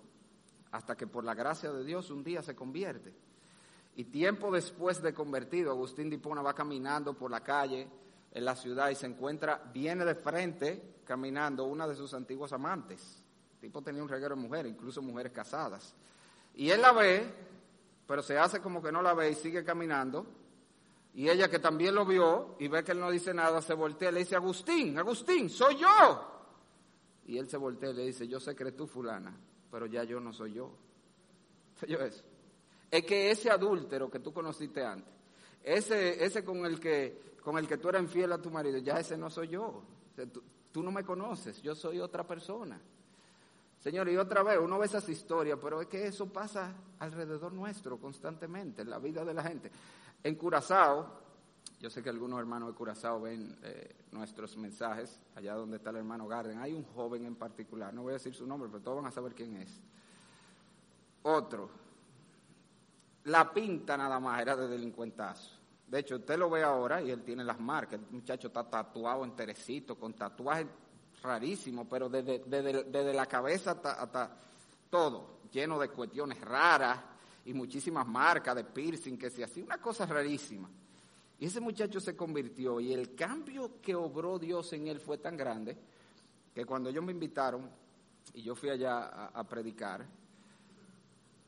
hasta 0.72 0.96
que 0.96 1.06
por 1.06 1.24
la 1.24 1.34
gracia 1.34 1.70
de 1.70 1.84
Dios 1.84 2.10
un 2.10 2.24
día 2.24 2.42
se 2.42 2.56
convierte. 2.56 3.14
Y 3.94 4.04
tiempo 4.04 4.50
después 4.50 5.00
de 5.00 5.14
convertido, 5.14 5.70
Agustín 5.70 6.10
de 6.10 6.16
Hipona 6.16 6.42
va 6.42 6.54
caminando 6.54 7.14
por 7.14 7.30
la 7.30 7.40
calle 7.40 7.88
en 8.32 8.44
la 8.44 8.54
ciudad 8.54 8.90
y 8.90 8.94
se 8.94 9.06
encuentra, 9.06 9.62
viene 9.72 10.04
de 10.04 10.14
frente 10.14 10.96
caminando 11.04 11.64
una 11.64 11.86
de 11.86 11.94
sus 11.94 12.12
antiguos 12.12 12.52
amantes. 12.52 13.22
El 13.54 13.60
tipo 13.60 13.80
tenía 13.80 14.02
un 14.02 14.08
reguero 14.08 14.34
de 14.34 14.42
mujeres, 14.42 14.72
incluso 14.72 15.00
mujeres 15.00 15.32
casadas. 15.32 15.94
Y 16.54 16.68
él 16.68 16.82
la 16.82 16.92
ve, 16.92 17.32
pero 18.06 18.22
se 18.22 18.36
hace 18.38 18.60
como 18.60 18.82
que 18.82 18.92
no 18.92 19.00
la 19.00 19.14
ve 19.14 19.30
y 19.30 19.34
sigue 19.34 19.64
caminando. 19.64 20.26
Y 21.14 21.30
ella 21.30 21.48
que 21.48 21.60
también 21.60 21.94
lo 21.94 22.04
vio 22.04 22.56
y 22.58 22.68
ve 22.68 22.84
que 22.84 22.92
él 22.92 23.00
no 23.00 23.10
dice 23.10 23.32
nada, 23.32 23.62
se 23.62 23.72
voltea 23.72 24.10
y 24.10 24.12
le 24.12 24.20
dice, 24.20 24.36
Agustín, 24.36 24.98
Agustín, 24.98 25.48
soy 25.48 25.76
yo. 25.76 26.35
Y 27.26 27.38
él 27.38 27.48
se 27.48 27.56
voltea 27.56 27.90
y 27.90 27.94
le 27.94 28.06
dice, 28.06 28.28
yo 28.28 28.38
sé 28.38 28.54
que 28.54 28.62
eres 28.62 28.76
tú 28.76 28.86
fulana, 28.86 29.36
pero 29.70 29.86
ya 29.86 30.04
yo 30.04 30.20
no 30.20 30.32
soy 30.32 30.54
yo. 30.54 30.72
yo? 31.88 31.98
Es 32.90 33.04
que 33.04 33.30
ese 33.30 33.50
adúltero 33.50 34.10
que 34.10 34.20
tú 34.20 34.32
conociste 34.32 34.84
antes, 34.84 35.12
ese, 35.62 36.24
ese 36.24 36.44
con, 36.44 36.64
el 36.64 36.78
que, 36.78 37.36
con 37.42 37.58
el 37.58 37.66
que 37.66 37.78
tú 37.78 37.88
eras 37.88 38.02
infiel 38.02 38.32
a 38.32 38.38
tu 38.40 38.50
marido, 38.50 38.78
ya 38.78 39.00
ese 39.00 39.16
no 39.16 39.28
soy 39.28 39.48
yo. 39.48 39.82
tú, 40.32 40.42
tú, 40.70 40.82
no 40.82 40.92
me 40.92 41.04
conoces, 41.04 41.60
yo 41.62 41.74
soy 41.74 41.98
otra 41.98 42.24
persona. 42.24 42.80
Señor, 43.80 44.08
y 44.08 44.16
otra 44.16 44.42
vez, 44.42 44.58
uno 44.60 44.78
ve 44.78 44.86
esas 44.86 45.08
historias, 45.08 45.58
pero 45.60 45.80
es 45.80 45.88
que 45.88 46.06
eso 46.06 46.26
pasa 46.32 46.74
alrededor 47.00 47.52
nuestro 47.52 47.98
constantemente, 47.98 48.82
en 48.82 48.90
la 48.90 48.98
vida 48.98 49.24
de 49.24 49.34
la 49.34 49.42
gente. 49.42 49.70
En 50.22 50.36
Curazao, 50.36 51.25
yo 51.78 51.90
sé 51.90 52.02
que 52.02 52.08
algunos 52.08 52.40
hermanos 52.40 52.68
de 52.70 52.74
Curazao 52.74 53.20
ven 53.20 53.58
eh, 53.62 53.94
nuestros 54.12 54.56
mensajes, 54.56 55.20
allá 55.34 55.54
donde 55.54 55.76
está 55.76 55.90
el 55.90 55.96
hermano 55.96 56.26
Garden. 56.26 56.58
Hay 56.58 56.72
un 56.72 56.84
joven 56.84 57.26
en 57.26 57.36
particular, 57.36 57.92
no 57.92 58.02
voy 58.02 58.10
a 58.10 58.14
decir 58.14 58.34
su 58.34 58.46
nombre, 58.46 58.68
pero 58.70 58.82
todos 58.82 58.96
van 58.96 59.06
a 59.06 59.10
saber 59.10 59.34
quién 59.34 59.56
es. 59.56 59.80
Otro, 61.22 61.68
la 63.24 63.52
pinta 63.52 63.96
nada 63.96 64.18
más 64.18 64.40
era 64.40 64.56
de 64.56 64.68
delincuentazo. 64.68 65.50
De 65.86 65.98
hecho, 66.00 66.16
usted 66.16 66.38
lo 66.38 66.48
ve 66.48 66.62
ahora 66.62 67.02
y 67.02 67.10
él 67.10 67.22
tiene 67.22 67.44
las 67.44 67.60
marcas. 67.60 68.00
El 68.00 68.06
muchacho 68.10 68.48
está 68.48 68.64
tatuado 68.64 69.24
enterecito, 69.24 69.96
con 69.96 70.14
tatuajes 70.14 70.66
rarísimos, 71.22 71.86
pero 71.88 72.08
desde, 72.08 73.12
la 73.12 73.26
cabeza 73.26 73.72
hasta, 73.72 73.92
hasta, 73.92 74.36
todo, 74.88 75.40
lleno 75.52 75.78
de 75.78 75.88
cuestiones 75.88 76.40
raras 76.40 76.98
y 77.44 77.52
muchísimas 77.52 78.06
marcas 78.06 78.56
de 78.56 78.64
piercing, 78.64 79.18
que 79.18 79.30
se 79.30 79.44
hacía 79.44 79.64
una 79.64 79.78
cosa 79.78 80.06
rarísima. 80.06 80.68
Y 81.38 81.46
ese 81.46 81.60
muchacho 81.60 82.00
se 82.00 82.16
convirtió 82.16 82.80
y 82.80 82.92
el 82.92 83.14
cambio 83.14 83.80
que 83.82 83.94
obró 83.94 84.38
Dios 84.38 84.72
en 84.72 84.86
él 84.88 85.00
fue 85.00 85.18
tan 85.18 85.36
grande 85.36 85.76
que 86.54 86.64
cuando 86.64 86.88
ellos 86.88 87.04
me 87.04 87.12
invitaron 87.12 87.68
y 88.32 88.42
yo 88.42 88.54
fui 88.54 88.70
allá 88.70 89.26
a, 89.26 89.44
predicar, 89.44 90.06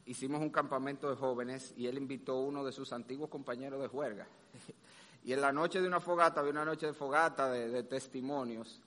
hicimos 0.04 0.42
un 0.42 0.50
campamento 0.50 1.08
de 1.08 1.16
jóvenes 1.16 1.72
y 1.76 1.86
él 1.86 1.96
invitó 1.96 2.32
a 2.32 2.42
uno 2.42 2.64
de 2.64 2.72
sus 2.72 2.92
antiguos 2.92 3.30
compañeros 3.30 3.80
de 3.80 3.88
juerga. 3.88 4.26
Y 5.24 5.32
en 5.32 5.40
la 5.42 5.52
noche 5.52 5.80
de 5.80 5.88
una 5.88 6.00
fogata, 6.00 6.40
había 6.40 6.52
una 6.52 6.64
noche 6.64 6.86
de 6.86 6.92
fogata 6.94 7.50
de, 7.50 7.82
testimonios, 7.82 8.80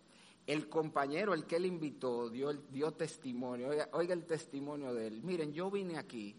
el 0.48 0.70
compañero, 0.70 1.34
el 1.36 1.46
que 1.46 1.58
él 1.58 1.66
invitó, 1.66 2.30
dio, 2.30 2.54
dio 2.54 2.94
testimonio. 2.94 3.68
Oiga, 3.68 3.90
oiga, 3.92 4.14
el 4.14 4.26
testimonio 4.26 4.94
de 4.94 5.08
él. 5.08 5.22
Miren, 5.24 5.54
yo 5.54 5.70
vine 5.70 5.98
aquí 5.98 6.36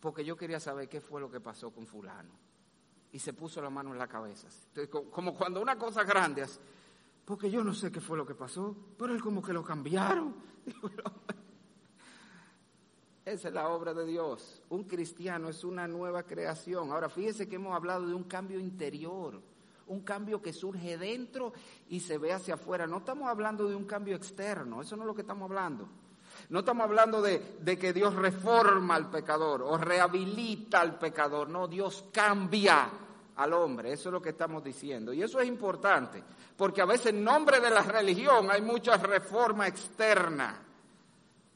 porque 0.00 0.24
yo 0.24 0.34
quería 0.34 0.58
saber 0.58 0.88
qué 0.88 1.00
fue 1.00 1.20
lo 1.20 1.30
que 1.30 1.40
pasó 1.40 1.70
con 1.70 1.86
fulano 1.86 2.41
y 3.12 3.18
se 3.18 3.34
puso 3.34 3.60
la 3.60 3.70
mano 3.70 3.92
en 3.92 3.98
la 3.98 4.08
cabeza. 4.08 4.48
como 5.10 5.34
cuando 5.34 5.60
una 5.60 5.78
cosa 5.78 6.02
grande, 6.02 6.46
porque 7.24 7.50
yo 7.50 7.62
no 7.62 7.74
sé 7.74 7.92
qué 7.92 8.00
fue 8.00 8.16
lo 8.16 8.26
que 8.26 8.34
pasó, 8.34 8.74
pero 8.98 9.14
él 9.14 9.20
como 9.20 9.42
que 9.42 9.52
lo 9.52 9.62
cambiaron. 9.62 10.34
Esa 13.24 13.48
es 13.48 13.54
la 13.54 13.68
obra 13.68 13.94
de 13.94 14.04
Dios. 14.04 14.62
Un 14.70 14.82
cristiano 14.84 15.48
es 15.48 15.62
una 15.62 15.86
nueva 15.86 16.24
creación. 16.24 16.90
Ahora 16.90 17.08
fíjese 17.08 17.48
que 17.48 17.54
hemos 17.56 17.74
hablado 17.74 18.08
de 18.08 18.14
un 18.14 18.24
cambio 18.24 18.58
interior, 18.58 19.40
un 19.86 20.00
cambio 20.00 20.42
que 20.42 20.52
surge 20.52 20.98
dentro 20.98 21.52
y 21.88 22.00
se 22.00 22.18
ve 22.18 22.32
hacia 22.32 22.54
afuera. 22.54 22.86
No 22.86 22.98
estamos 22.98 23.28
hablando 23.28 23.68
de 23.68 23.76
un 23.76 23.84
cambio 23.84 24.16
externo, 24.16 24.82
eso 24.82 24.96
no 24.96 25.02
es 25.02 25.06
lo 25.06 25.14
que 25.14 25.20
estamos 25.20 25.48
hablando. 25.48 25.88
No 26.50 26.60
estamos 26.60 26.84
hablando 26.84 27.22
de, 27.22 27.78
que 27.78 27.92
Dios 27.92 28.14
reforma 28.14 28.94
al 28.94 29.10
pecador 29.10 29.62
o 29.62 29.76
rehabilita 29.78 30.80
al 30.80 30.98
pecador. 30.98 31.48
No, 31.48 31.68
Dios 31.68 32.04
cambia 32.12 32.90
al 33.36 33.52
hombre. 33.52 33.92
Eso 33.92 34.08
es 34.08 34.12
lo 34.12 34.22
que 34.22 34.30
estamos 34.30 34.62
diciendo. 34.62 35.12
Y 35.12 35.22
eso 35.22 35.40
es 35.40 35.48
importante, 35.48 36.22
porque 36.56 36.82
a 36.82 36.86
veces 36.86 37.06
en 37.06 37.24
nombre 37.24 37.60
de 37.60 37.70
la 37.70 37.82
religión 37.82 38.50
hay 38.50 38.62
mucha 38.62 38.96
reforma 38.96 39.66
externa. 39.66 40.60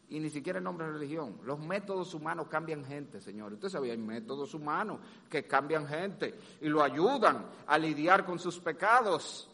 Y 0.08 0.20
ni 0.20 0.30
siquiera 0.30 0.58
en 0.58 0.64
nombre 0.64 0.86
de 0.86 0.92
religión. 0.92 1.40
Los 1.42 1.58
métodos 1.58 2.14
humanos 2.14 2.46
cambian 2.48 2.84
gente, 2.84 3.20
señor. 3.20 3.52
Usted 3.54 3.68
sabía, 3.68 3.92
hay 3.92 3.98
métodos 3.98 4.54
humanos 4.54 5.00
que 5.28 5.44
cambian 5.46 5.88
gente 5.88 6.38
y 6.60 6.68
lo 6.68 6.82
ayudan 6.82 7.44
a 7.66 7.76
lidiar 7.76 8.24
con 8.24 8.38
sus 8.38 8.60
pecados. 8.60 9.50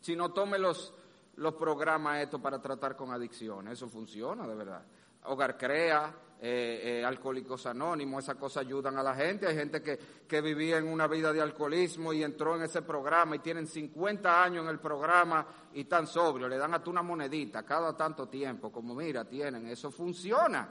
Si 0.00 0.16
no 0.16 0.32
tome 0.32 0.58
los, 0.58 0.94
los 1.36 1.54
programas 1.54 2.20
estos 2.20 2.40
para 2.40 2.60
tratar 2.60 2.96
con 2.96 3.10
adicciones. 3.10 3.74
Eso 3.74 3.88
funciona, 3.88 4.46
de 4.46 4.54
verdad. 4.54 4.82
Hogar 5.24 5.56
Crea, 5.56 6.14
eh, 6.40 7.00
eh, 7.00 7.04
Alcohólicos 7.04 7.66
Anónimos, 7.66 8.24
esas 8.24 8.36
cosas 8.36 8.66
ayudan 8.66 8.98
a 8.98 9.02
la 9.02 9.14
gente. 9.14 9.46
Hay 9.46 9.54
gente 9.54 9.80
que, 9.80 9.98
que 10.26 10.40
vivía 10.40 10.78
en 10.78 10.88
una 10.88 11.06
vida 11.06 11.32
de 11.32 11.40
alcoholismo 11.40 12.12
y 12.12 12.22
entró 12.22 12.56
en 12.56 12.62
ese 12.62 12.82
programa 12.82 13.36
y 13.36 13.38
tienen 13.38 13.66
50 13.66 14.42
años 14.42 14.64
en 14.64 14.70
el 14.70 14.80
programa 14.80 15.46
y 15.72 15.82
están 15.82 16.06
sobrios. 16.06 16.50
Le 16.50 16.58
dan 16.58 16.74
a 16.74 16.82
tú 16.82 16.90
una 16.90 17.02
monedita 17.02 17.62
cada 17.62 17.96
tanto 17.96 18.28
tiempo, 18.28 18.70
como 18.72 18.94
mira, 18.94 19.24
tienen. 19.24 19.68
Eso 19.68 19.90
funciona. 19.90 20.68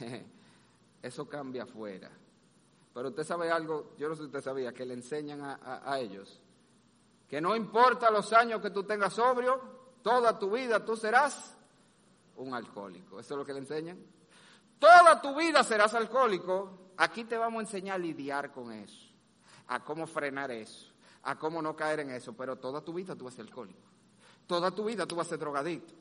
Eso 1.02 1.28
cambia 1.28 1.62
afuera. 1.62 2.10
Pero 2.92 3.10
usted 3.10 3.22
sabe 3.22 3.50
algo, 3.50 3.94
yo 3.96 4.08
no 4.08 4.16
sé 4.16 4.22
si 4.22 4.26
usted 4.26 4.42
sabía, 4.42 4.72
que 4.72 4.84
le 4.84 4.94
enseñan 4.94 5.40
a 5.42 6.00
ellos 6.00 6.42
que 7.28 7.40
no 7.40 7.54
importa 7.54 8.10
los 8.10 8.32
años 8.32 8.60
que 8.60 8.70
tú 8.70 8.84
tengas 8.84 9.12
sobrio, 9.12 9.60
toda 10.02 10.38
tu 10.38 10.50
vida 10.50 10.84
tú 10.84 10.96
serás 10.96 11.56
un 12.36 12.54
alcohólico. 12.54 13.20
Eso 13.20 13.34
es 13.34 13.38
lo 13.38 13.44
que 13.44 13.52
le 13.52 13.60
enseñan. 13.60 13.98
toda 14.78 15.20
tu 15.20 15.36
vida 15.36 15.62
serás 15.62 15.94
alcohólico, 15.94 16.92
aquí 16.96 17.24
te 17.24 17.36
vamos 17.36 17.58
a 17.58 17.62
enseñar 17.62 17.96
a 17.96 17.98
lidiar 17.98 18.52
con 18.52 18.72
eso, 18.72 19.08
a 19.66 19.84
cómo 19.84 20.06
frenar 20.06 20.50
eso, 20.50 20.92
a 21.22 21.38
cómo 21.38 21.60
no 21.60 21.76
caer 21.76 22.00
en 22.00 22.10
eso, 22.10 22.32
pero 22.34 22.56
toda 22.56 22.80
tu 22.80 22.94
vida 22.94 23.16
tú 23.16 23.24
vas 23.24 23.34
a 23.34 23.36
ser 23.36 23.46
alcohólico, 23.46 23.88
toda 24.46 24.70
tu 24.70 24.84
vida 24.84 25.06
tú 25.06 25.16
vas 25.16 25.26
a 25.26 25.30
ser 25.30 25.38
drogadito. 25.38 25.94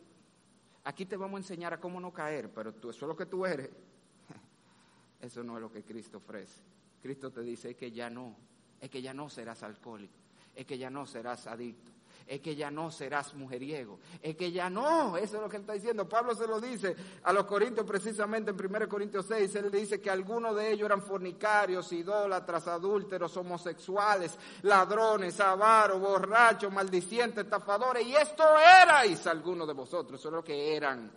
Aquí 0.84 1.06
te 1.06 1.18
vamos 1.18 1.40
a 1.40 1.42
enseñar 1.42 1.74
a 1.74 1.80
cómo 1.82 2.00
no 2.00 2.14
caer, 2.14 2.50
pero 2.54 2.74
tú, 2.74 2.90
eso 2.90 3.06
es 3.06 3.10
lo 3.10 3.16
que 3.18 3.26
tú 3.26 3.46
eres. 3.46 3.70
Eso 5.20 5.44
no 5.44 5.58
es 5.58 5.62
lo 5.62 5.70
que 5.70 5.84
Cristo 5.84 6.20
ofrece. 6.20 6.62
Cristo 7.02 7.30
te 7.30 7.42
dice 7.42 7.76
que 7.76 7.92
ya 7.92 8.10
no, 8.10 8.38
es 8.80 8.90
que 8.90 9.02
ya 9.02 9.14
no 9.14 9.30
serás 9.30 9.64
alcohólico, 9.64 10.14
es 10.58 10.66
que 10.66 10.78
ya 10.78 10.90
no 10.90 11.06
serás 11.06 11.46
adicto, 11.46 11.92
es 12.26 12.42
que 12.42 12.56
ya 12.56 12.72
no 12.72 12.90
serás 12.90 13.36
mujeriego, 13.36 14.00
es 14.20 14.36
que 14.36 14.52
ya 14.52 14.72
no, 14.72 15.16
eso 15.16 15.36
es 15.36 15.42
lo 15.44 15.48
que 15.48 15.58
él 15.58 15.62
está 15.62 15.74
diciendo. 15.74 16.10
Pablo 16.10 16.34
se 16.34 16.48
lo 16.48 16.60
dice 16.60 16.96
a 17.24 17.32
los 17.32 17.46
corintios 17.46 17.86
precisamente 17.86 18.50
en 18.50 18.58
1 18.60 18.90
Corintios 18.90 19.28
6, 19.28 19.54
él 19.54 19.70
dice 19.70 20.02
que 20.02 20.10
algunos 20.10 20.56
de 20.56 20.72
ellos 20.72 20.88
eran 20.88 21.04
fornicarios, 21.04 21.94
idólatras, 21.94 22.68
adúlteros, 22.68 23.38
homosexuales, 23.38 24.36
ladrones, 24.64 25.40
avaros, 25.40 26.02
borrachos, 26.02 26.74
maldicientes, 26.74 27.44
estafadores, 27.44 28.06
y 28.08 28.16
esto 28.16 28.44
erais 28.58 29.28
algunos 29.28 29.68
de 29.68 29.74
vosotros, 29.76 30.20
eso 30.20 30.30
es 30.30 30.34
lo 30.34 30.44
que 30.44 30.76
eran, 30.76 31.12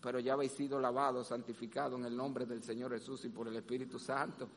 pero 0.00 0.20
ya 0.20 0.32
habéis 0.32 0.52
sido 0.52 0.80
lavados, 0.80 1.26
santificados 1.26 2.00
en 2.00 2.06
el 2.06 2.16
nombre 2.16 2.46
del 2.46 2.62
Señor 2.62 2.92
Jesús 2.92 3.26
y 3.26 3.28
por 3.28 3.46
el 3.46 3.56
Espíritu 3.56 3.98
Santo. 3.98 4.48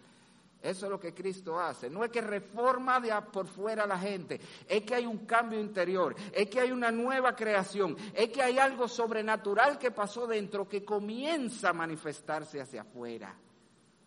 Eso 0.62 0.86
es 0.86 0.92
lo 0.92 1.00
que 1.00 1.14
Cristo 1.14 1.60
hace. 1.60 1.90
No 1.90 2.04
es 2.04 2.12
que 2.12 2.22
reforma 2.22 3.00
de 3.00 3.10
por 3.32 3.48
fuera 3.48 3.84
a 3.84 3.88
la 3.88 3.98
gente, 3.98 4.40
es 4.68 4.84
que 4.84 4.96
hay 4.96 5.06
un 5.06 5.26
cambio 5.26 5.60
interior, 5.60 6.16
es 6.34 6.50
que 6.50 6.60
hay 6.60 6.72
una 6.72 6.92
nueva 6.92 7.34
creación, 7.34 7.96
es 8.14 8.30
que 8.30 8.42
hay 8.42 8.60
algo 8.60 8.88
sobrenatural 8.88 9.78
que 9.78 9.92
pasó 9.92 10.28
dentro 10.28 10.68
que 10.68 10.84
comienza 10.84 11.70
a 11.70 11.74
manifestarse 11.74 12.60
hacia 12.60 12.82
afuera. 12.82 13.36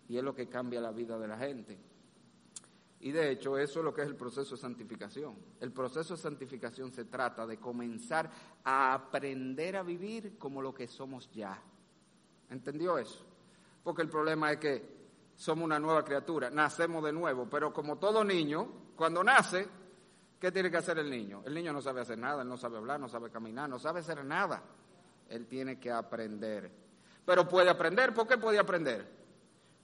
Y 0.09 0.19
es 0.19 0.23
lo 0.23 0.35
que 0.35 0.49
cambia 0.49 0.81
la 0.81 0.93
vida 0.93 1.19
de 1.19 1.29
la 1.29 1.39
gente. 1.39 1.79
Y 3.01 3.11
de 3.11 3.31
hecho 3.31 3.59
eso 3.59 3.81
es 3.81 3.85
lo 3.85 3.95
que 3.95 4.03
es 4.03 4.07
el 4.07 4.15
proceso 4.15 4.55
de 4.55 4.61
santificación. 4.61 5.37
El 5.59 5.73
proceso 5.73 6.15
de 6.15 6.21
santificación 6.21 6.93
se 6.93 7.07
trata 7.07 7.47
de 7.47 7.57
comenzar 7.57 8.31
a 8.63 8.93
aprender 8.95 9.77
a 9.77 9.83
vivir 9.83 10.37
como 10.39 10.61
lo 10.61 10.73
que 10.73 10.87
somos 10.87 11.31
ya. 11.33 11.61
¿Entendió 12.51 12.99
eso? 12.99 13.25
Porque 13.83 14.03
el 14.03 14.09
problema 14.09 14.53
es 14.53 14.59
que 14.59 14.92
somos 15.43 15.65
una 15.65 15.81
nueva 15.81 16.05
criatura, 16.05 16.51
nacemos 16.51 17.03
de 17.03 17.13
nuevo, 17.13 17.51
pero 17.51 17.73
como 17.73 17.99
todo 17.99 18.23
niño, 18.23 18.93
cuando 18.95 19.25
nace, 19.25 19.67
¿qué 20.39 20.53
tiene 20.53 20.71
que 20.71 20.77
hacer 20.77 21.01
el 21.01 21.11
niño? 21.11 21.43
El 21.45 21.53
niño 21.53 21.73
no 21.73 21.83
sabe 21.83 22.01
hacer 22.01 22.17
nada, 22.17 22.43
él 22.43 22.49
no 22.49 22.57
sabe 22.57 22.77
hablar, 22.77 23.01
no 23.01 23.09
sabe 23.09 23.29
caminar, 23.29 23.69
no 23.69 23.81
sabe 23.81 23.99
hacer 23.99 24.25
nada. 24.25 24.63
Él 25.29 25.49
tiene 25.49 25.81
que 25.81 25.91
aprender. 25.91 26.71
Pero 27.27 27.49
puede 27.49 27.69
aprender, 27.71 28.15
¿por 28.15 28.29
qué 28.29 28.39
puede 28.39 28.61
aprender? 28.61 29.05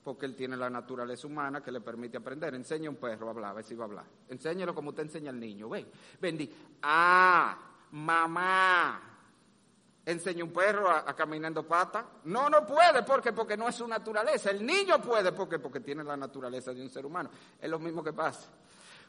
Porque 0.04 0.26
él 0.26 0.36
tiene 0.36 0.56
la 0.56 0.70
naturaleza 0.70 1.26
humana 1.26 1.60
que 1.60 1.72
le 1.72 1.80
permite 1.80 2.18
aprender. 2.18 2.54
Enseña 2.54 2.86
a 2.86 2.90
un 2.90 2.96
perro 2.96 3.26
a 3.26 3.30
hablar, 3.30 3.50
a 3.50 3.54
ver 3.54 3.64
si 3.64 3.74
va 3.74 3.82
a 3.82 3.88
hablar. 3.88 4.04
Enséñalo 4.28 4.72
como 4.72 4.90
usted 4.90 5.02
enseña 5.02 5.30
al 5.30 5.40
niño. 5.40 5.68
Ven, 5.68 5.88
ven, 6.20 6.38
ah, 6.82 7.58
mamá, 7.90 9.07
enseña 10.10 10.42
un 10.42 10.52
perro 10.52 10.90
a, 10.90 11.14
caminando 11.14 11.66
pata. 11.66 12.06
No, 12.24 12.48
no 12.48 12.66
puede, 12.66 13.02
porque 13.02 13.32
porque 13.32 13.56
no 13.56 13.68
es 13.68 13.74
su 13.74 13.86
naturaleza. 13.86 14.50
El 14.50 14.64
niño 14.64 15.00
puede, 15.00 15.32
porque 15.32 15.58
porque 15.58 15.80
tiene 15.80 16.02
la 16.02 16.16
naturaleza 16.16 16.72
de 16.72 16.82
un 16.82 16.88
ser 16.88 17.04
humano. 17.04 17.30
Es 17.60 17.68
lo 17.68 17.78
mismo 17.78 18.02
que 18.02 18.12
pasa. 18.12 18.48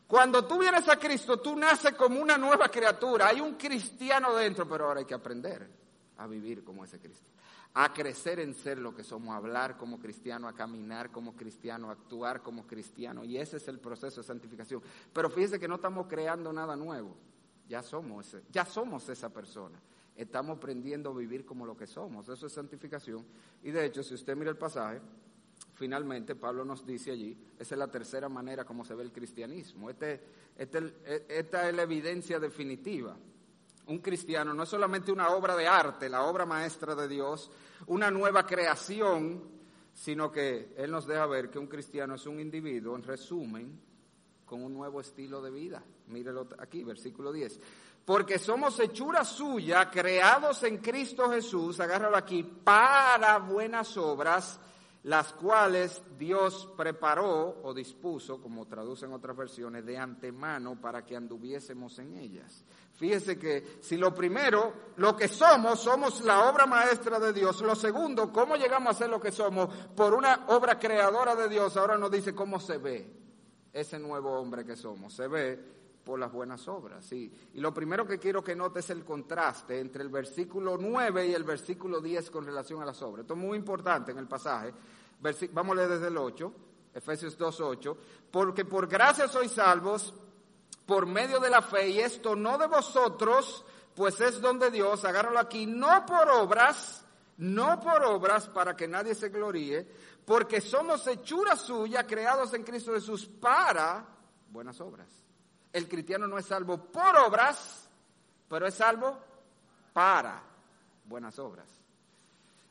Cuando 0.05 0.45
tú 0.45 0.59
vienes 0.59 0.87
a 0.89 0.97
Cristo, 0.97 1.39
tú 1.39 1.55
naces 1.55 1.93
como 1.93 2.19
una 2.19 2.37
nueva 2.37 2.67
criatura. 2.67 3.27
Hay 3.27 3.39
un 3.39 3.53
cristiano 3.53 4.35
dentro, 4.35 4.67
pero 4.67 4.87
ahora 4.87 4.99
hay 4.99 5.05
que 5.05 5.13
aprender 5.13 5.69
a 6.17 6.27
vivir 6.27 6.63
como 6.63 6.83
ese 6.83 6.99
cristiano. 6.99 7.37
A 7.75 7.93
crecer 7.93 8.39
en 8.39 8.53
ser 8.53 8.79
lo 8.79 8.93
que 8.93 9.03
somos, 9.03 9.33
a 9.33 9.37
hablar 9.37 9.77
como 9.77 9.99
cristiano, 9.99 10.47
a 10.47 10.53
caminar 10.53 11.11
como 11.11 11.35
cristiano, 11.35 11.89
a 11.89 11.93
actuar 11.93 12.41
como 12.41 12.67
cristiano. 12.67 13.23
Y 13.23 13.37
ese 13.37 13.57
es 13.57 13.67
el 13.69 13.79
proceso 13.79 14.19
de 14.19 14.27
santificación. 14.27 14.81
Pero 15.13 15.29
fíjese 15.29 15.59
que 15.59 15.67
no 15.67 15.75
estamos 15.75 16.07
creando 16.07 16.51
nada 16.51 16.75
nuevo. 16.75 17.15
Ya 17.69 17.83
somos, 17.83 18.35
ya 18.51 18.65
somos 18.65 19.07
esa 19.07 19.29
persona 19.29 19.79
estamos 20.21 20.57
aprendiendo 20.57 21.11
a 21.11 21.13
vivir 21.13 21.45
como 21.45 21.65
lo 21.65 21.77
que 21.77 21.87
somos. 21.87 22.27
Eso 22.27 22.47
es 22.47 22.53
santificación. 22.53 23.25
Y 23.63 23.71
de 23.71 23.85
hecho, 23.85 24.03
si 24.03 24.13
usted 24.13 24.35
mira 24.35 24.51
el 24.51 24.57
pasaje, 24.57 24.99
finalmente 25.75 26.35
Pablo 26.35 26.65
nos 26.65 26.85
dice 26.85 27.11
allí, 27.11 27.37
esa 27.57 27.75
es 27.75 27.79
la 27.79 27.87
tercera 27.87 28.27
manera 28.27 28.65
como 28.65 28.83
se 28.83 28.95
ve 28.95 29.03
el 29.03 29.13
cristianismo. 29.13 29.89
Este, 29.89 30.21
este, 30.57 30.93
esta 31.29 31.69
es 31.69 31.75
la 31.75 31.83
evidencia 31.83 32.37
definitiva. 32.37 33.15
Un 33.87 33.99
cristiano 33.99 34.53
no 34.53 34.63
es 34.63 34.69
solamente 34.69 35.11
una 35.11 35.29
obra 35.29 35.55
de 35.55 35.67
arte, 35.67 36.09
la 36.09 36.23
obra 36.23 36.45
maestra 36.45 36.95
de 36.95 37.07
Dios, 37.07 37.49
una 37.87 38.11
nueva 38.11 38.45
creación, 38.45 39.41
sino 39.93 40.31
que 40.31 40.73
Él 40.77 40.91
nos 40.91 41.07
deja 41.07 41.25
ver 41.27 41.49
que 41.49 41.59
un 41.59 41.67
cristiano 41.67 42.15
es 42.15 42.25
un 42.25 42.41
individuo, 42.41 42.95
en 42.95 43.03
resumen, 43.03 43.79
con 44.45 44.63
un 44.63 44.73
nuevo 44.73 44.99
estilo 44.99 45.41
de 45.41 45.49
vida. 45.49 45.83
Mírelo 46.07 46.49
aquí, 46.59 46.83
versículo 46.83 47.31
10 47.31 47.59
porque 48.09 48.39
somos 48.39 48.79
hechura 48.79 49.23
suya, 49.23 49.87
creados 49.91 50.63
en 50.63 50.79
Cristo 50.79 51.29
Jesús, 51.29 51.79
agárralo 51.79 52.17
aquí, 52.17 52.41
para 52.41 53.37
buenas 53.37 53.95
obras, 53.97 54.59
las 55.03 55.31
cuales 55.33 56.01
Dios 56.17 56.67
preparó 56.75 57.61
o 57.61 57.71
dispuso, 57.71 58.41
como 58.41 58.65
traducen 58.65 59.13
otras 59.13 59.37
versiones, 59.37 59.85
de 59.85 59.95
antemano 59.99 60.81
para 60.81 61.05
que 61.05 61.15
anduviésemos 61.15 61.99
en 61.99 62.17
ellas. 62.17 62.65
Fíjese 62.95 63.37
que 63.37 63.77
si 63.79 63.95
lo 63.95 64.11
primero, 64.11 64.73
lo 64.95 65.15
que 65.15 65.27
somos, 65.27 65.79
somos 65.79 66.21
la 66.21 66.49
obra 66.49 66.65
maestra 66.65 67.19
de 67.19 67.31
Dios. 67.31 67.61
Lo 67.61 67.75
segundo, 67.75 68.33
cómo 68.33 68.55
llegamos 68.55 68.95
a 68.95 68.97
ser 68.97 69.09
lo 69.11 69.21
que 69.21 69.31
somos 69.31 69.69
por 69.95 70.15
una 70.15 70.45
obra 70.47 70.79
creadora 70.79 71.35
de 71.35 71.47
Dios. 71.47 71.77
Ahora 71.77 71.95
nos 71.95 72.09
dice 72.09 72.33
cómo 72.33 72.59
se 72.59 72.79
ve 72.79 73.07
ese 73.71 73.99
nuevo 73.99 74.31
hombre 74.31 74.65
que 74.65 74.75
somos. 74.75 75.13
Se 75.13 75.27
ve 75.27 75.78
por 76.09 76.19
las 76.19 76.31
buenas 76.31 76.67
obras. 76.67 77.13
Y 77.13 77.31
lo 77.53 77.71
primero 77.71 78.03
que 78.03 78.17
quiero 78.17 78.43
que 78.43 78.55
note 78.55 78.79
es 78.79 78.89
el 78.89 79.05
contraste 79.05 79.79
entre 79.79 80.01
el 80.01 80.09
versículo 80.09 80.75
9 80.75 81.27
y 81.27 81.35
el 81.35 81.43
versículo 81.43 82.01
10 82.01 82.31
con 82.31 82.43
relación 82.43 82.81
a 82.81 82.85
las 82.85 82.99
obras. 83.03 83.21
Esto 83.21 83.35
es 83.35 83.39
muy 83.39 83.55
importante 83.55 84.11
en 84.11 84.17
el 84.17 84.27
pasaje. 84.27 84.73
Vamos 85.51 85.73
a 85.73 85.75
leer 85.75 85.89
desde 85.89 86.07
el 86.07 86.17
8, 86.17 86.53
Efesios 86.95 87.37
2, 87.37 87.61
8. 87.61 87.97
Porque 88.31 88.65
por 88.65 88.87
gracia 88.87 89.27
sois 89.27 89.51
salvos 89.51 90.11
por 90.83 91.05
medio 91.05 91.39
de 91.39 91.51
la 91.51 91.61
fe, 91.61 91.89
y 91.89 91.99
esto 91.99 92.35
no 92.35 92.57
de 92.57 92.65
vosotros, 92.65 93.63
pues 93.93 94.19
es 94.19 94.41
donde 94.41 94.71
Dios, 94.71 95.05
agárralo 95.05 95.37
aquí, 95.37 95.67
no 95.67 96.07
por 96.07 96.27
obras, 96.27 97.05
no 97.37 97.79
por 97.79 98.03
obras 98.03 98.49
para 98.49 98.75
que 98.75 98.87
nadie 98.87 99.13
se 99.13 99.29
gloríe, 99.29 99.87
porque 100.25 100.59
somos 100.59 101.05
hechura 101.05 101.55
suya, 101.55 102.07
creados 102.07 102.51
en 102.55 102.63
Cristo 102.63 102.93
Jesús 102.95 103.27
para 103.27 104.03
buenas 104.49 104.81
obras 104.81 105.28
el 105.73 105.87
cristiano 105.87 106.27
no 106.27 106.37
es 106.37 106.45
salvo 106.45 106.77
por 106.77 107.15
obras, 107.17 107.89
pero 108.47 108.67
es 108.67 108.73
salvo 108.73 109.17
para 109.93 110.41
buenas 111.05 111.37
obras. 111.39 111.67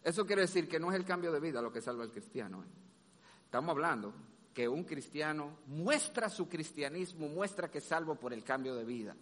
Eso 0.02 0.26
quiere 0.26 0.42
decir 0.42 0.68
que 0.68 0.80
no 0.80 0.90
es 0.90 0.96
el 0.96 1.04
cambio 1.04 1.32
de 1.32 1.40
vida 1.40 1.60
lo 1.60 1.72
que 1.72 1.80
salva 1.80 2.04
al 2.04 2.10
cristiano. 2.10 2.62
¿eh? 2.62 2.66
Estamos 3.44 3.70
hablando 3.70 4.12
que 4.54 4.68
un 4.68 4.84
cristiano 4.84 5.58
muestra 5.66 6.28
su 6.28 6.48
cristianismo, 6.48 7.28
muestra 7.28 7.70
que 7.70 7.78
es 7.78 7.84
salvo 7.84 8.14
por 8.14 8.32
el 8.32 8.42
cambio 8.42 8.74
de 8.74 8.84
vida. 8.84 9.14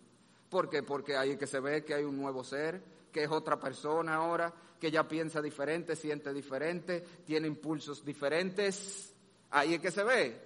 ¿Por 0.48 0.70
qué? 0.70 0.82
Porque 0.82 1.16
ahí 1.16 1.36
que 1.36 1.46
se 1.46 1.60
ve 1.60 1.84
que 1.84 1.94
hay 1.94 2.04
un 2.04 2.16
nuevo 2.16 2.44
ser, 2.44 2.82
que 3.12 3.24
es 3.24 3.30
otra 3.30 3.58
persona 3.58 4.14
ahora, 4.14 4.52
que 4.80 4.90
ya 4.90 5.06
piensa 5.08 5.42
diferente, 5.42 5.96
siente 5.96 6.32
diferente, 6.32 7.04
tiene 7.26 7.48
impulsos 7.48 8.04
diferentes. 8.04 9.12
Ahí 9.50 9.74
es 9.74 9.80
que 9.80 9.90
se 9.90 10.04
ve. 10.04 10.40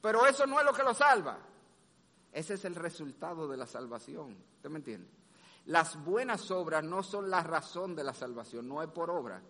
Pero 0.00 0.26
eso 0.26 0.46
no 0.46 0.58
es 0.58 0.64
lo 0.64 0.72
que 0.72 0.82
lo 0.82 0.94
salva. 0.94 1.38
Ese 2.32 2.54
es 2.54 2.64
el 2.64 2.74
resultado 2.74 3.46
de 3.46 3.56
la 3.56 3.66
salvación. 3.66 4.36
¿Usted 4.56 4.70
me 4.70 4.78
entiende? 4.78 5.08
Las 5.66 6.02
buenas 6.02 6.50
obras 6.50 6.82
no 6.82 7.02
son 7.02 7.30
la 7.30 7.42
razón 7.42 7.94
de 7.94 8.02
la 8.02 8.14
salvación, 8.14 8.66
no 8.66 8.82
es 8.82 8.88
por 8.88 9.10
obra, 9.10 9.40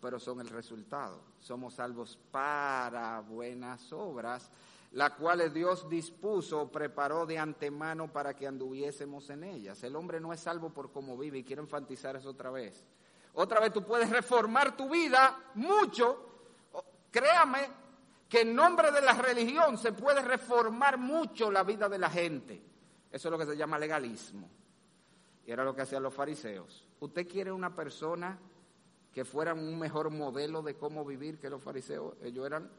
pero 0.00 0.18
son 0.18 0.40
el 0.40 0.48
resultado. 0.48 1.20
Somos 1.38 1.74
salvos 1.74 2.18
para 2.30 3.20
buenas 3.20 3.92
obras, 3.92 4.50
las 4.92 5.12
cuales 5.12 5.52
Dios 5.52 5.88
dispuso, 5.88 6.70
preparó 6.72 7.26
de 7.26 7.38
antemano 7.38 8.10
para 8.10 8.34
que 8.34 8.46
anduviésemos 8.46 9.30
en 9.30 9.44
ellas. 9.44 9.82
El 9.84 9.94
hombre 9.94 10.18
no 10.18 10.32
es 10.32 10.40
salvo 10.40 10.70
por 10.70 10.90
cómo 10.90 11.16
vive 11.16 11.38
y 11.38 11.44
quiero 11.44 11.62
enfatizar 11.62 12.16
eso 12.16 12.30
otra 12.30 12.50
vez. 12.50 12.84
Otra 13.34 13.60
vez 13.60 13.72
tú 13.72 13.84
puedes 13.84 14.08
reformar 14.08 14.76
tu 14.76 14.88
vida 14.88 15.38
mucho, 15.54 16.26
créame, 17.10 17.68
que 18.28 18.40
en 18.40 18.54
nombre 18.54 18.90
de 18.90 19.00
la 19.02 19.12
religión 19.12 19.78
se 19.78 19.92
puede 19.92 20.22
reformar 20.22 20.98
mucho 20.98 21.50
la 21.50 21.62
vida 21.62 21.88
de 21.88 21.98
la 21.98 22.10
gente. 22.10 22.62
Eso 23.10 23.28
es 23.28 23.32
lo 23.32 23.38
que 23.38 23.46
se 23.46 23.56
llama 23.56 23.78
legalismo. 23.78 24.48
Y 25.46 25.52
era 25.52 25.64
lo 25.64 25.74
que 25.74 25.82
hacían 25.82 26.02
los 26.02 26.12
fariseos. 26.12 26.86
¿Usted 27.00 27.26
quiere 27.26 27.52
una 27.52 27.74
persona 27.74 28.38
que 29.12 29.24
fuera 29.24 29.54
un 29.54 29.78
mejor 29.78 30.10
modelo 30.10 30.60
de 30.62 30.74
cómo 30.76 31.04
vivir 31.04 31.38
que 31.38 31.48
los 31.48 31.62
fariseos? 31.62 32.14
Ellos 32.22 32.46
eran... 32.46 32.70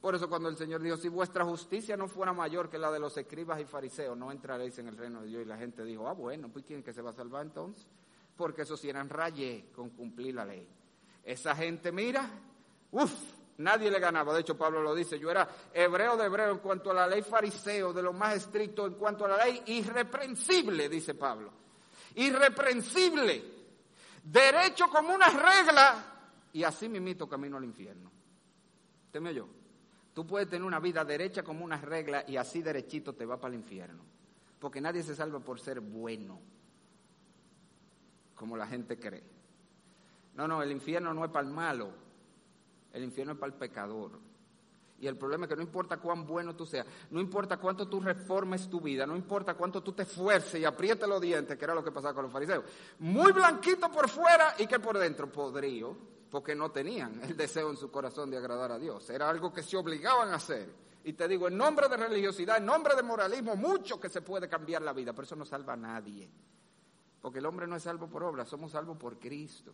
Por 0.00 0.14
eso 0.14 0.30
cuando 0.30 0.48
el 0.48 0.56
Señor 0.56 0.80
dijo, 0.80 0.96
si 0.96 1.10
vuestra 1.10 1.44
justicia 1.44 1.94
no 1.94 2.08
fuera 2.08 2.32
mayor 2.32 2.70
que 2.70 2.78
la 2.78 2.90
de 2.90 2.98
los 2.98 3.14
escribas 3.18 3.60
y 3.60 3.66
fariseos, 3.66 4.16
no 4.16 4.32
entraréis 4.32 4.78
en 4.78 4.88
el 4.88 4.96
reino 4.96 5.20
de 5.20 5.28
Dios. 5.28 5.42
Y 5.42 5.44
la 5.44 5.58
gente 5.58 5.84
dijo, 5.84 6.08
ah, 6.08 6.14
bueno, 6.14 6.48
pues 6.48 6.64
¿quién 6.64 6.82
que 6.82 6.94
se 6.94 7.02
va 7.02 7.10
a 7.10 7.12
salvar 7.12 7.44
entonces? 7.44 7.86
Porque 8.34 8.62
esos 8.62 8.82
eran 8.84 9.10
rayé 9.10 9.66
con 9.74 9.90
cumplir 9.90 10.36
la 10.36 10.46
ley. 10.46 10.66
Esa 11.22 11.54
gente, 11.54 11.92
mira, 11.92 12.30
Uf, 12.92 13.12
nadie 13.60 13.90
le 13.90 14.00
ganaba. 14.00 14.34
De 14.34 14.40
hecho, 14.40 14.56
Pablo 14.56 14.82
lo 14.82 14.94
dice, 14.94 15.18
yo 15.18 15.30
era 15.30 15.48
hebreo 15.72 16.16
de 16.16 16.26
hebreo 16.26 16.52
en 16.52 16.58
cuanto 16.58 16.90
a 16.90 16.94
la 16.94 17.06
ley 17.06 17.22
fariseo, 17.22 17.92
de 17.92 18.02
lo 18.02 18.12
más 18.12 18.36
estricto 18.36 18.86
en 18.86 18.94
cuanto 18.94 19.24
a 19.24 19.28
la 19.28 19.44
ley, 19.44 19.62
irreprensible, 19.66 20.88
dice 20.88 21.14
Pablo. 21.14 21.52
Irreprensible. 22.16 23.60
Derecho 24.24 24.88
como 24.88 25.14
una 25.14 25.28
regla 25.28 26.04
y 26.52 26.62
así 26.64 26.88
mismito 26.88 27.28
camino 27.28 27.56
al 27.56 27.64
infierno. 27.64 28.10
¿Usted 29.06 29.20
me? 29.20 29.34
Tú 30.12 30.26
puedes 30.26 30.48
tener 30.48 30.66
una 30.66 30.80
vida 30.80 31.04
derecha 31.04 31.42
como 31.42 31.64
una 31.64 31.76
regla 31.76 32.24
y 32.26 32.36
así 32.36 32.62
derechito 32.62 33.14
te 33.14 33.24
va 33.24 33.38
para 33.38 33.54
el 33.54 33.60
infierno. 33.60 34.04
Porque 34.58 34.80
nadie 34.80 35.02
se 35.02 35.14
salva 35.14 35.40
por 35.40 35.60
ser 35.60 35.80
bueno, 35.80 36.40
como 38.34 38.56
la 38.56 38.66
gente 38.66 38.98
cree. 38.98 39.22
No, 40.34 40.46
no, 40.46 40.62
el 40.62 40.70
infierno 40.70 41.14
no 41.14 41.24
es 41.24 41.30
para 41.30 41.46
el 41.46 41.52
malo, 41.52 41.92
el 42.92 43.04
infierno 43.04 43.34
es 43.34 43.38
para 43.38 43.52
el 43.52 43.58
pecador. 43.58 44.12
Y 45.00 45.06
el 45.06 45.16
problema 45.16 45.46
es 45.46 45.48
que 45.48 45.56
no 45.56 45.62
importa 45.62 45.96
cuán 45.96 46.26
bueno 46.26 46.54
tú 46.54 46.66
seas, 46.66 46.86
no 47.10 47.20
importa 47.20 47.56
cuánto 47.56 47.88
tú 47.88 48.00
reformes 48.00 48.68
tu 48.68 48.82
vida, 48.82 49.06
no 49.06 49.16
importa 49.16 49.54
cuánto 49.54 49.82
tú 49.82 49.92
te 49.92 50.02
esfuerces 50.02 50.60
y 50.60 50.64
aprietes 50.66 51.08
los 51.08 51.20
dientes, 51.20 51.56
que 51.56 51.64
era 51.64 51.74
lo 51.74 51.82
que 51.82 51.90
pasaba 51.90 52.12
con 52.12 52.24
los 52.24 52.32
fariseos. 52.32 52.64
Muy 52.98 53.32
blanquito 53.32 53.90
por 53.90 54.10
fuera 54.10 54.54
y 54.58 54.66
que 54.66 54.78
por 54.78 54.98
dentro 54.98 55.32
podrido, 55.32 55.96
porque 56.30 56.54
no 56.54 56.70
tenían 56.70 57.18
el 57.22 57.34
deseo 57.34 57.70
en 57.70 57.78
su 57.78 57.90
corazón 57.90 58.30
de 58.30 58.36
agradar 58.36 58.72
a 58.72 58.78
Dios. 58.78 59.08
Era 59.08 59.30
algo 59.30 59.50
que 59.52 59.62
se 59.62 59.78
obligaban 59.78 60.28
a 60.28 60.36
hacer. 60.36 60.68
Y 61.02 61.14
te 61.14 61.26
digo, 61.26 61.48
en 61.48 61.56
nombre 61.56 61.88
de 61.88 61.96
religiosidad, 61.96 62.58
en 62.58 62.66
nombre 62.66 62.94
de 62.94 63.02
moralismo, 63.02 63.56
mucho 63.56 63.98
que 63.98 64.10
se 64.10 64.20
puede 64.20 64.50
cambiar 64.50 64.82
la 64.82 64.92
vida, 64.92 65.14
pero 65.14 65.24
eso 65.24 65.34
no 65.34 65.46
salva 65.46 65.72
a 65.72 65.76
nadie. 65.76 66.30
Porque 67.22 67.38
el 67.38 67.46
hombre 67.46 67.66
no 67.66 67.76
es 67.76 67.82
salvo 67.82 68.06
por 68.06 68.22
obra, 68.22 68.44
somos 68.44 68.72
salvos 68.72 68.98
por 68.98 69.18
Cristo. 69.18 69.72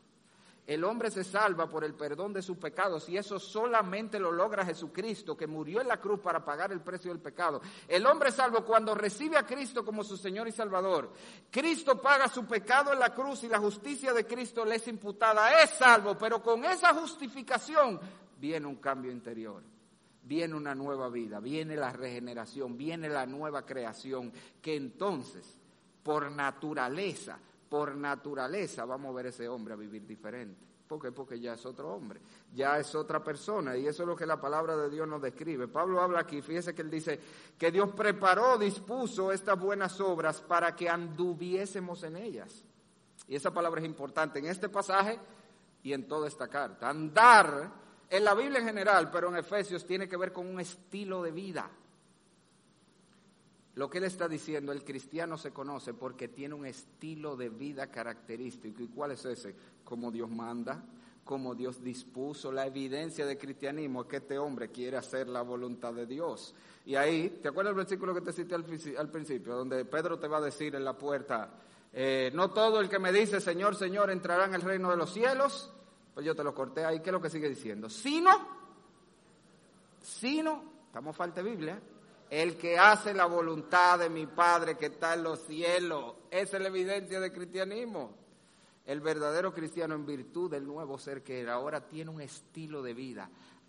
El 0.67 0.83
hombre 0.83 1.12
se 1.12 1.23
salva 1.23 1.69
por 1.69 1.85
el 1.85 1.95
perdón 1.95 2.33
de 2.33 2.43
sus 2.43 2.57
pecados 2.57 3.09
y 3.09 3.17
eso 3.17 3.39
solamente 3.39 4.19
lo 4.19 4.33
logra 4.33 4.64
Jesucristo, 4.64 5.37
que 5.37 5.47
murió 5.47 5.81
en 5.81 5.87
la 5.87 6.01
cruz 6.01 6.19
para 6.19 6.45
pagar 6.45 6.73
el 6.73 6.81
precio 6.81 7.12
del 7.12 7.21
pecado. 7.21 7.61
El 7.87 8.05
hombre 8.05 8.31
es 8.31 8.35
salvo 8.35 8.64
cuando 8.64 8.93
recibe 8.93 9.37
a 9.37 9.47
Cristo 9.47 9.85
como 9.85 10.03
su 10.03 10.17
Señor 10.17 10.49
y 10.49 10.53
Salvador. 10.53 11.12
Cristo 11.53 12.03
paga 12.03 12.27
su 12.27 12.45
pecado 12.47 12.93
en 12.93 12.99
la 12.99 13.14
cruz 13.14 13.45
y 13.45 13.49
la 13.49 13.61
justicia 13.61 14.12
de 14.12 14.27
Cristo 14.27 14.64
le 14.64 14.75
es 14.75 14.89
imputada. 14.89 15.62
Es 15.62 15.71
salvo, 15.71 16.19
pero 16.19 16.43
con 16.43 16.64
esa 16.64 16.93
justificación 16.95 18.01
viene 18.37 18.67
un 18.67 18.77
cambio 18.77 19.12
interior. 19.12 19.62
Viene 20.25 20.57
una 20.57 20.75
nueva 20.75 21.09
vida, 21.09 21.39
viene 21.39 21.77
la 21.77 21.93
regeneración, 21.93 22.77
viene 22.77 23.09
la 23.09 23.25
nueva 23.27 23.64
creación, 23.64 24.33
que 24.61 24.75
entonces, 24.75 25.61
por 26.03 26.33
naturaleza, 26.33 27.39
por 27.69 27.95
naturaleza 27.97 28.85
vamos 28.85 29.11
a 29.11 29.17
ver 29.17 29.27
a 29.27 29.29
ese 29.31 29.49
hombre 29.49 29.75
a 29.75 29.77
vivir 29.77 30.07
diferente. 30.07 30.64
¿Por 30.87 31.01
qué? 31.01 31.11
Porque 31.11 31.41
ya 31.41 31.55
es 31.55 31.67
otro 31.67 31.93
hombre, 31.93 32.21
ya 32.55 32.79
es 32.79 32.95
otra 32.95 33.23
persona 33.23 33.77
y 33.77 33.87
eso 33.87 34.05
es 34.05 34.09
lo 34.09 34.14
que 34.14 34.25
la 34.25 34.41
palabra 34.41 34.77
de 34.77 34.89
Dios 34.89 35.09
nos 35.09 35.21
describe. 35.21 35.67
Pablo 35.67 36.01
habla 36.01 36.21
aquí, 36.21 36.41
fíjese 36.43 36.75
que 36.75 36.83
él 36.83 36.91
dice 36.91 37.21
que 37.59 37.73
Dios 37.73 37.91
preparó, 37.91 38.57
dispuso 38.57 39.33
estas 39.33 39.59
buenas 39.59 40.01
obras 40.01 40.41
para 40.41 40.77
que 40.77 40.89
anduviésemos 40.89 42.05
en 42.05 42.17
ellas. 42.17 42.64
Y 43.27 43.35
esa 43.35 43.53
palabra 43.53 43.81
es 43.81 43.87
importante 43.87 44.39
en 44.39 44.47
este 44.47 44.69
pasaje 44.69 45.19
y 45.83 45.93
en 45.93 46.07
toda 46.07 46.29
esta 46.29 46.47
carta. 46.47 46.89
Andar 46.89 47.73
en 48.09 48.25
la 48.25 48.35
Biblia 48.35 48.61
en 48.61 48.67
general, 48.67 49.11
pero 49.11 49.29
en 49.29 49.37
Efesios 49.37 49.85
tiene 49.85 50.09
que 50.09 50.17
ver 50.17 50.33
con 50.33 50.47
un 50.47 50.61
estilo 50.61 51.23
de 51.23 51.33
vida. 51.33 51.69
Lo 53.77 53.91
que 53.91 53.99
él 53.99 54.05
está 54.05 54.27
diciendo, 54.27 54.72
el 54.72 54.83
cristiano 54.83 55.37
se 55.37 55.53
conoce 55.53 55.93
porque 55.93 56.29
tiene 56.29 56.55
un 56.55 56.64
estilo 56.64 57.37
de 57.37 57.51
vida 57.51 57.89
característico. 57.89 58.83
¿Y 58.83 58.89
cuál 58.89 59.11
es 59.11 59.24
ese? 59.27 59.55
Como 59.85 60.11
Dios 60.11 60.31
manda, 60.31 60.83
como 61.22 61.55
Dios 61.55 61.85
dispuso. 61.85 62.51
La 62.51 62.66
evidencia 62.66 63.27
del 63.27 63.37
cristianismo 63.37 64.01
es 64.01 64.09
que 64.09 64.16
este 64.16 64.39
hombre 64.39 64.70
quiere 64.70 64.97
hacer 64.97 65.29
la 65.29 65.43
voluntad 65.43 65.93
de 65.93 66.07
Dios. 66.07 66.55
Y 66.87 66.95
ahí, 66.95 67.39
¿te 67.43 67.49
acuerdas 67.49 67.72
del 67.72 67.85
versículo 67.85 68.14
que 68.14 68.22
te 68.22 68.33
cité 68.33 68.55
al, 68.55 68.64
principio, 68.64 69.55
donde 69.55 69.85
Pedro 69.85 70.18
te 70.18 70.27
va 70.27 70.39
a 70.39 70.41
decir 70.43 70.74
en 70.74 70.83
la 70.85 70.97
puerta, 70.97 71.51
eh, 71.93 72.31
no 72.33 72.53
todo 72.53 72.81
el 72.81 72.89
que 72.89 72.99
me 72.99 73.12
dice 73.12 73.43
Señor, 73.43 73.77
Señor 73.77 74.11
entrará 74.11 74.47
en 74.47 74.55
el 74.55 74.62
reino 74.62 74.91
de 74.91 74.97
los 74.97 75.12
cielos? 75.12 75.70
Pues 76.14 76.24
yo 76.24 76.35
te 76.35 76.43
lo 76.43 76.55
corté 76.55 76.83
ahí, 76.83 77.01
¿qué 77.01 77.11
es 77.11 77.12
lo 77.12 77.20
que 77.20 77.29
sigue 77.29 77.51
diciendo? 77.51 77.91
Sino, 77.91 78.31
sino, 80.01 80.62
estamos 80.87 81.14
falta 81.14 81.43
de 81.43 81.51
Biblia, 81.51 81.79
el 82.31 82.57
que 82.57 82.79
hace 82.79 83.14
la 83.14 83.27
voluntad 83.27 83.99
de 83.99 84.11
mi 84.11 84.27
Padre 84.27 84.77
que 84.77 84.87
está 84.87 85.14
en 85.14 85.22
los 85.22 85.41
cielos. 85.41 86.14
Es 86.31 86.53
la 86.53 86.68
evidencia 86.68 87.20
del 87.20 87.33
cristianismo. 87.33 88.14
El 88.85 89.01
verdadero 89.01 89.53
cristiano 89.53 89.95
en 89.95 90.07
virtud 90.07 90.51
del 90.51 90.66
nuevo 90.66 90.99
ser 90.99 91.22
que 91.22 91.49
ahora 91.49 91.81
tiene 91.81 92.11
un 92.11 92.20
estilo 92.20 92.83
de 92.83 92.95
vida. 92.95 93.29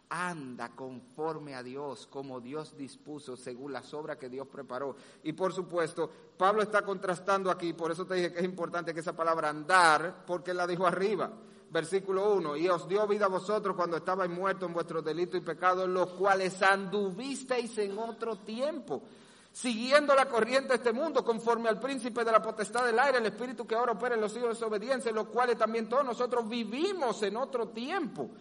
Anda 0.09 0.69
conforme 0.69 1.55
a 1.55 1.63
Dios, 1.63 2.07
como 2.07 2.39
Dios 2.39 2.77
dispuso, 2.77 3.35
según 3.35 3.73
las 3.73 3.93
obras 3.93 4.17
que 4.17 4.29
Dios 4.29 4.47
preparó. 4.47 4.95
Y 5.23 5.33
por 5.33 5.53
supuesto, 5.53 6.09
Pablo 6.37 6.61
está 6.61 6.83
contrastando 6.83 7.51
aquí, 7.51 7.73
por 7.73 7.91
eso 7.91 8.05
te 8.05 8.15
dije 8.15 8.31
que 8.31 8.39
es 8.39 8.45
importante 8.45 8.93
que 8.93 9.01
esa 9.01 9.15
palabra 9.15 9.49
andar, 9.49 10.23
porque 10.25 10.53
la 10.53 10.65
dijo 10.65 10.87
arriba 10.87 11.31
versículo 11.77 12.33
1, 12.33 12.57
y 12.57 12.67
os 12.69 12.87
dio 12.87 13.05
vida 13.05 13.25
a 13.25 13.29
vosotros 13.29 13.75
cuando 13.75 13.97
estabais 13.97 14.31
muertos 14.31 14.67
en 14.67 14.73
vuestros 14.73 15.05
delitos 15.05 15.39
y 15.39 15.43
pecados, 15.43 15.87
los 15.87 16.09
cuales 16.13 16.59
anduvisteis 16.63 17.77
en 17.77 17.99
otro 17.99 18.37
tiempo, 18.37 19.03
siguiendo 19.51 20.15
la 20.15 20.27
corriente 20.27 20.69
de 20.69 20.75
este 20.75 20.91
mundo, 20.91 21.23
conforme 21.23 21.69
al 21.69 21.79
príncipe 21.79 22.25
de 22.25 22.31
la 22.31 22.41
potestad 22.41 22.83
del 22.83 22.97
aire, 22.97 23.19
el 23.19 23.27
espíritu 23.27 23.67
que 23.67 23.75
ahora 23.75 23.91
opera 23.91 24.15
en 24.15 24.21
los 24.21 24.31
hijos 24.31 24.49
de 24.49 24.53
desobediencia, 24.55 25.11
los 25.11 25.27
cuales 25.27 25.55
también 25.55 25.87
todos 25.87 26.03
nosotros 26.03 26.49
vivimos 26.49 27.21
en 27.21 27.37
otro 27.37 27.67
tiempo 27.67 28.31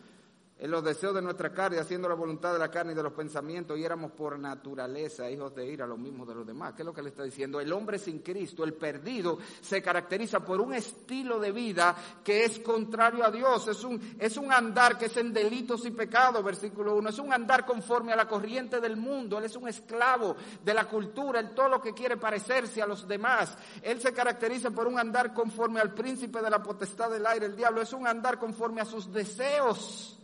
en 0.59 0.71
los 0.71 0.83
deseos 0.83 1.15
de 1.15 1.21
nuestra 1.21 1.53
carne, 1.53 1.79
haciendo 1.79 2.09
la 2.09 2.15
voluntad 2.15 2.55
de 2.55 2.59
la 2.59 2.71
carne 2.71 2.93
y 2.93 2.95
de 2.95 3.03
los 3.03 3.13
pensamientos, 3.13 3.79
y 3.79 3.85
éramos 3.85 4.13
por 4.13 4.39
naturaleza 4.39 5.31
hijos 5.31 5.55
de 5.55 5.67
ira, 5.67 5.87
lo 5.87 5.99
mismo 5.99 6.25
de 6.25 6.35
los 6.35 6.47
demás. 6.47 6.73
¿Qué 6.73 6.81
es 6.81 6.87
lo 6.87 6.95
que 6.95 7.03
le 7.03 7.11
está 7.11 7.25
diciendo? 7.25 7.61
El 7.61 7.71
hombre 7.75 7.99
sin 7.99 8.21
Cristo, 8.21 8.65
el 8.65 8.73
perdido, 8.73 9.39
se 9.61 9.83
caracteriza 9.83 10.41
por 10.41 10.63
un 10.63 10.73
estilo 10.73 11.39
de 11.39 11.53
vida 11.53 11.95
que 12.25 12.45
es 12.45 12.59
contrario 12.61 13.23
a 13.23 13.31
Dios, 13.31 13.69
es 13.69 13.85
un, 13.85 14.17
es 14.19 14.39
un 14.39 14.51
andar 14.51 14.97
que 14.97 15.07
es 15.07 15.17
en 15.19 15.31
delitos 15.31 15.85
y 15.85 15.91
pecados, 15.91 16.43
versículo 16.43 16.97
1, 16.97 17.11
es 17.11 17.19
un 17.19 17.35
andar 17.35 17.67
conforme 17.67 18.15
a 18.15 18.17
la 18.17 18.27
corriente 18.27 18.81
del 18.81 18.97
mundo, 18.97 19.39
él 19.39 19.45
es 19.45 19.57
un 19.57 19.69
esclavo 19.69 20.37
de 20.65 20.73
la 20.73 20.87
cultura, 20.87 21.39
él 21.39 21.51
todo 21.55 21.69
lo 21.69 21.83
que 21.83 21.93
quiere 21.93 22.17
parecerse 22.17 22.81
a 22.81 22.87
los 22.87 23.07
demás, 23.07 23.59
él 23.83 24.01
se 24.01 24.15
caracteriza 24.15 24.71
por 24.71 24.87
un 24.87 24.99
andar 24.99 25.35
conforme 25.35 25.81
al 25.81 25.93
príncipe 25.93 26.41
de 26.41 26.49
la 26.49 26.63
potestad 26.63 27.11
del 27.11 27.27
aire, 27.27 27.45
el 27.45 27.57
diablo, 27.57 27.83
es 27.83 27.93
un 27.93 28.07
andar 28.07 28.39
conforme 28.39 28.81
a 28.81 28.87
sus 28.87 29.13
deseos. 29.13 30.16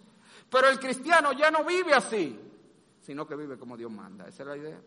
Pero 0.53 0.69
el 0.69 0.79
cristiano 0.79 1.33
ya 1.33 1.51
no 1.51 1.65
vive 1.65 1.95
así, 1.95 2.39
sino 3.01 3.27
que 3.27 3.35
vive 3.35 3.57
como 3.57 3.75
Dios 3.75 3.91
manda. 3.91 4.29
Esa 4.29 4.43
es 4.43 4.49
la 4.51 4.57
idea. 4.59 4.83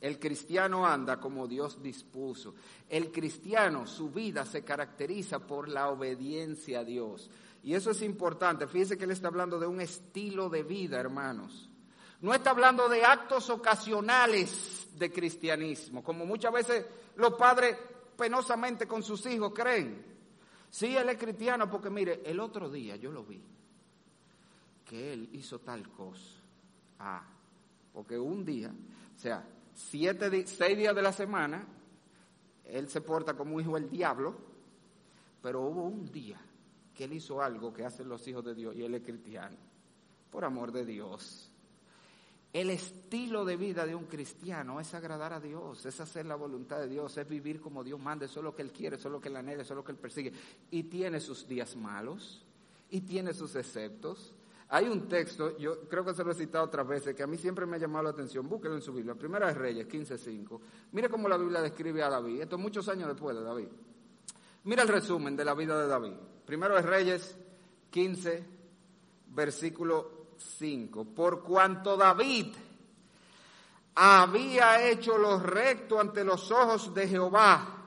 El 0.00 0.20
cristiano 0.20 0.86
anda 0.86 1.18
como 1.18 1.48
Dios 1.48 1.82
dispuso. 1.82 2.54
El 2.88 3.10
cristiano, 3.10 3.84
su 3.84 4.10
vida 4.10 4.46
se 4.46 4.62
caracteriza 4.62 5.40
por 5.40 5.68
la 5.68 5.88
obediencia 5.88 6.80
a 6.80 6.84
Dios. 6.84 7.28
Y 7.64 7.74
eso 7.74 7.90
es 7.90 8.00
importante. 8.02 8.68
Fíjese 8.68 8.96
que 8.96 9.02
él 9.02 9.10
está 9.10 9.26
hablando 9.26 9.58
de 9.58 9.66
un 9.66 9.80
estilo 9.80 10.48
de 10.48 10.62
vida, 10.62 11.00
hermanos. 11.00 11.68
No 12.20 12.32
está 12.32 12.50
hablando 12.50 12.88
de 12.88 13.04
actos 13.04 13.50
ocasionales 13.50 14.86
de 14.96 15.10
cristianismo, 15.10 16.04
como 16.04 16.24
muchas 16.24 16.52
veces 16.52 16.86
los 17.16 17.34
padres 17.34 17.76
penosamente 18.16 18.86
con 18.86 19.02
sus 19.02 19.26
hijos 19.26 19.52
creen. 19.52 20.00
Sí, 20.70 20.96
él 20.96 21.08
es 21.08 21.18
cristiano 21.18 21.68
porque 21.68 21.90
mire, 21.90 22.22
el 22.24 22.38
otro 22.38 22.70
día 22.70 22.94
yo 22.94 23.10
lo 23.10 23.24
vi 23.24 23.42
que 24.92 25.14
él 25.14 25.30
hizo 25.32 25.58
tal 25.60 25.88
cosa. 25.88 26.36
Ah, 26.98 27.24
porque 27.94 28.18
un 28.18 28.44
día, 28.44 28.68
o 28.68 29.18
sea, 29.18 29.42
siete, 29.72 30.46
seis 30.46 30.76
días 30.76 30.94
de 30.94 31.00
la 31.00 31.14
semana, 31.14 31.66
él 32.66 32.90
se 32.90 33.00
porta 33.00 33.32
como 33.32 33.58
hijo 33.58 33.74
del 33.76 33.88
diablo, 33.88 34.36
pero 35.40 35.62
hubo 35.62 35.84
un 35.84 36.12
día 36.12 36.38
que 36.94 37.04
él 37.04 37.14
hizo 37.14 37.40
algo 37.40 37.72
que 37.72 37.86
hacen 37.86 38.06
los 38.06 38.28
hijos 38.28 38.44
de 38.44 38.54
Dios 38.54 38.76
y 38.76 38.82
él 38.82 38.94
es 38.94 39.02
cristiano, 39.02 39.56
por 40.30 40.44
amor 40.44 40.70
de 40.72 40.84
Dios. 40.84 41.50
El 42.52 42.68
estilo 42.68 43.46
de 43.46 43.56
vida 43.56 43.86
de 43.86 43.94
un 43.94 44.04
cristiano 44.04 44.78
es 44.78 44.92
agradar 44.92 45.32
a 45.32 45.40
Dios, 45.40 45.86
es 45.86 45.98
hacer 46.00 46.26
la 46.26 46.34
voluntad 46.34 46.80
de 46.80 46.88
Dios, 46.88 47.16
es 47.16 47.26
vivir 47.26 47.62
como 47.62 47.82
Dios 47.82 47.98
manda, 47.98 48.26
eso 48.26 48.40
es 48.40 48.44
lo 48.44 48.54
que 48.54 48.60
Él 48.60 48.72
quiere, 48.72 48.96
eso 48.96 49.08
es 49.08 49.12
lo 49.12 49.22
que 49.22 49.30
Él 49.30 49.36
anhela, 49.36 49.62
eso 49.62 49.72
es 49.72 49.76
lo 49.76 49.84
que 49.84 49.92
Él 49.92 49.98
persigue. 49.98 50.34
Y 50.70 50.82
tiene 50.82 51.18
sus 51.18 51.48
días 51.48 51.76
malos, 51.76 52.44
y 52.90 53.00
tiene 53.00 53.32
sus 53.32 53.56
exceptos, 53.56 54.34
hay 54.74 54.88
un 54.88 55.06
texto, 55.06 55.58
yo 55.58 55.80
creo 55.86 56.02
que 56.02 56.14
se 56.14 56.24
lo 56.24 56.32
he 56.32 56.34
citado 56.34 56.64
otras 56.64 56.88
veces, 56.88 57.14
que 57.14 57.22
a 57.22 57.26
mí 57.26 57.36
siempre 57.36 57.66
me 57.66 57.76
ha 57.76 57.78
llamado 57.78 58.04
la 58.04 58.10
atención. 58.10 58.48
Búsquelo 58.48 58.74
en 58.74 58.80
su 58.80 58.90
Biblia. 58.90 59.14
Primera 59.14 59.48
de 59.48 59.52
Reyes, 59.52 59.86
15.5. 59.86 60.60
Mire 60.92 61.10
cómo 61.10 61.28
la 61.28 61.36
Biblia 61.36 61.60
describe 61.60 62.02
a 62.02 62.08
David. 62.08 62.40
Esto 62.40 62.56
muchos 62.56 62.88
años 62.88 63.06
después 63.08 63.36
de 63.36 63.42
David. 63.42 63.68
Mira 64.64 64.82
el 64.82 64.88
resumen 64.88 65.36
de 65.36 65.44
la 65.44 65.52
vida 65.52 65.78
de 65.78 65.86
David. 65.86 66.14
Primero 66.46 66.74
de 66.74 66.80
Reyes 66.80 67.36
15, 67.90 68.46
versículo 69.26 70.28
5. 70.38 71.04
Por 71.04 71.42
cuanto 71.42 71.94
David 71.94 72.54
había 73.96 74.88
hecho 74.88 75.18
lo 75.18 75.38
recto 75.38 76.00
ante 76.00 76.24
los 76.24 76.50
ojos 76.50 76.94
de 76.94 77.08
Jehová 77.08 77.81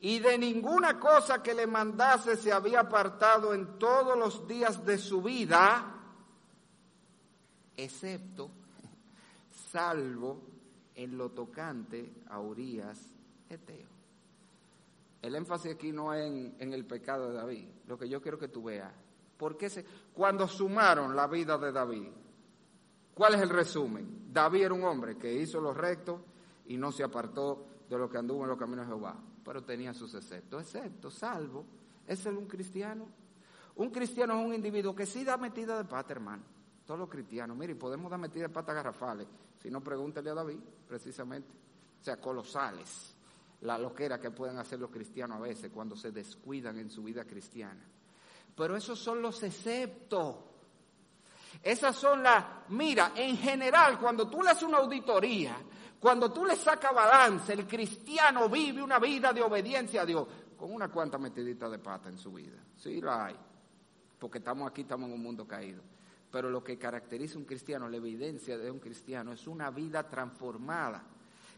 y 0.00 0.20
de 0.20 0.38
ninguna 0.38 0.98
cosa 0.98 1.42
que 1.42 1.54
le 1.54 1.66
mandase 1.66 2.36
se 2.36 2.52
había 2.52 2.80
apartado 2.80 3.52
en 3.52 3.78
todos 3.78 4.16
los 4.16 4.46
días 4.46 4.84
de 4.84 4.96
su 4.96 5.20
vida, 5.20 5.94
excepto, 7.76 8.50
salvo 9.70 10.42
en 10.94 11.18
lo 11.18 11.30
tocante 11.30 12.12
a 12.28 12.40
Urias 12.40 13.12
Eteo. 13.48 13.88
El 15.20 15.34
énfasis 15.34 15.74
aquí 15.74 15.90
no 15.90 16.14
es 16.14 16.26
en, 16.58 16.72
el 16.72 16.84
pecado 16.84 17.30
de 17.30 17.34
David, 17.34 17.68
lo 17.88 17.98
que 17.98 18.08
yo 18.08 18.22
quiero 18.22 18.38
que 18.38 18.48
tú 18.48 18.62
veas. 18.62 18.92
Porque 19.36 19.68
se, 19.68 19.84
cuando 20.14 20.46
sumaron 20.46 21.16
la 21.16 21.26
vida 21.26 21.58
de 21.58 21.72
David, 21.72 22.08
¿cuál 23.14 23.34
es 23.34 23.40
el 23.40 23.48
resumen? 23.48 24.32
David 24.32 24.62
era 24.62 24.74
un 24.74 24.84
hombre 24.84 25.16
que 25.16 25.32
hizo 25.32 25.60
lo 25.60 25.74
recto 25.74 26.24
y 26.68 26.76
no 26.76 26.92
se 26.92 27.02
apartó 27.02 27.66
de 27.88 27.98
lo 27.98 28.08
que 28.08 28.18
anduvo 28.18 28.44
en 28.44 28.50
los 28.50 28.58
caminos 28.58 28.86
de 28.86 28.92
Jehová, 28.92 29.16
pero 29.44 29.64
tenía 29.64 29.92
sus 29.94 30.14
exceptos, 30.14 30.62
excepto, 30.62 31.10
salvo. 31.10 31.64
¿Es 32.06 32.24
él 32.26 32.36
un 32.36 32.46
cristiano? 32.46 33.06
Un 33.76 33.90
cristiano 33.90 34.38
es 34.38 34.46
un 34.46 34.54
individuo 34.54 34.94
que 34.94 35.06
sí 35.06 35.24
da 35.24 35.36
metida 35.36 35.76
de 35.76 35.84
pata, 35.84 36.12
hermano. 36.12 36.42
Todos 36.86 37.00
los 37.00 37.08
cristianos, 37.08 37.56
mire, 37.56 37.74
podemos 37.74 38.10
dar 38.10 38.20
metida 38.20 38.44
de 38.44 38.48
pata 38.48 38.72
garrafales. 38.72 39.26
Si 39.62 39.70
no, 39.70 39.82
pregúntele 39.82 40.30
a 40.30 40.34
David, 40.34 40.58
precisamente. 40.86 41.48
O 42.00 42.04
sea, 42.04 42.20
colosales 42.20 43.14
la 43.62 43.76
loquera 43.78 44.20
que 44.20 44.30
pueden 44.30 44.58
hacer 44.58 44.78
los 44.78 44.90
cristianos 44.90 45.38
a 45.38 45.40
veces 45.40 45.70
cuando 45.72 45.96
se 45.96 46.12
descuidan 46.12 46.78
en 46.78 46.90
su 46.90 47.02
vida 47.02 47.24
cristiana. 47.24 47.82
Pero 48.54 48.76
esos 48.76 48.98
son 48.98 49.20
los 49.20 49.42
exceptos. 49.42 50.36
Esas 51.62 51.96
son 51.96 52.22
las, 52.22 52.44
mira, 52.68 53.12
en 53.16 53.36
general, 53.36 53.98
cuando 53.98 54.28
tú 54.28 54.42
le 54.42 54.50
haces 54.50 54.64
una 54.64 54.78
auditoría, 54.78 55.56
cuando 56.00 56.32
tú 56.32 56.44
le 56.44 56.56
sacas 56.56 56.94
balance, 56.94 57.52
el 57.52 57.66
cristiano 57.66 58.48
vive 58.48 58.82
una 58.82 58.98
vida 58.98 59.32
de 59.32 59.42
obediencia 59.42 60.02
a 60.02 60.06
Dios, 60.06 60.26
con 60.56 60.72
una 60.72 60.88
cuanta 60.88 61.18
metidita 61.18 61.68
de 61.68 61.78
pata 61.78 62.08
en 62.08 62.18
su 62.18 62.32
vida. 62.32 62.58
Sí, 62.76 63.00
la 63.00 63.26
hay. 63.26 63.36
Porque 64.18 64.38
estamos 64.38 64.70
aquí, 64.70 64.82
estamos 64.82 65.08
en 65.08 65.14
un 65.14 65.22
mundo 65.22 65.46
caído. 65.46 65.82
Pero 66.30 66.50
lo 66.50 66.62
que 66.62 66.78
caracteriza 66.78 67.36
a 67.36 67.38
un 67.38 67.44
cristiano, 67.44 67.88
la 67.88 67.96
evidencia 67.96 68.58
de 68.58 68.70
un 68.70 68.78
cristiano, 68.78 69.32
es 69.32 69.46
una 69.46 69.70
vida 69.70 70.08
transformada 70.08 71.04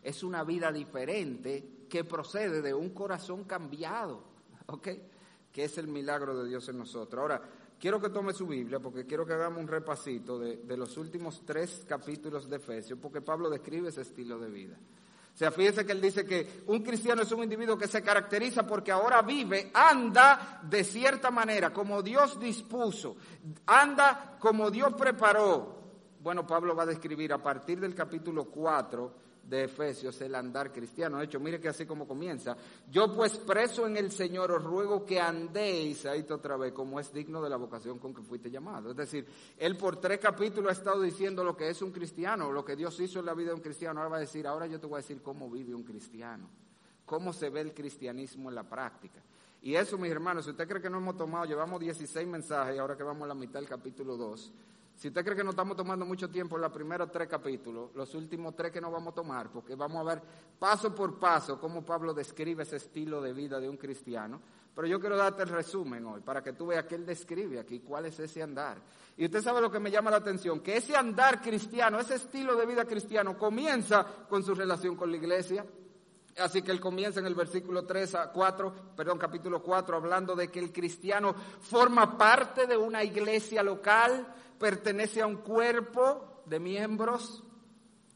es 0.03 0.23
una 0.23 0.45
vida 0.45 0.73
diferente 0.73 1.87
que 1.89 2.05
procede 2.05 2.63
de 2.63 2.73
un 2.73 2.91
corazón 2.91 3.45
cambiado, 3.45 4.23
¿ok? 4.67 4.89
Que 5.53 5.65
es 5.65 5.79
el 5.79 5.89
milagro 5.89 6.43
de 6.43 6.49
Dios 6.49 6.69
en 6.69 6.79
nosotros. 6.79 7.21
Ahora, 7.21 7.43
quiero 7.81 8.01
que 8.01 8.11
tome 8.11 8.33
su 8.33 8.47
Biblia 8.47 8.79
porque 8.79 9.07
quiero 9.07 9.27
que 9.27 9.33
hagamos 9.33 9.61
un 9.61 9.67
repasito 9.67 10.39
de, 10.39 10.77
los 10.77 10.97
últimos 10.99 11.43
tres 11.45 11.85
capítulos 11.89 12.49
de 12.49 12.57
Efesios, 12.57 12.99
porque 13.01 13.23
Pablo 13.23 13.49
describe 13.49 13.89
ese 13.89 14.03
estilo 14.03 14.39
de 14.39 14.51
vida. 14.51 14.77
O 15.33 15.37
sea, 15.41 15.51
fíjese 15.51 15.87
que 15.87 15.93
él 15.93 16.01
dice 16.01 16.27
que 16.27 16.65
un 16.67 16.83
cristiano 16.83 17.23
es 17.23 17.33
un 17.33 17.43
individuo 17.43 17.79
que 17.79 17.89
se 17.89 18.03
caracteriza 18.03 18.67
porque 18.67 18.93
ahora 18.93 19.23
vive, 19.23 19.71
anda 19.73 20.61
de 20.63 20.85
cierta 20.85 21.31
manera, 21.31 21.73
como 21.73 22.03
Dios 22.03 22.39
dispuso, 22.39 23.17
anda 23.67 24.37
como 24.39 24.71
Dios 24.71 24.93
preparó. 24.95 25.79
Bueno, 26.21 26.47
Pablo 26.47 26.77
va 26.77 26.83
a 26.83 26.87
describir 26.87 27.33
a 27.33 27.43
partir 27.43 27.81
del 27.81 27.95
capítulo 27.95 28.45
4 28.45 29.15
de 29.43 29.65
Efesios, 29.65 30.21
el 30.21 30.35
andar 30.35 30.73
cristiano. 30.73 31.19
De 31.19 31.25
hecho, 31.25 31.41
mire 31.41 31.61
que 31.61 31.69
así 31.69 31.87
como 31.87 32.07
comienza. 32.07 32.57
Yo 32.91 33.15
pues 33.15 33.37
preso 33.39 33.87
en 33.87 33.97
el 33.97 34.13
Señor 34.13 34.53
os 34.53 34.63
ruego 34.63 35.05
que 35.05 35.21
andéis, 35.21 36.07
ahí 36.07 36.25
otra 36.31 36.57
vez, 36.57 36.73
como 36.73 37.01
es 37.01 37.13
digno 37.13 37.43
de 37.43 37.51
la 37.51 37.57
vocación 37.57 37.99
con 37.99 38.15
que 38.15 38.23
fuiste 38.23 38.51
llamado. 38.51 38.91
Es 38.91 38.97
decir, 38.97 39.27
él 39.59 39.77
por 39.77 39.97
tres 39.97 40.21
capítulos 40.21 40.71
ha 40.71 40.73
estado 40.73 41.01
diciendo 41.01 41.43
lo 41.43 41.57
que 41.57 41.69
es 41.69 41.83
un 41.83 41.91
cristiano, 41.91 42.53
lo 42.53 42.65
que 42.65 42.77
Dios 42.77 42.99
hizo 43.01 43.19
en 43.19 43.27
la 43.27 43.35
vida 43.35 43.49
de 43.49 43.55
un 43.55 43.61
cristiano. 43.61 44.01
Ahora 44.01 44.11
va 44.11 44.17
a 44.19 44.21
decir, 44.21 44.47
ahora 44.47 44.67
yo 44.67 44.79
te 44.79 44.87
voy 44.87 44.99
a 44.99 45.03
decir 45.03 45.21
cómo 45.23 45.51
vive 45.51 45.75
un 45.75 45.83
cristiano, 45.83 46.49
cómo 47.05 47.33
se 47.33 47.51
ve 47.51 47.61
el 47.61 47.75
cristianismo 47.75 48.49
en 48.49 48.55
la 48.55 48.69
práctica. 48.69 49.21
Y 49.63 49.75
eso, 49.75 49.99
mis 49.99 50.11
hermanos, 50.11 50.45
si 50.45 50.53
usted 50.53 50.67
cree 50.67 50.81
que 50.81 50.89
no 50.89 50.99
hemos 50.99 51.17
tomado, 51.17 51.45
llevamos 51.45 51.81
16 51.81 52.27
mensajes, 52.27 52.79
ahora 52.79 52.97
que 52.97 53.03
vamos 53.03 53.25
a 53.25 53.29
la 53.29 53.35
mitad 53.35 53.61
del 53.61 53.69
capítulo 53.69 54.17
2, 54.17 54.53
si 55.01 55.09
usted 55.09 55.25
cree 55.25 55.35
que 55.35 55.43
no 55.43 55.49
estamos 55.49 55.79
tomando 55.79 56.05
mucho 56.05 56.29
tiempo 56.29 56.57
en 56.57 56.61
los 56.61 56.71
primeros 56.71 57.11
tres 57.11 57.27
capítulos, 57.27 57.89
los 57.95 58.15
últimos 58.15 58.55
tres 58.55 58.71
que 58.71 58.83
no 58.83 58.91
vamos 58.91 59.13
a 59.13 59.15
tomar, 59.15 59.51
porque 59.51 59.75
vamos 59.75 59.99
a 59.99 60.05
ver 60.05 60.23
paso 60.59 60.95
por 60.95 61.19
paso 61.19 61.59
cómo 61.59 61.83
Pablo 61.83 62.13
describe 62.13 62.65
ese 62.65 62.77
estilo 62.77 63.23
de 63.23 63.33
vida 63.33 63.59
de 63.59 63.67
un 63.67 63.79
cristiano. 63.79 64.43
Pero 64.75 64.87
yo 64.87 65.01
quiero 65.01 65.17
darte 65.17 65.45
el 65.45 65.49
resumen 65.49 66.05
hoy 66.05 66.21
para 66.21 66.43
que 66.43 66.53
tú 66.53 66.67
veas 66.67 66.85
que 66.85 66.97
él 66.97 67.07
describe 67.07 67.59
aquí 67.59 67.81
cuál 67.81 68.05
es 68.05 68.21
ese 68.21 68.43
andar. 68.43 68.77
Y 69.17 69.25
usted 69.25 69.41
sabe 69.41 69.63
lo 69.63 69.71
que 69.71 69.81
me 69.81 69.91
llama 69.91 70.11
la 70.11 70.19
atención, 70.19 70.61
que 70.61 70.77
ese 70.77 70.95
andar 70.95 71.41
cristiano, 71.41 71.99
ese 71.99 72.17
estilo 72.17 72.55
de 72.55 72.67
vida 72.67 72.85
cristiano 72.85 73.39
comienza 73.39 74.05
con 74.29 74.43
su 74.43 74.55
relación 74.55 74.97
con 74.97 75.11
la 75.11 75.17
iglesia. 75.17 75.65
Así 76.41 76.63
que 76.63 76.71
él 76.71 76.81
comienza 76.81 77.21
en 77.21 77.27
el 77.27 77.35
versículo 77.35 77.85
3 77.85 78.15
a 78.15 78.33
4, 78.33 78.75
perdón, 78.97 79.19
capítulo 79.19 79.63
4, 79.63 79.97
hablando 79.97 80.35
de 80.35 80.49
que 80.49 80.59
el 80.59 80.73
cristiano 80.73 81.35
forma 81.61 82.17
parte 82.17 82.67
de 82.67 82.77
una 82.77 83.05
iglesia 83.05 83.63
local, 83.63 84.27
pertenece 84.59 85.23
a 85.23 85.27
un 85.27 85.37
cuerpo 85.37 86.43
de 86.47 86.59
miembros. 86.61 87.43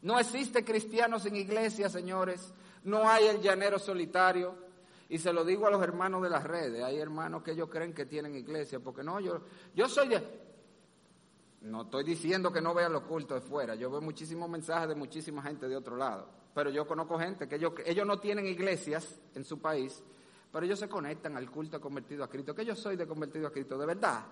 No 0.03 0.18
existe 0.18 0.64
cristiano 0.64 1.18
sin 1.18 1.37
iglesia, 1.37 1.89
señores. 1.89 2.53
No 2.85 3.09
hay 3.09 3.27
el 3.27 3.41
llanero 3.41 3.79
solitario. 3.79 4.55
Y 5.09 5.18
se 5.18 5.33
lo 5.33 5.45
digo 5.45 5.66
a 5.66 5.70
los 5.70 5.83
hermanos 5.83 6.22
de 6.22 6.31
las 6.31 6.45
redes. 6.45 6.83
Hay 6.83 6.99
hermanos 6.99 7.43
que 7.43 7.53
ellos 7.53 7.68
creen 7.70 7.95
que 7.95 8.07
tienen 8.07 8.35
iglesia. 8.35 8.81
Porque 8.81 9.03
no, 9.03 9.20
yo, 9.20 9.41
yo 9.75 9.89
soy 9.89 10.09
de... 10.09 10.45
No 11.64 11.82
estoy 11.82 12.04
diciendo 12.04 12.52
que 12.52 12.60
no 12.60 12.74
vean 12.74 12.92
los 12.92 13.04
cultos 13.04 13.42
de 13.42 13.48
fuera. 13.48 13.74
Yo 13.74 13.90
veo 13.90 14.02
muchísimos 14.02 14.50
mensajes 14.50 14.86
de 14.86 14.94
muchísima 14.94 15.42
gente 15.42 15.66
de 15.66 15.74
otro 15.74 15.96
lado. 15.96 16.28
Pero 16.54 16.68
yo 16.68 16.86
conozco 16.86 17.18
gente 17.18 17.48
que 17.48 17.56
ellos, 17.56 17.72
ellos 17.86 18.06
no 18.06 18.20
tienen 18.20 18.46
iglesias 18.46 19.18
en 19.34 19.44
su 19.44 19.58
país, 19.58 20.02
pero 20.52 20.66
ellos 20.66 20.78
se 20.78 20.90
conectan 20.90 21.38
al 21.38 21.50
culto 21.50 21.80
convertido 21.80 22.22
a 22.22 22.28
Cristo. 22.28 22.54
Que 22.54 22.66
yo 22.66 22.76
soy 22.76 22.96
de 22.96 23.06
convertido 23.06 23.46
a 23.46 23.50
Cristo, 23.50 23.78
de 23.78 23.86
verdad. 23.86 24.26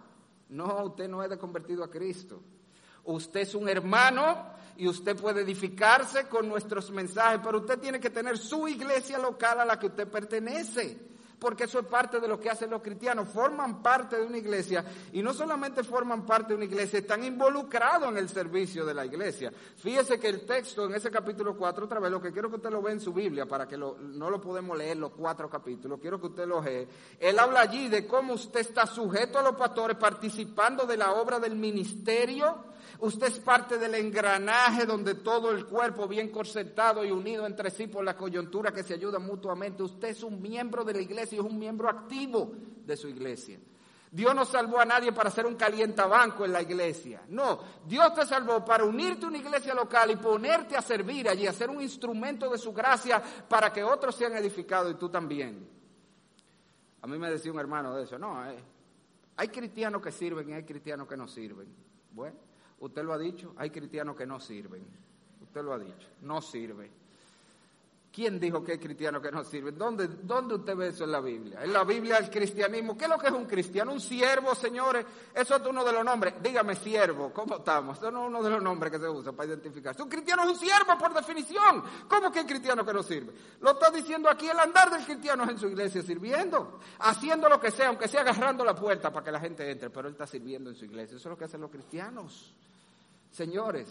No, 0.50 0.84
usted 0.84 1.08
no 1.08 1.22
es 1.22 1.30
de 1.30 1.38
convertido 1.38 1.82
a 1.82 1.90
Cristo. 1.90 2.42
Usted 3.04 3.40
es 3.40 3.54
un 3.54 3.66
hermano 3.66 4.52
y 4.76 4.86
usted 4.86 5.16
puede 5.16 5.40
edificarse 5.40 6.28
con 6.28 6.46
nuestros 6.46 6.90
mensajes, 6.90 7.40
pero 7.42 7.60
usted 7.60 7.78
tiene 7.78 7.98
que 7.98 8.10
tener 8.10 8.36
su 8.36 8.68
iglesia 8.68 9.18
local 9.18 9.58
a 9.58 9.64
la 9.64 9.78
que 9.78 9.86
usted 9.86 10.06
pertenece 10.06 11.11
porque 11.43 11.64
eso 11.64 11.80
es 11.80 11.86
parte 11.86 12.20
de 12.20 12.28
lo 12.28 12.38
que 12.38 12.49
hacen 12.49 12.70
los 12.70 12.80
cristianos, 12.80 13.28
forman 13.28 13.82
parte 13.82 14.16
de 14.16 14.22
una 14.24 14.38
iglesia 14.38 14.84
y 15.12 15.22
no 15.22 15.34
solamente 15.34 15.82
forman 15.82 16.24
parte 16.24 16.51
de 16.51 16.55
una 16.55 16.66
iglesia, 16.66 17.01
están 17.01 17.24
involucrados 17.24 18.09
en 18.11 18.16
el 18.16 18.28
servicio 18.28 18.86
de 18.86 18.95
la 18.95 19.05
iglesia. 19.05 19.53
Fíjese 19.76 20.20
que 20.20 20.28
el 20.28 20.47
texto 20.47 20.86
en 20.86 20.95
ese 20.95 21.11
capítulo 21.11 21.57
4, 21.57 21.86
otra 21.86 21.99
vez, 21.99 22.12
lo 22.12 22.22
que 22.22 22.30
quiero 22.30 22.49
que 22.49 22.57
usted 22.57 22.70
lo 22.70 22.80
vea 22.80 22.93
en 22.93 23.01
su 23.01 23.12
Biblia, 23.12 23.45
para 23.45 23.66
que 23.66 23.76
no 23.76 23.97
lo 23.99 24.40
podemos 24.40 24.78
leer 24.78 24.99
los 24.99 25.11
cuatro 25.11 25.51
capítulos, 25.51 25.99
quiero 26.01 26.20
que 26.20 26.28
usted 26.28 26.47
lo 26.47 26.62
lea. 26.62 26.86
Él 27.18 27.36
habla 27.40 27.62
allí 27.62 27.88
de 27.88 28.07
cómo 28.07 28.34
usted 28.34 28.61
está 28.61 28.86
sujeto 28.86 29.40
a 29.40 29.43
los 29.43 29.57
pastores, 29.57 29.97
participando 29.97 30.86
de 30.86 30.97
la 30.97 31.12
obra 31.14 31.40
del 31.40 31.57
ministerio, 31.57 32.71
Usted 33.03 33.26
es 33.26 33.40
parte 33.40 33.78
del 33.78 33.96
engranaje 33.96 34.86
donde 34.86 35.16
todo 35.16 35.50
el 35.50 35.66
cuerpo 35.66 36.07
bien 36.07 36.28
corsetado 36.28 37.05
y 37.05 37.11
unido 37.11 37.44
entre 37.44 37.68
sí 37.68 37.88
por 37.88 38.05
la 38.05 38.16
coyuntura 38.16 38.70
que 38.70 38.84
se 38.84 38.94
ayuda 38.94 39.18
mutuamente. 39.18 39.82
Usted 39.82 40.11
es 40.11 40.22
un 40.22 40.40
miembro 40.40 40.84
de 40.84 40.92
la 40.92 41.00
iglesia 41.00 41.34
y 41.34 41.40
es 41.40 41.44
un 41.44 41.59
miembro 41.59 41.88
activo 41.88 42.53
de 42.86 42.96
su 42.96 43.09
iglesia. 43.09 43.59
Dios 44.09 44.32
no 44.36 44.44
salvó 44.44 44.78
a 44.78 44.84
nadie 44.84 45.11
para 45.11 45.30
hacer 45.30 45.46
un 45.46 45.57
calientabanco 45.57 46.44
en 46.44 46.53
la 46.53 46.62
iglesia. 46.62 47.22
No, 47.30 47.59
Dios 47.84 48.14
te 48.14 48.24
salvó 48.24 48.64
para 48.64 48.84
unirte 48.84 49.24
a 49.24 49.30
una 49.30 49.38
iglesia 49.38 49.74
local 49.74 50.12
y 50.12 50.16
ponerte 50.16 50.76
a 50.76 50.80
servir 50.80 51.28
allí, 51.28 51.48
a 51.48 51.53
ser 51.53 51.70
un 51.70 51.82
instrumento 51.82 52.48
de 52.50 52.57
su 52.59 52.72
gracia 52.72 53.20
para 53.48 53.72
que 53.72 53.82
otros 53.82 54.14
sean 54.14 54.36
edificados 54.36 54.92
y 54.92 54.94
tú 54.94 55.09
también. 55.09 55.68
A 57.00 57.09
mí 57.09 57.18
me 57.18 57.28
decía 57.28 57.50
un 57.50 57.59
hermano 57.59 57.96
de 57.96 58.05
eso, 58.05 58.16
no, 58.16 58.48
eh, 58.48 58.62
hay 59.38 59.48
cristianos 59.48 60.00
que 60.00 60.12
sirven 60.12 60.50
y 60.50 60.53
hay 60.53 60.62
cristianos 60.62 61.09
que 61.09 61.16
no 61.16 61.26
sirven. 61.26 61.66
Bueno, 62.12 62.51
Usted 62.82 63.04
lo 63.04 63.12
ha 63.12 63.18
dicho, 63.18 63.54
hay 63.58 63.70
cristianos 63.70 64.16
que 64.16 64.26
no 64.26 64.40
sirven. 64.40 64.84
Usted 65.40 65.62
lo 65.62 65.72
ha 65.72 65.78
dicho, 65.78 66.08
no 66.22 66.42
sirve. 66.42 66.90
¿Quién 68.12 68.38
dijo 68.38 68.62
que 68.62 68.72
hay 68.72 68.78
cristianos 68.78 69.22
que 69.22 69.32
no 69.32 69.42
sirven? 69.42 69.78
¿Dónde, 69.78 70.06
¿Dónde 70.06 70.56
usted 70.56 70.76
ve 70.76 70.88
eso 70.88 71.04
en 71.04 71.12
la 71.12 71.20
Biblia? 71.20 71.64
En 71.64 71.72
la 71.72 71.82
Biblia 71.82 72.18
el 72.18 72.28
cristianismo. 72.28 72.94
¿Qué 72.94 73.04
es 73.04 73.10
lo 73.10 73.16
que 73.16 73.28
es 73.28 73.32
un 73.32 73.46
cristiano? 73.46 73.90
Un 73.90 74.02
siervo, 74.02 74.54
señores. 74.54 75.06
Eso 75.34 75.56
es 75.56 75.66
uno 75.66 75.82
de 75.82 75.92
los 75.94 76.04
nombres. 76.04 76.34
Dígame, 76.42 76.74
siervo. 76.74 77.32
¿Cómo 77.32 77.56
estamos? 77.56 77.96
Eso 77.96 78.10
no 78.10 78.24
es 78.24 78.28
uno 78.28 78.42
de 78.42 78.50
los 78.50 78.62
nombres 78.62 78.92
que 78.92 78.98
se 78.98 79.08
usa 79.08 79.32
para 79.32 79.48
identificarse. 79.48 80.02
Un 80.02 80.10
cristiano 80.10 80.42
es 80.42 80.50
un 80.50 80.56
siervo 80.58 80.98
por 80.98 81.14
definición. 81.14 81.82
¿Cómo 82.06 82.30
que 82.30 82.40
hay 82.40 82.46
cristiano 82.46 82.84
que 82.84 82.92
no 82.92 83.02
sirve? 83.02 83.32
Lo 83.60 83.70
está 83.70 83.90
diciendo 83.90 84.28
aquí 84.28 84.46
el 84.46 84.58
andar 84.58 84.90
del 84.90 85.06
cristiano 85.06 85.44
es 85.44 85.50
en 85.50 85.58
su 85.58 85.68
iglesia 85.68 86.02
sirviendo. 86.02 86.80
Haciendo 86.98 87.48
lo 87.48 87.58
que 87.58 87.70
sea, 87.70 87.88
aunque 87.88 88.08
sea 88.08 88.20
agarrando 88.20 88.62
la 88.62 88.74
puerta 88.74 89.10
para 89.10 89.24
que 89.24 89.32
la 89.32 89.40
gente 89.40 89.70
entre. 89.70 89.88
Pero 89.88 90.08
él 90.08 90.12
está 90.12 90.26
sirviendo 90.26 90.68
en 90.68 90.76
su 90.76 90.84
iglesia. 90.84 91.16
Eso 91.16 91.28
es 91.28 91.32
lo 91.32 91.38
que 91.38 91.46
hacen 91.46 91.62
los 91.62 91.70
cristianos. 91.70 92.54
Señores, 93.32 93.88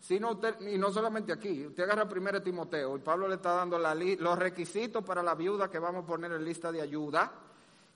sino 0.00 0.40
y 0.60 0.78
no 0.78 0.90
solamente 0.92 1.32
aquí, 1.32 1.66
usted 1.66 1.82
agarra 1.82 2.08
primero 2.08 2.40
Timoteo 2.40 2.96
y 2.96 3.00
Pablo 3.00 3.28
le 3.28 3.34
está 3.34 3.52
dando 3.52 3.78
los 3.78 4.38
requisitos 4.38 5.04
para 5.04 5.22
la 5.22 5.34
viuda 5.34 5.68
que 5.68 5.80
vamos 5.80 6.04
a 6.04 6.06
poner 6.06 6.32
en 6.32 6.44
lista 6.44 6.70
de 6.70 6.80
ayuda 6.80 7.32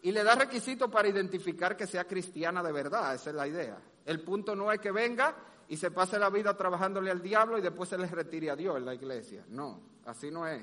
y 0.02 0.10
le 0.10 0.24
da 0.24 0.34
requisitos 0.34 0.90
para 0.90 1.06
identificar 1.06 1.76
que 1.76 1.86
sea 1.86 2.04
cristiana 2.04 2.62
de 2.62 2.72
verdad, 2.72 3.14
esa 3.14 3.30
es 3.30 3.36
la 3.36 3.46
idea. 3.46 3.78
El 4.04 4.20
punto 4.20 4.56
no 4.56 4.72
es 4.72 4.80
que 4.80 4.90
venga 4.90 5.36
y 5.68 5.76
se 5.76 5.92
pase 5.92 6.18
la 6.18 6.28
vida 6.28 6.56
trabajándole 6.56 7.12
al 7.12 7.22
diablo 7.22 7.56
y 7.56 7.62
después 7.62 7.88
se 7.88 7.96
le 7.96 8.08
retire 8.08 8.50
a 8.50 8.56
Dios 8.56 8.76
en 8.76 8.84
la 8.84 8.94
iglesia. 8.94 9.44
No, 9.48 9.80
así 10.06 10.32
no 10.32 10.46
es. 10.48 10.62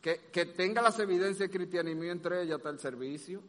Que, 0.00 0.30
que 0.32 0.46
tenga 0.46 0.80
las 0.80 0.98
evidencias 0.98 1.50
de 1.50 1.56
cristianismo 1.56 2.04
entre 2.04 2.42
ellas 2.42 2.56
está 2.56 2.70
el 2.70 2.80
servicio, 2.80 3.42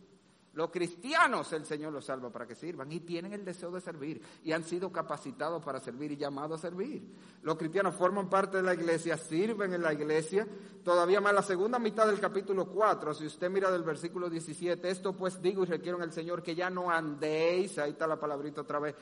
Los 0.53 0.69
cristianos 0.69 1.51
el 1.53 1.65
Señor 1.65 1.91
los 1.91 2.05
salva 2.05 2.29
para 2.29 2.45
que 2.45 2.53
sirvan 2.53 2.91
y 2.91 2.99
tienen 2.99 3.33
el 3.33 3.43
deseo 3.43 3.71
de 3.71 3.81
servir 3.81 4.21
y 4.43 4.51
han 4.51 4.63
sido 4.63 4.91
capacitados 4.91 5.63
para 5.63 5.79
servir 5.79 6.11
y 6.11 6.17
llamados 6.17 6.59
a 6.59 6.69
servir. 6.69 7.03
Los 7.41 7.57
cristianos 7.57 7.95
forman 7.95 8.29
parte 8.29 8.57
de 8.57 8.63
la 8.63 8.75
iglesia, 8.75 9.17
sirven 9.17 9.73
en 9.73 9.81
la 9.81 9.93
iglesia. 9.93 10.47
Todavía 10.83 11.19
más 11.21 11.33
la 11.33 11.41
segunda 11.41 11.79
mitad 11.79 12.05
del 12.05 12.19
capítulo 12.19 12.67
4, 12.67 13.15
si 13.15 13.25
usted 13.25 13.49
mira 13.49 13.71
del 13.71 13.81
versículo 13.81 14.29
17, 14.29 14.87
esto 14.87 15.13
pues 15.13 15.41
digo 15.41 15.63
y 15.63 15.67
requiero 15.67 15.97
en 15.97 16.03
el 16.03 16.13
Señor 16.13 16.43
que 16.43 16.53
ya 16.53 16.69
no 16.69 16.91
andéis, 16.91 17.79
ahí 17.79 17.91
está 17.91 18.05
la 18.05 18.19
palabrita 18.19 18.61
otra 18.61 18.77
vez, 18.77 18.95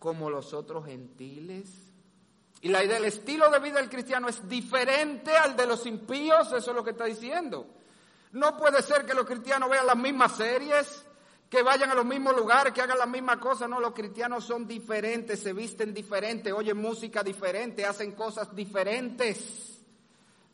como 0.00 0.28
los 0.28 0.52
otros 0.54 0.86
gentiles. 0.86 1.86
Y 2.62 2.68
la 2.68 2.82
idea, 2.82 2.96
el 2.96 3.04
estilo 3.04 3.48
de 3.48 3.60
vida 3.60 3.76
del 3.76 3.88
cristiano 3.88 4.26
es 4.28 4.48
diferente 4.48 5.36
al 5.36 5.56
de 5.56 5.66
los 5.66 5.86
impíos, 5.86 6.48
eso 6.48 6.70
es 6.70 6.76
lo 6.76 6.82
que 6.82 6.90
está 6.90 7.04
diciendo. 7.04 7.68
No 8.32 8.56
puede 8.56 8.82
ser 8.82 9.06
que 9.06 9.14
los 9.14 9.24
cristianos 9.24 9.70
vean 9.70 9.86
las 9.86 9.96
mismas 9.96 10.36
series, 10.36 11.04
que 11.48 11.62
vayan 11.62 11.90
a 11.90 11.94
los 11.94 12.04
mismos 12.04 12.36
lugares, 12.36 12.72
que 12.72 12.82
hagan 12.82 12.98
las 12.98 13.08
mismas 13.08 13.38
cosas. 13.38 13.68
No, 13.68 13.80
los 13.80 13.92
cristianos 13.92 14.44
son 14.44 14.66
diferentes, 14.66 15.40
se 15.40 15.52
visten 15.52 15.94
diferente, 15.94 16.52
oyen 16.52 16.76
música 16.76 17.22
diferente, 17.22 17.84
hacen 17.84 18.12
cosas 18.12 18.54
diferentes. 18.54 19.76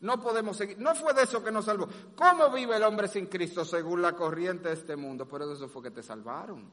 No 0.02 0.20
podemos 0.20 0.56
seguir. 0.56 0.78
No 0.78 0.94
fue 0.94 1.14
de 1.14 1.22
eso 1.22 1.42
que 1.42 1.52
nos 1.52 1.64
salvó. 1.64 1.88
¿Cómo 2.16 2.50
vive 2.50 2.76
el 2.76 2.82
hombre 2.82 3.06
sin 3.06 3.26
Cristo 3.26 3.64
según 3.64 4.02
la 4.02 4.12
corriente 4.14 4.68
de 4.68 4.74
este 4.74 4.96
mundo? 4.96 5.28
Pero 5.28 5.52
eso 5.52 5.68
fue 5.68 5.82
que 5.82 5.92
te 5.92 6.02
salvaron. 6.02 6.68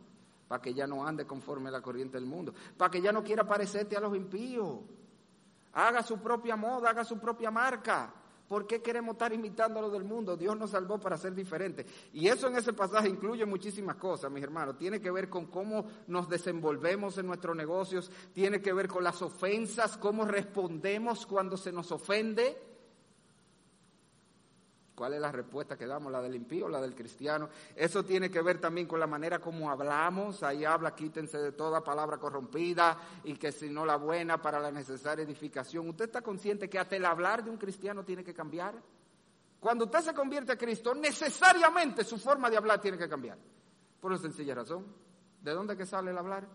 Para 0.47 0.59
que 0.59 0.73
ya 0.73 0.87
no 0.87 1.05
ande 1.05 1.27
conforme 1.27 1.69
a 1.69 1.71
la 1.73 1.81
corriente 1.81 2.17
del 2.17 2.25
mundo. 2.25 2.53
Para 2.75 2.89
que 2.89 3.01
ya 3.01 3.11
no 3.11 3.23
quiera 3.23 3.47
parecerte 3.47 3.95
a 3.95 3.99
los 3.99 4.15
impíos. 4.15 4.79
Haga 5.73 6.01
su 6.01 6.19
propia 6.19 6.55
moda, 6.55 6.89
haga 6.89 7.03
su 7.05 7.19
propia 7.19 7.51
marca. 7.51 8.11
¿Por 8.49 8.65
qué 8.65 8.81
queremos 8.81 9.13
estar 9.13 9.31
imitando 9.31 9.79
lo 9.79 9.91
del 9.91 10.03
mundo? 10.03 10.35
Dios 10.35 10.57
nos 10.57 10.71
salvó 10.71 10.99
para 10.99 11.19
ser 11.19 11.35
diferentes. 11.35 11.85
Y 12.13 12.27
eso 12.27 12.47
en 12.47 12.57
ese 12.57 12.73
pasaje 12.73 13.07
incluye 13.07 13.45
muchísimas 13.45 13.95
cosas, 13.97 14.31
mis 14.31 14.43
hermanos. 14.43 14.75
Tiene 14.75 14.99
que 14.99 15.11
ver 15.11 15.29
con 15.29 15.45
cómo 15.45 15.85
nos 16.07 16.27
desenvolvemos 16.27 17.19
en 17.19 17.27
nuestros 17.27 17.55
negocios, 17.55 18.09
tiene 18.33 18.59
que 18.59 18.73
ver 18.73 18.87
con 18.87 19.03
las 19.03 19.21
ofensas, 19.21 19.97
cómo 19.97 20.25
respondemos 20.25 21.27
cuando 21.27 21.57
se 21.57 21.71
nos 21.71 21.91
ofende. 21.91 22.68
¿Cuál 24.99 25.13
es 25.13 25.21
la 25.21 25.31
respuesta 25.31 25.77
que 25.77 25.87
damos? 25.87 26.11
¿La 26.11 26.21
del 26.21 26.35
impío 26.35 26.65
o 26.65 26.69
la 26.69 26.81
del 26.81 26.93
cristiano? 26.93 27.47
Eso 27.73 28.03
tiene 28.03 28.29
que 28.29 28.41
ver 28.41 28.59
también 28.59 28.85
con 28.85 28.99
la 28.99 29.07
manera 29.07 29.39
como 29.39 29.71
hablamos. 29.71 30.43
Ahí 30.43 30.65
habla, 30.65 30.93
quítense 30.93 31.37
de 31.37 31.53
toda 31.53 31.81
palabra 31.81 32.17
corrompida 32.17 32.97
y 33.23 33.35
que 33.35 33.53
si 33.53 33.69
no 33.69 33.85
la 33.85 33.95
buena 33.95 34.41
para 34.41 34.59
la 34.59 34.73
necesaria 34.73 35.23
edificación. 35.23 35.87
¿Usted 35.87 36.03
está 36.03 36.21
consciente 36.21 36.69
que 36.69 36.77
hasta 36.77 36.97
el 36.97 37.05
hablar 37.05 37.45
de 37.45 37.49
un 37.49 37.55
cristiano 37.55 38.03
tiene 38.03 38.25
que 38.25 38.33
cambiar? 38.33 38.75
Cuando 39.61 39.85
usted 39.85 40.01
se 40.01 40.13
convierte 40.13 40.51
a 40.51 40.57
Cristo, 40.57 40.93
necesariamente 40.93 42.03
su 42.03 42.17
forma 42.17 42.49
de 42.49 42.57
hablar 42.57 42.81
tiene 42.81 42.97
que 42.97 43.07
cambiar. 43.07 43.37
Por 44.01 44.11
una 44.11 44.19
sencilla 44.19 44.53
razón. 44.53 44.85
¿De 45.41 45.53
dónde 45.53 45.77
que 45.77 45.85
sale 45.85 46.11
el 46.11 46.17
hablar? 46.17 46.45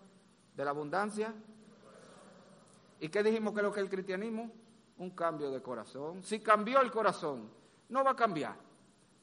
¿De 0.54 0.62
la 0.66 0.70
abundancia? 0.70 1.32
¿Y 3.00 3.08
qué 3.08 3.22
dijimos 3.22 3.54
que 3.54 3.60
es 3.60 3.64
lo 3.64 3.72
que 3.72 3.80
es 3.80 3.84
el 3.84 3.90
cristianismo? 3.90 4.52
Un 4.98 5.12
cambio 5.12 5.50
de 5.50 5.62
corazón. 5.62 6.22
Si 6.22 6.40
cambió 6.40 6.82
el 6.82 6.90
corazón, 6.90 7.63
no 7.88 8.04
va 8.04 8.12
a 8.12 8.16
cambiar 8.16 8.56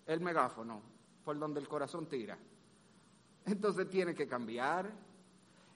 el 0.05 0.19
megáfono 0.21 0.81
por 1.23 1.37
donde 1.37 1.59
el 1.59 1.67
corazón 1.67 2.07
tira. 2.07 2.37
Entonces 3.45 3.89
tiene 3.89 4.13
que 4.13 4.27
cambiar. 4.27 4.91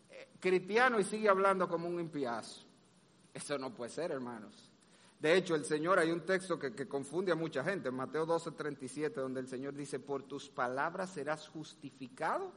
Eh, 0.10 0.30
cristiano 0.40 1.00
y 1.00 1.04
sigue 1.04 1.30
hablando 1.30 1.68
como 1.68 1.88
un 1.88 2.00
impiazo. 2.00 2.66
Eso 3.34 3.58
no 3.58 3.74
puede 3.74 3.92
ser, 3.92 4.12
hermanos. 4.12 4.72
De 5.20 5.36
hecho, 5.36 5.56
el 5.56 5.66
Señor, 5.66 5.98
hay 5.98 6.12
un 6.12 6.22
texto 6.22 6.60
que, 6.60 6.88
confunde 6.88 7.32
a 7.32 7.36
mucha 7.36 7.64
gente, 7.64 7.90
en 7.90 7.96
Mateo 7.96 8.26
12, 8.26 8.52
37, 8.52 9.20
donde 9.20 9.40
el 9.40 9.48
Señor 9.48 9.74
dice, 9.74 10.00
por 10.00 10.24
tus 10.24 10.50
palabras 10.50 11.10
serás 11.10 11.48
justificado 11.48 12.52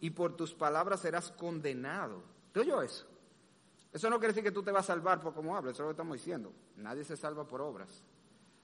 y 0.00 0.10
por 0.10 0.34
tus 0.34 0.52
palabras 0.52 1.00
serás 1.00 1.30
condenado. 1.30 2.22
¿Te 2.52 2.60
oyó 2.60 2.82
eso? 2.82 3.06
Eso 3.92 4.08
no 4.08 4.18
quiere 4.18 4.32
decir 4.32 4.44
que 4.44 4.52
tú 4.52 4.62
te 4.62 4.72
vas 4.72 4.84
a 4.84 4.94
salvar 4.94 5.20
por 5.20 5.34
cómo 5.34 5.56
hablas, 5.56 5.74
eso 5.74 5.82
es 5.82 5.84
lo 5.84 5.88
que 5.90 5.92
estamos 5.92 6.16
diciendo. 6.16 6.52
Nadie 6.76 7.04
se 7.04 7.16
salva 7.16 7.46
por 7.46 7.60
obras 7.60 8.02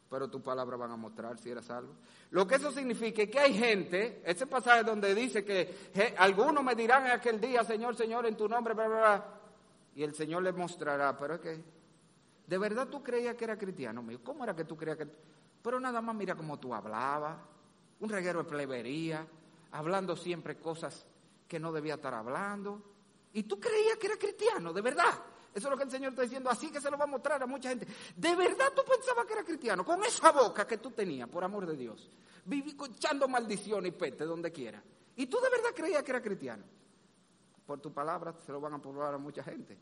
pero 0.08 0.28
tu 0.28 0.40
palabra 0.42 0.76
van 0.76 0.92
a 0.92 0.96
mostrar 0.96 1.38
si 1.38 1.50
eres 1.50 1.64
salvo. 1.64 1.94
Lo 2.30 2.46
que 2.46 2.56
eso 2.56 2.70
significa 2.70 3.22
es 3.22 3.30
que 3.30 3.38
hay 3.38 3.54
gente, 3.54 4.22
ese 4.24 4.46
pasaje 4.46 4.84
donde 4.84 5.14
dice 5.14 5.44
que 5.44 6.14
algunos 6.18 6.62
me 6.62 6.74
dirán 6.74 7.06
en 7.06 7.12
aquel 7.12 7.40
día, 7.40 7.64
Señor, 7.64 7.96
Señor, 7.96 8.26
en 8.26 8.36
tu 8.36 8.48
nombre, 8.48 8.74
bla, 8.74 8.86
bla, 8.86 8.98
bla, 8.98 9.24
y 9.94 10.02
el 10.02 10.14
Señor 10.14 10.42
le 10.42 10.52
mostrará, 10.52 11.16
pero 11.16 11.34
es 11.34 11.40
que, 11.40 11.64
¿de 12.46 12.58
verdad 12.58 12.88
tú 12.88 13.02
creías 13.02 13.34
que 13.34 13.44
era 13.44 13.58
cristiano? 13.58 14.02
Mío? 14.02 14.20
¿Cómo 14.22 14.44
era 14.44 14.54
que 14.54 14.64
tú 14.64 14.76
creías 14.76 14.98
que...? 14.98 15.08
Pero 15.62 15.80
nada 15.80 16.00
más 16.00 16.14
mira 16.14 16.36
cómo 16.36 16.58
tú 16.58 16.72
hablabas, 16.72 17.36
un 17.98 18.08
reguero 18.08 18.42
de 18.42 18.48
plebería, 18.48 19.26
hablando 19.72 20.14
siempre 20.14 20.56
cosas 20.58 21.06
que 21.48 21.58
no 21.58 21.72
debía 21.72 21.94
estar 21.94 22.14
hablando, 22.14 22.82
y 23.32 23.42
tú 23.42 23.58
creías 23.58 23.96
que 23.98 24.06
era 24.06 24.16
cristiano, 24.16 24.72
de 24.72 24.80
verdad. 24.82 25.14
Eso 25.56 25.68
es 25.68 25.70
lo 25.70 25.76
que 25.78 25.84
el 25.84 25.90
Señor 25.90 26.10
está 26.10 26.20
diciendo, 26.20 26.50
así 26.50 26.70
que 26.70 26.82
se 26.82 26.90
lo 26.90 26.98
va 26.98 27.04
a 27.04 27.06
mostrar 27.06 27.42
a 27.42 27.46
mucha 27.46 27.70
gente. 27.70 27.86
¿De 28.14 28.36
verdad 28.36 28.66
tú 28.76 28.82
pensabas 28.86 29.24
que 29.24 29.32
era 29.32 29.42
cristiano? 29.42 29.86
Con 29.86 30.04
esa 30.04 30.30
boca 30.30 30.66
que 30.66 30.76
tú 30.76 30.90
tenías, 30.90 31.30
por 31.30 31.42
amor 31.42 31.64
de 31.64 31.74
Dios. 31.74 32.10
Viví 32.44 32.76
echando 32.90 33.26
maldición 33.26 33.86
y 33.86 33.90
pete 33.90 34.26
donde 34.26 34.52
quiera. 34.52 34.82
¿Y 35.16 35.24
tú 35.28 35.38
de 35.40 35.48
verdad 35.48 35.70
creías 35.74 36.02
que 36.02 36.10
era 36.10 36.20
cristiano? 36.20 36.62
Por 37.64 37.80
tu 37.80 37.90
palabra 37.90 38.34
se 38.44 38.52
lo 38.52 38.60
van 38.60 38.74
a 38.74 38.82
probar 38.82 39.14
a 39.14 39.16
mucha 39.16 39.42
gente. 39.42 39.78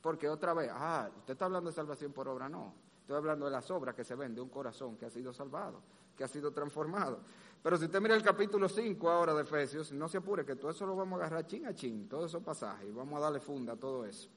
Porque 0.00 0.28
otra 0.28 0.54
vez, 0.54 0.68
ah, 0.72 1.08
usted 1.16 1.34
está 1.34 1.44
hablando 1.44 1.70
de 1.70 1.76
salvación 1.76 2.12
por 2.12 2.26
obra, 2.26 2.48
no. 2.48 2.74
Estoy 3.02 3.16
hablando 3.16 3.44
de 3.44 3.52
las 3.52 3.70
obras 3.70 3.94
que 3.94 4.02
se 4.02 4.16
ven 4.16 4.34
de 4.34 4.40
un 4.40 4.48
corazón 4.48 4.96
que 4.96 5.06
ha 5.06 5.10
sido 5.10 5.32
salvado, 5.32 5.82
que 6.16 6.24
ha 6.24 6.28
sido 6.28 6.50
transformado. 6.50 7.20
Pero 7.62 7.76
si 7.76 7.84
usted 7.84 8.00
mira 8.00 8.16
el 8.16 8.24
capítulo 8.24 8.68
5 8.68 9.08
ahora 9.08 9.34
de 9.34 9.42
Efesios, 9.42 9.92
no 9.92 10.08
se 10.08 10.18
apure, 10.18 10.44
que 10.44 10.56
todo 10.56 10.72
eso 10.72 10.84
lo 10.84 10.96
vamos 10.96 11.20
a 11.20 11.26
agarrar 11.26 11.46
chin 11.46 11.64
a 11.66 11.74
chin, 11.76 12.08
todos 12.08 12.32
esos 12.32 12.42
pasajes, 12.42 12.88
y 12.88 12.90
vamos 12.90 13.16
a 13.18 13.20
darle 13.20 13.38
funda 13.38 13.74
a 13.74 13.76
todo 13.76 14.04
eso. 14.04 14.28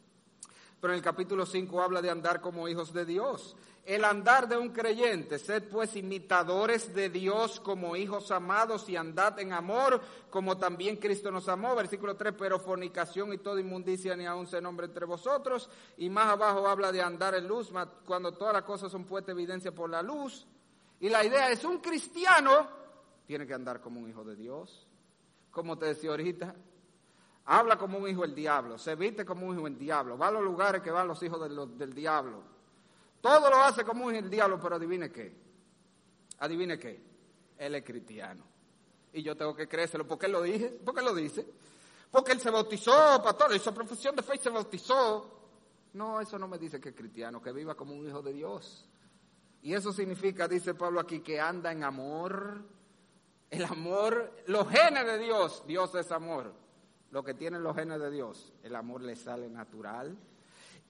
Pero 0.86 0.94
en 0.94 1.00
el 1.00 1.04
capítulo 1.04 1.48
5 1.48 1.82
habla 1.82 2.00
de 2.00 2.12
andar 2.12 2.42
como 2.42 2.68
hijos 2.68 2.94
de 2.94 3.06
Dios. 3.06 3.56
El 3.86 4.06
andar 4.06 4.48
de 4.48 4.56
un 4.56 4.70
creyente, 4.70 5.40
sed 5.40 5.64
pues 5.68 5.96
imitadores 5.96 6.94
de 6.94 7.10
Dios 7.10 7.60
como 7.60 7.96
hijos 7.96 8.30
amados 8.30 8.88
y 8.88 8.96
andad 8.96 9.40
en 9.40 9.52
amor 9.52 10.00
como 10.30 10.60
también 10.60 10.98
Cristo 10.98 11.32
nos 11.32 11.50
amó. 11.50 11.74
Versículo 11.74 12.16
3, 12.16 12.36
pero 12.38 12.60
fornicación 12.60 13.34
y 13.34 13.40
toda 13.40 13.60
inmundicia 13.60 14.16
ni 14.16 14.28
aun 14.28 14.46
se 14.46 14.62
nombre 14.62 14.86
entre 14.86 15.08
vosotros. 15.08 15.72
Y 15.98 16.08
más 16.12 16.28
abajo 16.28 16.68
habla 16.68 16.92
de 16.92 17.02
andar 17.02 17.34
en 17.34 17.48
luz, 17.48 17.72
cuando 18.06 18.34
todas 18.34 18.54
las 18.54 18.62
cosas 18.62 18.92
son 18.92 19.06
puestas 19.06 19.34
evidencia 19.34 19.74
por 19.74 19.90
la 19.90 20.04
luz. 20.04 20.46
Y 21.00 21.10
la 21.10 21.26
idea 21.26 21.50
es, 21.50 21.64
un 21.64 21.80
cristiano 21.80 22.68
tiene 23.26 23.48
que 23.48 23.56
andar 23.56 23.82
como 23.82 24.02
un 24.02 24.08
hijo 24.08 24.24
de 24.24 24.36
Dios. 24.36 24.86
Como 25.50 25.80
te 25.80 25.88
decía 25.88 26.12
ahorita, 26.12 26.54
Habla 27.48 27.78
como 27.78 28.00
un 28.00 28.10
hijo 28.10 28.22
del 28.22 28.34
diablo, 28.34 28.78
se 28.80 28.96
viste 28.96 29.24
como 29.24 29.46
un 29.46 29.56
hijo 29.56 29.66
del 29.66 29.78
diablo, 29.78 30.18
va 30.18 30.30
a 30.30 30.32
los 30.32 30.44
lugares 30.44 30.82
que 30.82 30.90
van 30.90 31.08
los 31.08 31.22
hijos 31.22 31.40
del, 31.78 31.94
diablo. 31.94 32.42
Todo 33.22 33.50
lo 33.52 33.58
hace 33.58 33.84
como 33.84 34.06
un 34.06 34.14
hijo 34.14 34.24
del 34.24 34.32
diablo, 34.32 34.60
pero 34.60 34.78
adivine 34.78 35.12
qué. 35.12 35.32
Adivine 36.40 36.80
qué. 36.80 37.00
Él 37.60 37.76
es 37.76 37.84
cristiano. 37.84 38.44
Y 39.14 39.22
yo 39.22 39.38
tengo 39.38 39.56
que 39.56 39.68
creérselo. 39.68 40.08
¿Por 40.08 40.18
qué 40.18 40.28
lo 40.28 40.42
dije? 40.42 40.70
¿Por 40.70 40.96
qué 40.96 41.04
lo 41.04 41.14
dice? 41.14 41.46
Porque 42.10 42.32
él 42.32 42.40
se 42.40 42.50
bautizó, 42.50 43.22
pastor, 43.24 43.56
hizo 43.56 43.74
profesión 43.74 44.16
de 44.16 44.24
fe 44.24 44.36
y 44.36 44.40
se 44.40 44.50
bautizó. 44.50 45.32
No, 45.94 46.20
eso 46.20 46.40
no 46.40 46.48
me 46.48 46.58
dice 46.58 46.82
que 46.82 46.90
es 46.90 46.96
cristiano, 46.96 47.42
que 47.42 47.52
viva 47.52 47.76
como 47.76 47.94
un 47.94 48.08
hijo 48.08 48.24
de 48.24 48.34
Dios. 48.34 48.90
Y 49.62 49.74
eso 49.74 49.94
significa, 49.94 50.48
dice 50.48 50.74
Pablo 50.74 51.00
aquí, 51.00 51.20
que 51.20 51.40
anda 51.40 51.72
en 51.72 51.84
amor. 51.84 52.64
El 53.52 53.66
amor, 53.66 54.34
los 54.48 54.68
genes 54.68 55.06
de 55.06 55.20
Dios, 55.20 55.64
Dios 55.68 55.94
es 55.94 56.12
amor 56.12 56.65
lo 57.16 57.24
que 57.24 57.34
tienen 57.34 57.64
los 57.64 57.78
genes 57.78 58.02
de 58.02 58.12
Dios, 58.12 58.52
el 58.62 58.76
amor 58.76 59.02
le 59.02 59.16
sale 59.16 59.50
natural. 59.50 60.18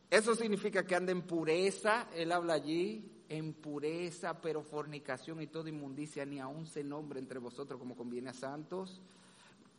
Eso 0.09 0.33
significa 0.33 0.83
que 0.83 0.95
anda 0.95 1.11
en 1.11 1.21
pureza, 1.21 2.07
él 2.15 2.31
habla 2.31 2.55
allí, 2.55 3.07
en 3.29 3.53
pureza, 3.53 4.41
pero 4.41 4.63
fornicación 4.63 5.39
y 5.43 5.45
toda 5.45 5.69
inmundicia 5.69 6.25
ni 6.25 6.39
aún 6.39 6.65
se 6.65 6.83
nombre 6.83 7.19
entre 7.19 7.37
vosotros 7.37 7.79
como 7.79 7.95
conviene 7.95 8.31
a 8.31 8.33
santos. 8.33 8.99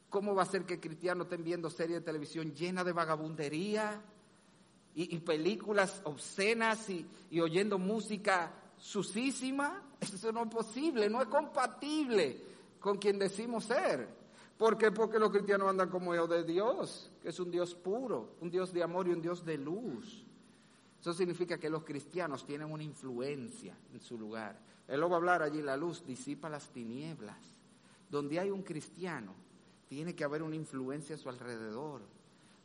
¿Cómo 0.08 0.36
va 0.36 0.44
a 0.44 0.46
ser 0.46 0.62
que 0.62 0.78
cristianos 0.78 1.26
estén 1.26 1.42
viendo 1.42 1.68
series 1.68 1.98
de 1.98 2.04
televisión 2.04 2.54
llenas 2.54 2.84
de 2.84 2.92
vagabundería 2.92 4.00
y, 4.94 5.18
películas 5.18 6.00
obscenas 6.04 6.88
y, 6.90 7.04
y 7.28 7.40
oyendo 7.40 7.76
música 7.76 8.52
susísima? 8.78 9.82
Eso 10.00 10.30
no 10.30 10.44
es 10.44 10.48
posible, 10.48 11.10
no 11.10 11.22
es 11.22 11.26
compatible 11.26 12.40
con 12.78 12.98
quien 12.98 13.18
decimos 13.18 13.64
ser. 13.64 14.25
¿Por 14.58 14.78
qué? 14.78 14.90
Porque 14.90 15.18
los 15.18 15.30
cristianos 15.30 15.68
andan 15.68 15.90
como 15.90 16.14
hijos 16.14 16.30
de 16.30 16.44
Dios, 16.44 17.10
que 17.20 17.28
es 17.28 17.38
un 17.38 17.50
Dios 17.50 17.74
puro, 17.74 18.36
un 18.40 18.50
Dios 18.50 18.72
de 18.72 18.82
amor 18.82 19.06
y 19.06 19.12
un 19.12 19.20
Dios 19.20 19.44
de 19.44 19.58
luz. 19.58 20.24
Eso 21.00 21.12
significa 21.12 21.58
que 21.58 21.68
los 21.68 21.84
cristianos 21.84 22.44
tienen 22.46 22.72
una 22.72 22.82
influencia 22.82 23.76
en 23.92 24.00
su 24.00 24.18
lugar. 24.18 24.58
Él 24.88 25.00
lo 25.00 25.08
va 25.08 25.16
a 25.16 25.18
hablar 25.18 25.42
allí, 25.42 25.60
la 25.60 25.76
luz 25.76 26.04
disipa 26.06 26.48
las 26.48 26.70
tinieblas. 26.70 27.36
Donde 28.10 28.40
hay 28.40 28.50
un 28.50 28.62
cristiano, 28.62 29.34
tiene 29.88 30.14
que 30.14 30.24
haber 30.24 30.42
una 30.42 30.56
influencia 30.56 31.16
a 31.16 31.18
su 31.18 31.28
alrededor. 31.28 32.00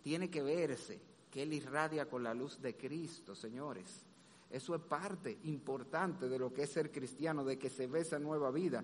Tiene 0.01 0.29
que 0.29 0.41
verse 0.41 0.99
que 1.29 1.43
él 1.43 1.53
irradia 1.53 2.09
con 2.09 2.23
la 2.23 2.33
luz 2.33 2.61
de 2.61 2.75
Cristo, 2.75 3.35
señores. 3.35 4.05
Eso 4.49 4.75
es 4.75 4.81
parte 4.81 5.37
importante 5.43 6.27
de 6.27 6.39
lo 6.39 6.53
que 6.53 6.63
es 6.63 6.71
ser 6.71 6.91
cristiano, 6.91 7.43
de 7.43 7.57
que 7.57 7.69
se 7.69 7.87
ve 7.87 8.01
esa 8.01 8.19
nueva 8.19 8.51
vida. 8.51 8.83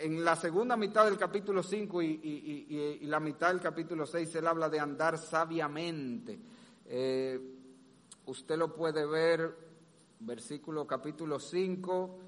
En 0.00 0.24
la 0.24 0.36
segunda 0.36 0.76
mitad 0.76 1.04
del 1.04 1.18
capítulo 1.18 1.62
5 1.62 2.02
y, 2.02 3.00
la 3.02 3.20
mitad 3.20 3.48
del 3.48 3.60
capítulo 3.60 4.06
6, 4.06 4.34
él 4.36 4.46
habla 4.46 4.68
de 4.68 4.80
andar 4.80 5.18
sabiamente. 5.18 6.38
Eh, 6.86 7.40
usted 8.26 8.56
lo 8.56 8.74
puede 8.74 9.06
ver, 9.06 9.56
versículo 10.20 10.86
capítulo 10.86 11.40
5, 11.40 12.18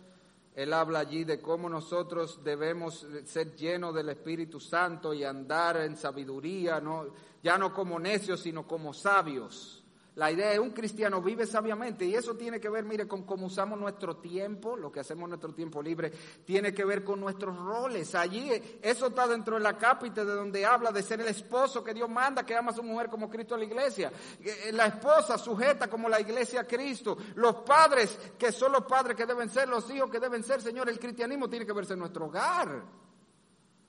él 0.55 0.73
habla 0.73 1.01
allí 1.01 1.25
de 1.25 1.41
cómo 1.41 1.69
nosotros 1.69 2.43
debemos 2.43 3.07
ser 3.25 3.55
llenos 3.55 3.95
del 3.95 4.09
Espíritu 4.09 4.59
Santo 4.59 5.15
y 5.15 5.23
andar 5.25 5.77
en 5.79 5.97
sabiduría, 5.97 6.81
no, 6.81 7.07
ya 7.43 7.57
no 7.57 7.73
como 7.73 7.99
necios, 7.99 8.41
sino 8.41 8.67
como 8.67 8.93
sabios. 8.93 9.80
La 10.21 10.31
idea 10.31 10.53
es 10.53 10.59
un 10.59 10.73
cristiano 10.73 11.23
vive 11.23 11.47
sabiamente 11.47 12.05
y 12.05 12.15
eso 12.15 12.37
tiene 12.37 12.61
que 12.61 12.69
ver, 12.69 12.85
mire, 12.85 13.09
con 13.09 13.23
cómo 13.23 13.47
usamos 13.47 13.81
nuestro 13.81 14.19
tiempo, 14.19 14.77
lo 14.77 14.93
que 14.93 15.01
hacemos 15.01 15.25
en 15.25 15.31
nuestro 15.31 15.55
tiempo 15.55 15.83
libre, 15.83 16.13
tiene 16.45 16.75
que 16.75 16.85
ver 16.85 17.03
con 17.03 17.21
nuestros 17.21 17.57
roles. 17.57 18.15
Allí 18.15 18.51
eso 18.83 19.07
está 19.07 19.27
dentro 19.27 19.55
de 19.55 19.63
la 19.63 19.79
cápita 19.79 20.23
de 20.23 20.35
donde 20.35 20.67
habla 20.67 20.93
de 20.93 21.03
ser 21.03 21.23
el 21.23 21.29
esposo 21.29 21.83
que 21.83 21.95
Dios 21.95 22.11
manda, 22.11 22.45
que 22.45 22.55
ama 22.55 22.71
a 22.71 22.75
su 22.75 22.83
mujer 22.83 23.09
como 23.09 23.31
Cristo 23.31 23.55
a 23.55 23.59
la 23.59 23.65
iglesia. 23.65 24.13
Eh, 24.45 24.71
la 24.75 24.89
esposa 24.89 25.39
sujeta 25.39 25.89
como 25.89 26.07
la 26.07 26.21
iglesia 26.21 26.61
a 26.61 26.65
Cristo. 26.65 27.17
Los 27.37 27.55
padres 27.63 28.35
que 28.39 28.53
son 28.53 28.73
los 28.73 28.85
padres 28.85 29.17
que 29.17 29.25
deben 29.25 29.49
ser, 29.49 29.71
los 29.71 29.91
hijos 29.91 30.11
que 30.11 30.21
deben 30.21 30.45
ser, 30.45 30.61
Señor, 30.61 30.91
el 30.91 30.99
cristianismo 30.99 31.49
tiene 31.49 31.65
que 31.65 31.73
verse 31.73 31.95
en 31.95 31.99
nuestro 31.99 32.27
hogar. 32.27 32.83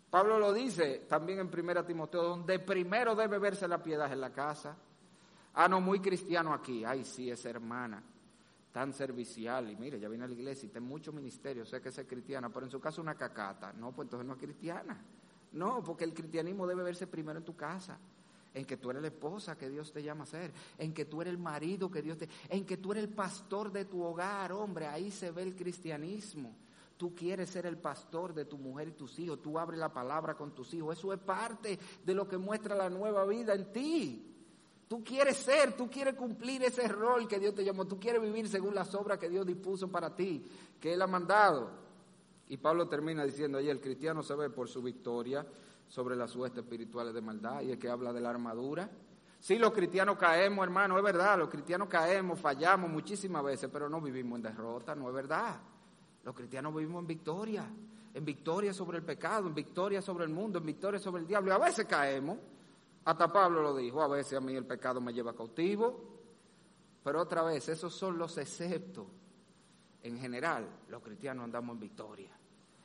Pablo 0.10 0.40
lo 0.40 0.54
dice 0.54 1.08
también 1.10 1.40
en 1.40 1.52
1 1.54 1.84
Timoteo, 1.84 2.24
donde 2.24 2.58
primero 2.60 3.16
debe 3.16 3.38
verse 3.38 3.68
la 3.68 3.84
piedad 3.84 4.10
en 4.14 4.22
la 4.22 4.32
casa. 4.32 4.78
Ah, 5.54 5.68
no, 5.68 5.82
muy 5.82 6.00
cristiano 6.00 6.54
aquí. 6.54 6.84
Ay, 6.86 7.04
sí, 7.04 7.30
esa 7.30 7.50
hermana, 7.50 8.02
tan 8.72 8.94
servicial. 8.94 9.70
Y 9.70 9.76
mire, 9.76 10.00
ya 10.00 10.08
viene 10.08 10.26
a 10.26 10.28
la 10.28 10.34
iglesia 10.34 10.68
y 10.68 10.70
tiene 10.70 10.88
mucho 10.88 11.12
ministerio, 11.12 11.66
sé 11.66 11.82
que 11.82 11.90
es 11.90 12.02
cristiana, 12.08 12.50
pero 12.50 12.66
en 12.66 12.72
su 12.72 12.80
caso 12.80 13.02
una 13.02 13.16
cacata. 13.16 13.74
No, 13.74 13.92
pues 13.92 14.06
entonces 14.06 14.28
no 14.28 14.34
es 14.34 14.40
cristiana. 14.40 15.00
No, 15.54 15.84
porque 15.84 16.06
el 16.06 16.14
cristianismo 16.14 16.66
debe 16.66 16.84
verse 16.84 17.08
primero 17.08 17.40
en 17.40 17.46
tu 17.46 17.56
casa 17.56 18.00
en 18.54 18.66
que 18.66 18.78
tú 18.78 18.90
eres 18.90 19.02
la 19.02 19.08
esposa 19.08 19.58
que 19.58 19.70
Dios 19.70 19.92
te 19.92 20.04
llama 20.04 20.24
a 20.24 20.28
ser, 20.28 20.52
en 20.78 20.94
que 20.94 21.06
tú 21.06 21.22
eres 21.22 21.34
el 21.34 21.40
marido 21.40 21.90
que 21.90 22.02
Dios 22.02 22.18
te, 22.18 22.28
en 22.50 22.66
que 22.66 22.78
tú 22.78 22.92
eres 22.92 23.06
el 23.06 23.10
pastor 23.10 23.72
de 23.72 23.86
tu 23.86 24.04
hogar, 24.04 24.52
hombre, 24.52 24.88
ahí 24.88 25.12
se 25.12 25.32
ve 25.32 25.44
el 25.44 25.56
cristianismo. 25.56 26.56
Tú 26.98 27.16
quieres 27.16 27.50
ser 27.50 27.66
el 27.66 27.78
pastor 27.78 28.34
de 28.34 28.46
tu 28.46 28.58
mujer 28.58 28.90
y 28.90 28.92
tus 28.92 29.18
hijos, 29.20 29.42
tú 29.42 29.58
abres 29.58 29.80
la 29.80 29.92
palabra 29.92 30.36
con 30.36 30.54
tus 30.54 30.74
hijos, 30.74 30.98
eso 30.98 31.14
es 31.14 31.20
parte 31.20 31.80
de 32.06 32.14
lo 32.14 32.28
que 32.28 32.38
muestra 32.38 32.76
la 32.76 32.90
nueva 32.90 33.26
vida 33.26 33.54
en 33.54 33.72
ti. 33.72 34.31
Tú 34.92 35.06
quieres 35.06 35.38
ser, 35.38 35.72
tú 35.72 35.90
quieres 35.90 36.16
cumplir 36.16 36.62
ese 36.64 36.86
rol 36.90 37.26
que 37.26 37.40
Dios 37.40 37.56
te 37.56 37.64
llamó, 37.64 37.86
tú 37.86 37.98
quieres 37.98 38.22
vivir 38.22 38.50
según 38.50 38.76
las 38.76 38.94
obras 38.94 39.18
que 39.18 39.30
Dios 39.30 39.48
dispuso 39.48 39.88
para 39.88 40.14
ti, 40.14 40.46
que 40.82 40.92
Él 40.92 41.02
ha 41.02 41.08
mandado. 41.08 41.72
Y 42.50 42.58
Pablo 42.58 42.90
termina 42.90 43.24
diciendo 43.24 43.58
ahí, 43.58 43.70
el 43.70 43.80
cristiano 43.80 44.22
se 44.22 44.36
ve 44.36 44.50
por 44.50 44.68
su 44.68 44.82
victoria 44.82 45.48
sobre 45.88 46.18
las 46.18 46.36
huestes 46.36 46.66
espirituales 46.66 47.14
de 47.14 47.22
maldad, 47.22 47.62
y 47.62 47.72
es 47.72 47.78
que 47.78 47.90
habla 47.90 48.12
de 48.12 48.20
la 48.20 48.32
armadura. 48.32 48.90
Sí, 49.40 49.58
los 49.58 49.72
cristianos 49.72 50.18
caemos, 50.18 50.62
hermano, 50.62 50.98
es 50.98 51.04
verdad, 51.06 51.40
los 51.40 51.48
cristianos 51.48 51.88
caemos, 51.88 52.38
fallamos 52.38 52.92
muchísimas 52.92 53.46
veces, 53.46 53.70
pero 53.72 53.88
no 53.88 54.02
vivimos 54.02 54.40
en 54.40 54.44
derrota, 54.44 54.94
no 54.94 55.08
es 55.08 55.16
verdad. 55.16 55.58
Los 56.26 56.36
cristianos 56.36 56.76
vivimos 56.76 57.00
en 57.00 57.08
victoria, 57.08 57.66
en 58.14 58.26
victoria 58.26 58.74
sobre 58.74 58.98
el 58.98 59.06
pecado, 59.06 59.48
en 59.48 59.56
victoria 59.56 60.02
sobre 60.02 60.26
el 60.26 60.32
mundo, 60.32 60.60
en 60.60 60.66
victoria 60.66 61.00
sobre 61.00 61.22
el 61.22 61.28
diablo, 61.30 61.50
y 61.50 61.54
a 61.54 61.60
veces 61.60 61.86
caemos, 61.86 62.38
hasta 63.04 63.32
Pablo 63.32 63.64
lo 63.64 63.76
dijo, 63.76 64.02
a 64.02 64.08
veces 64.08 64.38
a 64.38 64.42
mí 64.42 64.56
el 64.56 64.66
pecado 64.66 65.02
me 65.02 65.14
lleva 65.14 65.34
cautivo, 65.34 66.00
pero 67.04 67.22
otra 67.22 67.42
vez, 67.42 67.68
esos 67.70 67.94
son 67.94 68.18
los 68.18 68.38
exceptos. 68.38 69.08
En 70.04 70.20
general, 70.20 70.68
los 70.88 71.02
cristianos 71.02 71.46
andamos 71.46 71.76
en 71.76 71.80
victoria, 71.80 72.30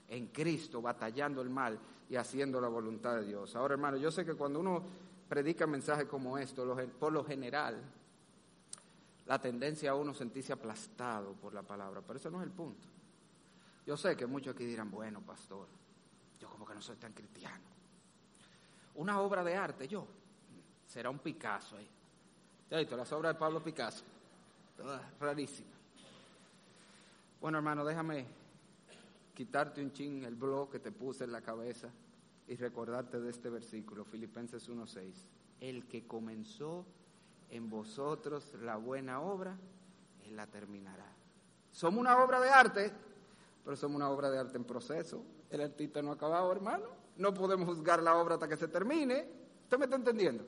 en 0.09 0.29
Cristo, 0.29 0.81
batallando 0.81 1.43
el 1.43 1.51
mal 1.51 1.79
y 2.09 2.17
haciendo 2.17 2.61
la 2.61 2.69
voluntad 2.69 3.17
de 3.17 3.27
Dios. 3.27 3.55
Ahora, 3.57 3.75
hermano, 3.75 3.99
yo 3.99 4.11
sé 4.11 4.25
que 4.25 4.35
cuando 4.35 4.61
uno 4.61 4.83
predica 5.29 5.67
mensajes 5.67 6.07
como 6.07 6.39
esto, 6.39 6.77
por 6.99 7.13
lo 7.13 7.25
general, 7.25 7.83
la 9.27 9.39
tendencia 9.39 9.91
a 9.91 9.95
uno 9.95 10.15
sentirse 10.15 10.53
aplastado 10.53 11.33
por 11.33 11.53
la 11.53 11.63
palabra, 11.63 12.01
pero 12.07 12.19
eso 12.19 12.31
no 12.31 12.39
es 12.39 12.45
el 12.45 12.53
punto. 12.53 12.89
Yo 13.87 13.97
sé 13.97 14.17
que 14.17 14.27
muchos 14.27 14.55
aquí 14.55 14.65
dirán, 14.65 14.91
bueno, 14.91 15.21
pastor, 15.21 15.67
yo 16.41 16.49
como 16.49 16.65
que 16.65 16.75
no 16.75 16.81
soy 16.81 16.97
tan 16.97 17.13
cristiano 17.13 17.76
una 18.97 19.21
obra 19.21 19.45
de 19.45 19.55
arte, 19.55 19.89
yo, 19.89 20.07
será 20.87 21.11
un 21.11 21.19
Picasso 21.19 21.77
ahí. 21.77 21.89
¿Ya 22.71 22.79
visto 22.79 22.97
las 22.97 23.13
obras 23.13 23.35
de 23.35 23.39
Pablo 23.39 23.63
Picasso? 23.63 24.05
Todas 24.77 25.01
rarísimas. 25.21 25.73
Bueno, 27.41 27.59
hermano, 27.59 27.85
déjame 27.85 28.27
quitarte 29.35 29.83
un 29.83 29.93
chin 29.93 30.25
el 30.25 30.35
blog 30.35 30.71
que 30.71 30.81
te 30.81 30.91
puse 30.91 31.25
en 31.25 31.33
la 31.33 31.43
cabeza 31.43 31.89
y 32.49 32.57
recordarte 32.57 33.21
de 33.21 33.31
este 33.31 33.51
versículo, 33.51 34.05
Filipenses 34.05 34.69
1.6. 34.69 35.13
El 35.61 35.87
que 35.87 36.07
comenzó 36.07 36.85
en 37.51 37.69
vosotros 37.71 38.55
la 38.63 38.77
buena 38.77 39.21
obra, 39.21 39.57
Él 40.25 40.37
la 40.37 40.47
terminará. 40.47 41.07
Somos 41.71 42.01
una 42.01 42.23
obra 42.23 42.41
de 42.41 42.49
arte, 42.49 42.93
pero 43.65 43.77
somos 43.77 43.97
una 43.97 44.11
obra 44.11 44.31
de 44.31 44.39
arte 44.39 44.57
en 44.57 44.65
proceso. 44.65 45.23
El 45.51 45.61
artista 45.61 46.03
no 46.03 46.11
ha 46.11 46.15
acabado, 46.15 46.51
hermano. 46.51 47.06
No 47.17 47.33
podemos 47.33 47.67
juzgar 47.67 48.03
la 48.03 48.17
obra 48.17 48.35
hasta 48.35 48.49
que 48.49 48.57
se 48.57 48.69
termine. 48.69 49.29
¿Usted 49.63 49.79
me 49.79 49.85
está 49.85 49.97
entendiendo? 49.97 50.45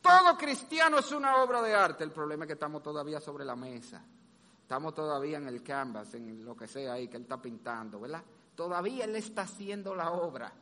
Todo 0.00 0.36
cristiano 0.36 0.98
es 0.98 1.10
una 1.12 1.42
obra 1.42 1.60
de 1.62 1.74
arte. 1.74 2.04
El 2.04 2.12
problema 2.12 2.44
es 2.44 2.46
que 2.48 2.52
estamos 2.54 2.82
todavía 2.82 3.20
sobre 3.20 3.44
la 3.44 3.56
mesa. 3.56 4.02
Estamos 4.62 4.94
todavía 4.94 5.38
en 5.38 5.48
el 5.48 5.62
canvas, 5.62 6.14
en 6.14 6.44
lo 6.44 6.56
que 6.56 6.66
sea 6.66 6.92
ahí 6.94 7.08
que 7.08 7.16
él 7.16 7.22
está 7.22 7.40
pintando, 7.40 8.00
¿verdad? 8.00 8.22
Todavía 8.54 9.04
él 9.04 9.16
está 9.16 9.42
haciendo 9.42 9.94
la 9.94 10.12
obra. 10.12 10.52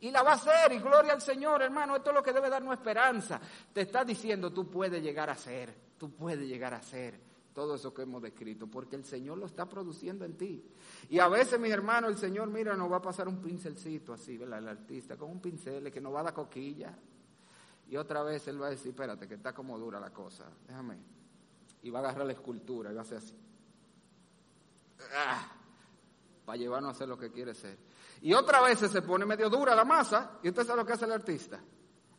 Y 0.00 0.10
la 0.10 0.22
va 0.22 0.32
a 0.32 0.34
hacer, 0.34 0.72
y 0.72 0.78
gloria 0.78 1.12
al 1.12 1.20
Señor, 1.20 1.62
hermano. 1.62 1.96
Esto 1.96 2.10
es 2.10 2.16
lo 2.16 2.22
que 2.22 2.32
debe 2.32 2.48
darnos 2.48 2.74
esperanza. 2.74 3.40
Te 3.72 3.82
está 3.82 4.04
diciendo, 4.04 4.52
tú 4.52 4.70
puedes 4.70 5.02
llegar 5.02 5.30
a 5.30 5.34
ser, 5.34 5.74
tú 5.98 6.14
puedes 6.14 6.46
llegar 6.46 6.74
a 6.74 6.82
ser 6.82 7.25
todo 7.56 7.74
eso 7.74 7.94
que 7.94 8.02
hemos 8.02 8.20
descrito, 8.20 8.66
porque 8.66 8.96
el 8.96 9.04
Señor 9.06 9.38
lo 9.38 9.46
está 9.46 9.66
produciendo 9.66 10.26
en 10.26 10.36
ti. 10.36 10.62
Y 11.08 11.18
a 11.20 11.26
veces, 11.26 11.58
mis 11.58 11.72
hermanos, 11.72 12.10
el 12.10 12.18
Señor, 12.18 12.50
mira, 12.50 12.76
nos 12.76 12.92
va 12.92 12.98
a 12.98 13.00
pasar 13.00 13.26
un 13.28 13.40
pincelcito 13.40 14.12
así, 14.12 14.36
¿verdad? 14.36 14.58
El 14.58 14.68
artista, 14.68 15.16
con 15.16 15.30
un 15.30 15.40
pincel 15.40 15.90
que 15.90 15.98
nos 15.98 16.14
va 16.14 16.20
a 16.20 16.24
dar 16.24 16.34
coquilla. 16.34 16.94
Y 17.88 17.96
otra 17.96 18.22
vez 18.22 18.46
Él 18.48 18.60
va 18.60 18.66
a 18.66 18.70
decir, 18.70 18.90
espérate, 18.90 19.26
que 19.26 19.36
está 19.36 19.54
como 19.54 19.78
dura 19.78 19.98
la 19.98 20.10
cosa, 20.10 20.44
déjame. 20.68 20.98
Y 21.82 21.88
va 21.88 22.00
a 22.00 22.02
agarrar 22.02 22.26
la 22.26 22.34
escultura 22.34 22.90
y 22.90 22.94
va 22.94 23.00
a 23.00 23.04
hacer 23.04 23.18
así. 23.18 23.34
¡Ah! 25.14 25.50
Para 26.44 26.58
llevarnos 26.58 26.88
a 26.88 26.90
hacer 26.90 27.08
lo 27.08 27.16
que 27.16 27.30
quiere 27.30 27.54
ser. 27.54 27.78
Y 28.20 28.34
otra 28.34 28.60
vez 28.60 28.80
se 28.80 29.00
pone 29.00 29.24
medio 29.24 29.48
dura 29.48 29.74
la 29.74 29.86
masa, 29.86 30.40
y 30.42 30.50
usted 30.50 30.66
sabe 30.66 30.82
lo 30.82 30.86
que 30.86 30.92
hace 30.92 31.06
el 31.06 31.12
artista 31.12 31.58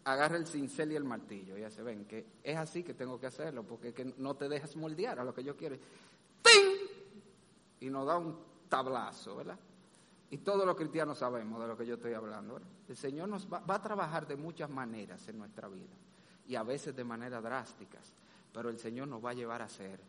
agarra 0.08 0.38
el 0.38 0.48
cincel 0.48 0.94
y 0.94 0.96
el 0.96 1.04
martillo. 1.04 1.58
Ya 1.58 1.70
se 1.70 1.84
ven 1.84 2.06
que 2.06 2.26
es 2.42 2.58
así 2.58 2.82
que 2.84 2.94
tengo 2.94 3.20
que 3.20 3.28
hacerlo, 3.28 3.64
porque 3.64 3.94
que 3.94 4.06
no 4.18 4.36
te 4.36 4.48
dejas 4.48 4.76
moldear 4.76 5.20
a 5.20 5.24
lo 5.24 5.34
que 5.34 5.44
yo 5.44 5.56
quiero. 5.56 5.76
¡Ting! 5.76 6.88
Y 7.82 7.90
nos 7.90 8.08
da 8.08 8.18
un 8.18 8.38
tablazo, 8.70 9.36
¿verdad? 9.36 9.60
Y 10.30 10.38
todos 10.38 10.66
los 10.66 10.76
cristianos 10.76 11.18
sabemos 11.18 11.62
de 11.62 11.68
lo 11.68 11.78
que 11.78 11.86
yo 11.86 11.96
estoy 11.96 12.14
hablando. 12.14 12.60
El 12.88 12.96
Señor 12.96 13.28
nos 13.28 13.52
va, 13.52 13.60
va, 13.60 13.76
a 13.76 13.82
trabajar 13.82 14.26
de 14.28 14.38
muchas 14.38 14.70
maneras 14.70 15.28
en 15.28 15.38
nuestra 15.38 15.68
vida 15.68 15.96
y 16.48 16.56
a 16.56 16.64
veces 16.64 16.96
de 16.96 17.04
maneras 17.04 17.44
drásticas, 17.44 18.14
pero 18.54 18.70
el 18.70 18.80
Señor 18.80 19.10
nos 19.10 19.24
va 19.24 19.32
a 19.32 19.34
llevar 19.34 19.62
a 19.62 19.66
hacer 19.66 20.00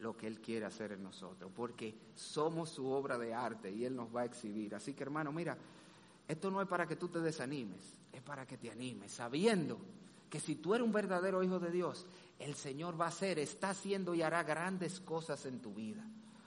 lo 0.00 0.14
que 0.14 0.26
Él 0.26 0.40
quiere 0.40 0.66
hacer 0.66 0.92
en 0.92 1.02
nosotros, 1.02 1.50
porque 1.54 1.94
somos 2.14 2.68
su 2.68 2.86
obra 2.90 3.16
de 3.16 3.32
arte 3.32 3.70
y 3.70 3.86
Él 3.86 3.96
nos 3.96 4.14
va 4.14 4.22
a 4.22 4.24
exhibir. 4.26 4.74
Así 4.74 4.92
que 4.92 5.02
hermano, 5.02 5.32
mira, 5.32 5.56
esto 6.26 6.50
no 6.50 6.60
es 6.60 6.68
para 6.68 6.86
que 6.86 6.96
tú 6.96 7.08
te 7.08 7.20
desanimes, 7.20 7.98
es 8.12 8.22
para 8.22 8.46
que 8.46 8.56
te 8.56 8.70
animes, 8.70 9.12
sabiendo 9.12 9.78
que 10.30 10.40
si 10.40 10.56
tú 10.56 10.74
eres 10.74 10.86
un 10.86 10.92
verdadero 10.92 11.42
hijo 11.42 11.58
de 11.58 11.70
Dios, 11.70 12.06
el 12.38 12.54
Señor 12.54 13.00
va 13.00 13.06
a 13.06 13.08
hacer, 13.08 13.38
está 13.38 13.70
haciendo 13.70 14.14
y 14.14 14.22
hará 14.22 14.42
grandes 14.42 15.00
cosas 15.00 15.46
en 15.46 15.60
tu 15.60 15.72
vida. 15.72 16.04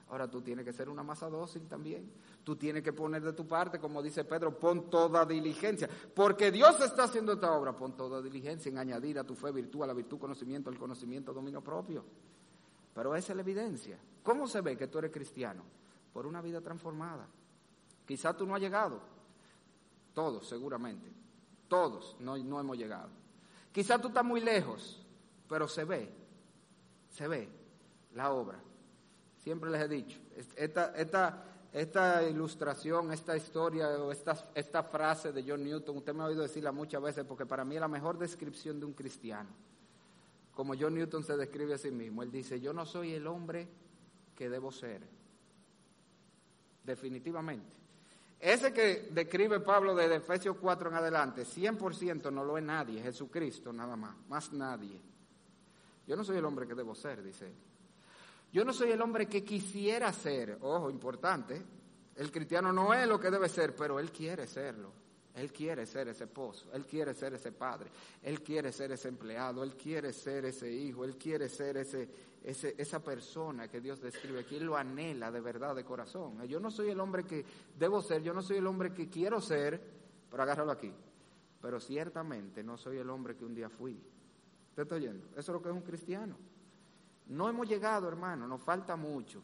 Ahora 0.09 0.29
tú 0.29 0.41
tienes 0.41 0.63
que 0.63 0.71
ser 0.71 0.89
una 0.89 1.03
masa 1.03 1.29
dócil 1.29 1.67
también. 1.67 2.09
Tú 2.43 2.55
tienes 2.55 2.81
que 2.81 2.93
poner 2.93 3.21
de 3.21 3.33
tu 3.33 3.45
parte, 3.45 3.77
como 3.77 4.01
dice 4.01 4.23
Pedro, 4.23 4.57
pon 4.57 4.89
toda 4.89 5.25
diligencia. 5.25 5.89
Porque 6.13 6.49
Dios 6.49 6.79
está 6.79 7.03
haciendo 7.03 7.33
esta 7.33 7.51
obra, 7.51 7.75
pon 7.75 7.95
toda 7.97 8.21
diligencia 8.21 8.69
en 8.69 8.77
añadir 8.77 9.19
a 9.19 9.25
tu 9.25 9.35
fe 9.35 9.51
virtud, 9.51 9.83
a 9.83 9.87
la 9.87 9.93
virtud 9.93 10.17
conocimiento, 10.17 10.69
al 10.69 10.77
conocimiento 10.77 11.33
dominio 11.33 11.61
propio. 11.61 12.05
Pero 12.93 13.15
esa 13.15 13.33
es 13.33 13.35
la 13.35 13.41
evidencia. 13.41 13.99
¿Cómo 14.23 14.47
se 14.47 14.61
ve 14.61 14.77
que 14.77 14.87
tú 14.87 14.97
eres 14.97 15.11
cristiano? 15.11 15.63
Por 16.13 16.25
una 16.25 16.41
vida 16.41 16.61
transformada. 16.61 17.27
Quizá 18.05 18.35
tú 18.35 18.45
no 18.45 18.55
has 18.55 18.61
llegado, 18.61 19.01
todos, 20.17 20.47
seguramente. 20.47 21.11
Todos 21.67 22.17
no, 22.19 22.35
no 22.39 22.59
hemos 22.59 22.75
llegado. 22.75 23.09
Quizá 23.71 24.01
tú 24.01 24.07
estás 24.07 24.25
muy 24.25 24.41
lejos, 24.41 24.99
pero 25.47 25.67
se 25.67 25.83
ve, 25.83 26.11
se 27.11 27.27
ve 27.27 27.47
la 28.15 28.31
obra. 28.31 28.59
Siempre 29.43 29.69
les 29.69 29.79
he 29.79 29.87
dicho, 29.87 30.19
esta, 30.55 30.91
esta, 30.95 31.43
esta 31.71 32.23
ilustración, 32.27 33.13
esta 33.13 33.37
historia 33.37 33.89
o 33.89 34.11
esta, 34.11 34.35
esta 34.55 34.81
frase 34.81 35.31
de 35.31 35.43
John 35.47 35.63
Newton, 35.63 35.97
usted 35.97 36.15
me 36.15 36.23
ha 36.23 36.25
oído 36.25 36.41
decirla 36.41 36.71
muchas 36.71 36.99
veces 36.99 37.23
porque 37.23 37.45
para 37.45 37.63
mí 37.63 37.75
es 37.75 37.81
la 37.81 37.87
mejor 37.87 38.17
descripción 38.17 38.79
de 38.79 38.87
un 38.87 38.93
cristiano. 38.93 39.51
Como 40.55 40.73
John 40.75 40.95
Newton 40.95 41.23
se 41.23 41.37
describe 41.37 41.75
a 41.75 41.77
sí 41.77 41.91
mismo, 41.91 42.23
él 42.23 42.31
dice, 42.31 42.59
yo 42.59 42.73
no 42.73 42.87
soy 42.87 43.13
el 43.13 43.27
hombre 43.27 43.67
que 44.35 44.49
debo 44.49 44.71
ser. 44.71 45.03
Definitivamente. 46.83 47.76
Ese 48.39 48.71
que 48.71 49.09
describe 49.11 49.59
Pablo 49.61 49.95
desde 49.95 50.17
Efesios 50.17 50.57
4 50.61 50.89
en 50.89 50.95
adelante, 50.95 51.43
100% 51.43 52.31
no 52.31 52.43
lo 52.43 52.57
es 52.57 52.63
nadie, 52.63 53.01
Jesucristo 53.01 53.73
nada 53.73 53.95
más, 53.95 54.15
más 54.27 54.53
nadie. 54.53 55.01
Yo 56.05 56.15
no 56.15 56.23
soy 56.23 56.37
el 56.37 56.45
hombre 56.45 56.67
que 56.67 56.75
debo 56.75 56.93
ser, 56.93 57.23
dice 57.23 57.47
él. 57.47 57.55
Yo 58.53 58.63
no 58.63 58.73
soy 58.73 58.91
el 58.91 59.01
hombre 59.01 59.27
que 59.27 59.43
quisiera 59.43 60.13
ser, 60.13 60.57
ojo, 60.61 60.89
importante, 60.89 61.61
el 62.15 62.31
cristiano 62.31 62.71
no 62.71 62.93
es 62.93 63.07
lo 63.07 63.19
que 63.19 63.29
debe 63.29 63.49
ser, 63.49 63.75
pero 63.75 63.99
él 63.99 64.11
quiere 64.11 64.47
serlo. 64.47 64.91
Él 65.37 65.51
quiere 65.51 65.85
ser 65.85 66.07
ese 66.07 66.23
esposo, 66.23 66.67
él 66.73 66.83
quiere 66.87 67.13
ser 67.13 67.35
ese 67.35 67.51
padre, 67.51 67.91
él 68.23 68.41
quiere 68.41 68.71
ser 68.71 68.91
ese 68.91 69.07
empleado, 69.07 69.63
él 69.63 69.75
quiere 69.75 70.11
ser 70.11 70.45
ese 70.45 70.71
hijo, 70.71 71.05
él 71.05 71.15
quiere 71.15 71.47
ser 71.47 71.77
ese, 71.77 72.09
esa 72.43 73.03
persona 73.03 73.67
que 73.67 73.79
Dios 73.79 74.01
describe 74.01 74.39
aquí, 74.39 74.55
él 74.55 74.65
lo 74.65 74.75
anhela 74.75 75.29
de 75.29 75.39
verdad, 75.39 75.75
de 75.75 75.85
corazón. 75.85 76.41
Yo 76.47 76.59
no 76.59 76.71
soy 76.71 76.89
el 76.89 76.99
hombre 76.99 77.23
que 77.23 77.45
debo 77.77 78.01
ser, 78.01 78.23
yo 78.23 78.33
no 78.33 78.41
soy 78.41 78.57
el 78.57 78.65
hombre 78.65 78.91
que 78.95 79.09
quiero 79.09 79.39
ser, 79.39 79.79
pero 80.27 80.41
agárralo 80.41 80.71
aquí. 80.71 80.91
Pero 81.61 81.79
ciertamente 81.79 82.63
no 82.63 82.75
soy 82.75 82.97
el 82.97 83.09
hombre 83.09 83.35
que 83.35 83.45
un 83.45 83.53
día 83.53 83.69
fui. 83.69 83.95
¿Te 84.73 84.81
está 84.81 84.95
oyendo? 84.95 85.27
Eso 85.33 85.39
es 85.39 85.49
lo 85.49 85.61
que 85.61 85.69
es 85.69 85.75
un 85.75 85.81
cristiano. 85.81 86.35
No 87.27 87.47
hemos 87.47 87.69
llegado, 87.69 88.07
hermano, 88.07 88.47
nos 88.47 88.61
falta 88.63 88.95
mucho, 88.95 89.43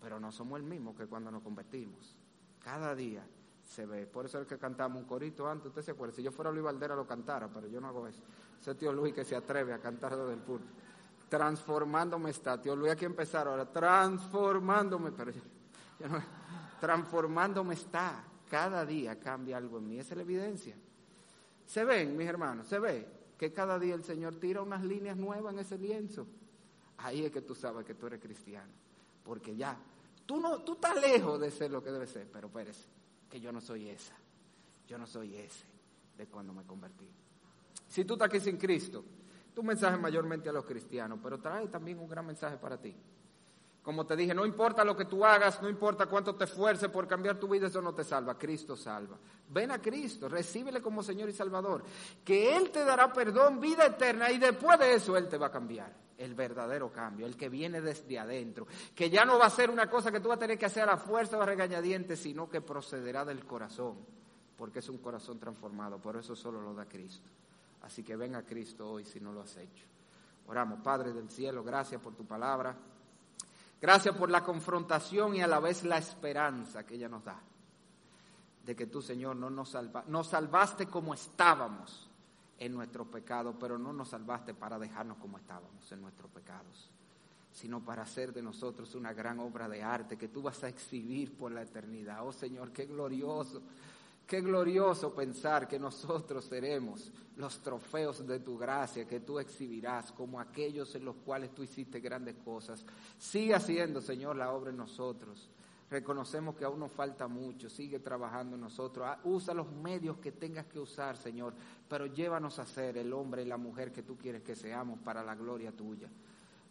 pero 0.00 0.20
no 0.20 0.30
somos 0.30 0.60
el 0.60 0.64
mismo 0.64 0.94
que 0.94 1.06
cuando 1.08 1.32
nos 1.32 1.42
convertimos. 1.42 2.16
Cada 2.60 2.94
día 2.94 3.26
se 3.68 3.84
ve. 3.84 4.06
Por 4.06 4.24
eso 4.24 4.40
es 4.40 4.46
que 4.46 4.58
cantamos 4.58 5.02
un 5.02 5.06
corito 5.06 5.46
antes, 5.46 5.66
usted 5.66 5.82
se 5.82 5.90
acuerda. 5.90 6.14
Si 6.14 6.22
yo 6.22 6.32
fuera 6.32 6.50
Luis 6.50 6.64
Valdera 6.64 6.96
lo 6.96 7.06
cantara, 7.06 7.48
pero 7.48 7.66
yo 7.68 7.80
no 7.80 7.88
hago 7.88 8.06
eso. 8.06 8.22
Ese 8.60 8.74
tío 8.74 8.92
Luis 8.92 9.14
que 9.14 9.24
se 9.24 9.36
atreve 9.36 9.72
a 9.72 9.78
cantar 9.78 10.16
desde 10.16 10.32
el 10.32 10.40
público. 10.40 10.72
Transformándome 11.28 12.30
está. 12.30 12.60
Tío 12.60 12.74
Luis, 12.74 12.92
aquí 12.92 13.04
empezar 13.04 13.46
ahora. 13.46 13.70
Transformándome, 13.70 15.12
pero 15.12 15.30
yo, 15.30 16.08
no, 16.08 16.22
transformándome 16.80 17.74
está. 17.74 18.24
Cada 18.50 18.86
día 18.86 19.20
cambia 19.20 19.58
algo 19.58 19.76
en 19.76 19.88
mí. 19.88 19.98
Esa 19.98 20.14
es 20.14 20.16
la 20.16 20.22
evidencia. 20.22 20.74
Se 21.66 21.84
ven, 21.84 22.16
mis 22.16 22.26
hermanos, 22.26 22.66
se 22.66 22.78
ve 22.78 23.06
que 23.36 23.52
cada 23.52 23.78
día 23.78 23.94
el 23.94 24.02
Señor 24.02 24.36
tira 24.36 24.62
unas 24.62 24.82
líneas 24.82 25.18
nuevas 25.18 25.52
en 25.52 25.58
ese 25.58 25.76
lienzo. 25.76 26.26
Ahí 26.96 27.26
es 27.26 27.30
que 27.30 27.42
tú 27.42 27.54
sabes 27.54 27.84
que 27.84 27.94
tú 27.94 28.06
eres 28.06 28.20
cristiano. 28.20 28.72
Porque 29.22 29.54
ya, 29.54 29.76
tú, 30.24 30.40
no, 30.40 30.62
tú 30.62 30.72
estás 30.72 30.98
lejos 30.98 31.38
de 31.38 31.50
ser 31.50 31.70
lo 31.70 31.82
que 31.82 31.92
debe 31.92 32.06
ser, 32.06 32.26
pero 32.32 32.46
espérese 32.46 32.97
que 33.28 33.40
yo 33.40 33.52
no 33.52 33.60
soy 33.60 33.88
esa. 33.88 34.14
Yo 34.86 34.98
no 34.98 35.06
soy 35.06 35.36
ese 35.36 35.66
de 36.16 36.26
cuando 36.26 36.52
me 36.52 36.64
convertí. 36.64 37.08
Si 37.86 38.04
tú 38.04 38.14
estás 38.14 38.28
aquí 38.28 38.40
sin 38.40 38.56
Cristo, 38.56 39.04
tu 39.54 39.62
mensaje 39.62 39.96
mayormente 39.96 40.48
a 40.48 40.52
los 40.52 40.64
cristianos, 40.64 41.18
pero 41.22 41.38
trae 41.38 41.68
también 41.68 41.98
un 41.98 42.08
gran 42.08 42.26
mensaje 42.26 42.56
para 42.56 42.78
ti. 42.78 42.94
Como 43.82 44.04
te 44.04 44.16
dije, 44.16 44.34
no 44.34 44.44
importa 44.44 44.84
lo 44.84 44.96
que 44.96 45.06
tú 45.06 45.24
hagas, 45.24 45.62
no 45.62 45.68
importa 45.68 46.06
cuánto 46.06 46.34
te 46.34 46.44
esfuerces 46.44 46.90
por 46.90 47.06
cambiar 47.06 47.38
tu 47.38 47.48
vida, 47.48 47.68
eso 47.68 47.80
no 47.80 47.94
te 47.94 48.04
salva. 48.04 48.36
Cristo 48.36 48.76
salva. 48.76 49.16
Ven 49.48 49.70
a 49.70 49.80
Cristo, 49.80 50.28
recíbele 50.28 50.82
como 50.82 51.02
Señor 51.02 51.28
y 51.28 51.32
Salvador, 51.32 51.84
que 52.24 52.56
Él 52.56 52.70
te 52.70 52.84
dará 52.84 53.12
perdón, 53.12 53.60
vida 53.60 53.86
eterna, 53.86 54.30
y 54.30 54.38
después 54.38 54.78
de 54.78 54.94
eso 54.94 55.16
Él 55.16 55.28
te 55.28 55.38
va 55.38 55.46
a 55.46 55.50
cambiar 55.50 56.07
el 56.18 56.34
verdadero 56.34 56.92
cambio, 56.92 57.26
el 57.26 57.36
que 57.36 57.48
viene 57.48 57.80
desde 57.80 58.18
adentro, 58.18 58.66
que 58.94 59.08
ya 59.08 59.24
no 59.24 59.38
va 59.38 59.46
a 59.46 59.50
ser 59.50 59.70
una 59.70 59.88
cosa 59.88 60.10
que 60.10 60.20
tú 60.20 60.28
vas 60.28 60.36
a 60.36 60.40
tener 60.40 60.58
que 60.58 60.66
hacer 60.66 60.88
a 60.88 60.96
fuerza 60.96 61.38
o 61.38 61.42
a 61.42 61.46
regañadientes, 61.46 62.18
sino 62.18 62.48
que 62.50 62.60
procederá 62.60 63.24
del 63.24 63.46
corazón, 63.46 63.96
porque 64.56 64.80
es 64.80 64.88
un 64.88 64.98
corazón 64.98 65.38
transformado, 65.38 65.98
por 65.98 66.16
eso 66.16 66.34
solo 66.34 66.60
lo 66.60 66.74
da 66.74 66.86
Cristo. 66.86 67.30
Así 67.82 68.02
que 68.02 68.16
ven 68.16 68.34
a 68.34 68.42
Cristo 68.42 68.90
hoy 68.90 69.04
si 69.04 69.20
no 69.20 69.32
lo 69.32 69.42
has 69.42 69.56
hecho. 69.56 69.86
Oramos, 70.48 70.80
Padre 70.80 71.12
del 71.12 71.30
cielo, 71.30 71.62
gracias 71.62 72.00
por 72.00 72.14
tu 72.14 72.26
palabra, 72.26 72.74
gracias 73.80 74.16
por 74.16 74.28
la 74.28 74.42
confrontación 74.42 75.36
y 75.36 75.42
a 75.42 75.46
la 75.46 75.60
vez 75.60 75.84
la 75.84 75.98
esperanza 75.98 76.84
que 76.84 76.96
ella 76.96 77.08
nos 77.08 77.24
da, 77.24 77.40
de 78.64 78.74
que 78.74 78.86
tú, 78.86 79.00
Señor, 79.00 79.36
no 79.36 79.50
nos, 79.50 79.76
nos 80.08 80.26
salvaste 80.26 80.86
como 80.86 81.14
estábamos 81.14 82.07
en 82.58 82.72
nuestros 82.72 83.06
pecados, 83.08 83.56
pero 83.58 83.78
no 83.78 83.92
nos 83.92 84.08
salvaste 84.08 84.54
para 84.54 84.78
dejarnos 84.78 85.18
como 85.18 85.38
estábamos 85.38 85.90
en 85.92 86.00
nuestros 86.00 86.30
pecados, 86.30 86.90
sino 87.52 87.84
para 87.84 88.02
hacer 88.02 88.32
de 88.32 88.42
nosotros 88.42 88.94
una 88.94 89.12
gran 89.12 89.38
obra 89.40 89.68
de 89.68 89.82
arte 89.82 90.16
que 90.16 90.28
tú 90.28 90.42
vas 90.42 90.62
a 90.64 90.68
exhibir 90.68 91.36
por 91.36 91.52
la 91.52 91.62
eternidad. 91.62 92.26
Oh 92.26 92.32
Señor, 92.32 92.72
qué 92.72 92.86
glorioso, 92.86 93.62
qué 94.26 94.40
glorioso 94.40 95.14
pensar 95.14 95.68
que 95.68 95.78
nosotros 95.78 96.44
seremos 96.44 97.12
los 97.36 97.60
trofeos 97.60 98.26
de 98.26 98.40
tu 98.40 98.58
gracia 98.58 99.06
que 99.06 99.20
tú 99.20 99.38
exhibirás 99.38 100.10
como 100.12 100.40
aquellos 100.40 100.94
en 100.96 101.04
los 101.04 101.16
cuales 101.16 101.54
tú 101.54 101.62
hiciste 101.62 102.00
grandes 102.00 102.34
cosas. 102.44 102.84
Sigue 103.18 103.54
haciendo, 103.54 104.00
Señor, 104.00 104.36
la 104.36 104.52
obra 104.52 104.70
en 104.70 104.76
nosotros 104.76 105.48
Reconocemos 105.90 106.54
que 106.54 106.64
aún 106.64 106.80
nos 106.80 106.92
falta 106.92 107.28
mucho, 107.28 107.70
sigue 107.70 107.98
trabajando 107.98 108.56
en 108.56 108.60
nosotros. 108.60 109.06
Ah, 109.08 109.20
usa 109.24 109.54
los 109.54 109.70
medios 109.72 110.18
que 110.18 110.32
tengas 110.32 110.66
que 110.66 110.78
usar, 110.78 111.16
Señor, 111.16 111.54
pero 111.88 112.06
llévanos 112.06 112.58
a 112.58 112.66
ser 112.66 112.98
el 112.98 113.12
hombre 113.12 113.42
y 113.42 113.46
la 113.46 113.56
mujer 113.56 113.90
que 113.90 114.02
tú 114.02 114.16
quieres 114.18 114.42
que 114.42 114.54
seamos 114.54 114.98
para 114.98 115.22
la 115.22 115.34
gloria 115.34 115.72
tuya. 115.72 116.08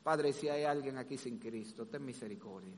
Padre, 0.04 0.34
si 0.34 0.50
hay 0.50 0.64
alguien 0.66 0.98
aquí 0.98 1.18
sin 1.18 1.40
Cristo, 1.40 1.88
ten 1.88 2.06
misericordia. 2.06 2.76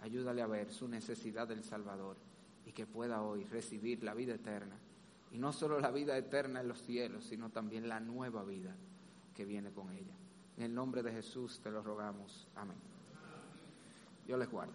Ayúdale 0.00 0.40
a 0.40 0.46
ver 0.46 0.72
su 0.72 0.88
necesidad 0.88 1.46
del 1.46 1.62
Salvador 1.62 2.16
y 2.64 2.72
que 2.72 2.86
pueda 2.86 3.22
hoy 3.22 3.44
recibir 3.44 4.02
la 4.02 4.14
vida 4.14 4.34
eterna. 4.34 4.76
Y 5.32 5.38
no 5.38 5.52
solo 5.52 5.78
la 5.80 5.90
vida 5.90 6.16
eterna 6.16 6.60
en 6.60 6.68
los 6.68 6.80
cielos, 6.80 7.24
sino 7.24 7.50
también 7.50 7.88
la 7.88 8.00
nueva 8.00 8.42
vida 8.42 8.74
que 9.34 9.44
viene 9.44 9.70
con 9.70 9.90
ella. 9.90 10.14
En 10.56 10.64
el 10.64 10.74
nombre 10.74 11.02
de 11.02 11.12
Jesús 11.12 11.60
te 11.60 11.70
lo 11.70 11.82
rogamos. 11.82 12.46
Amén. 12.54 12.76
Dios 14.26 14.38
les 14.38 14.50
guarde. 14.50 14.72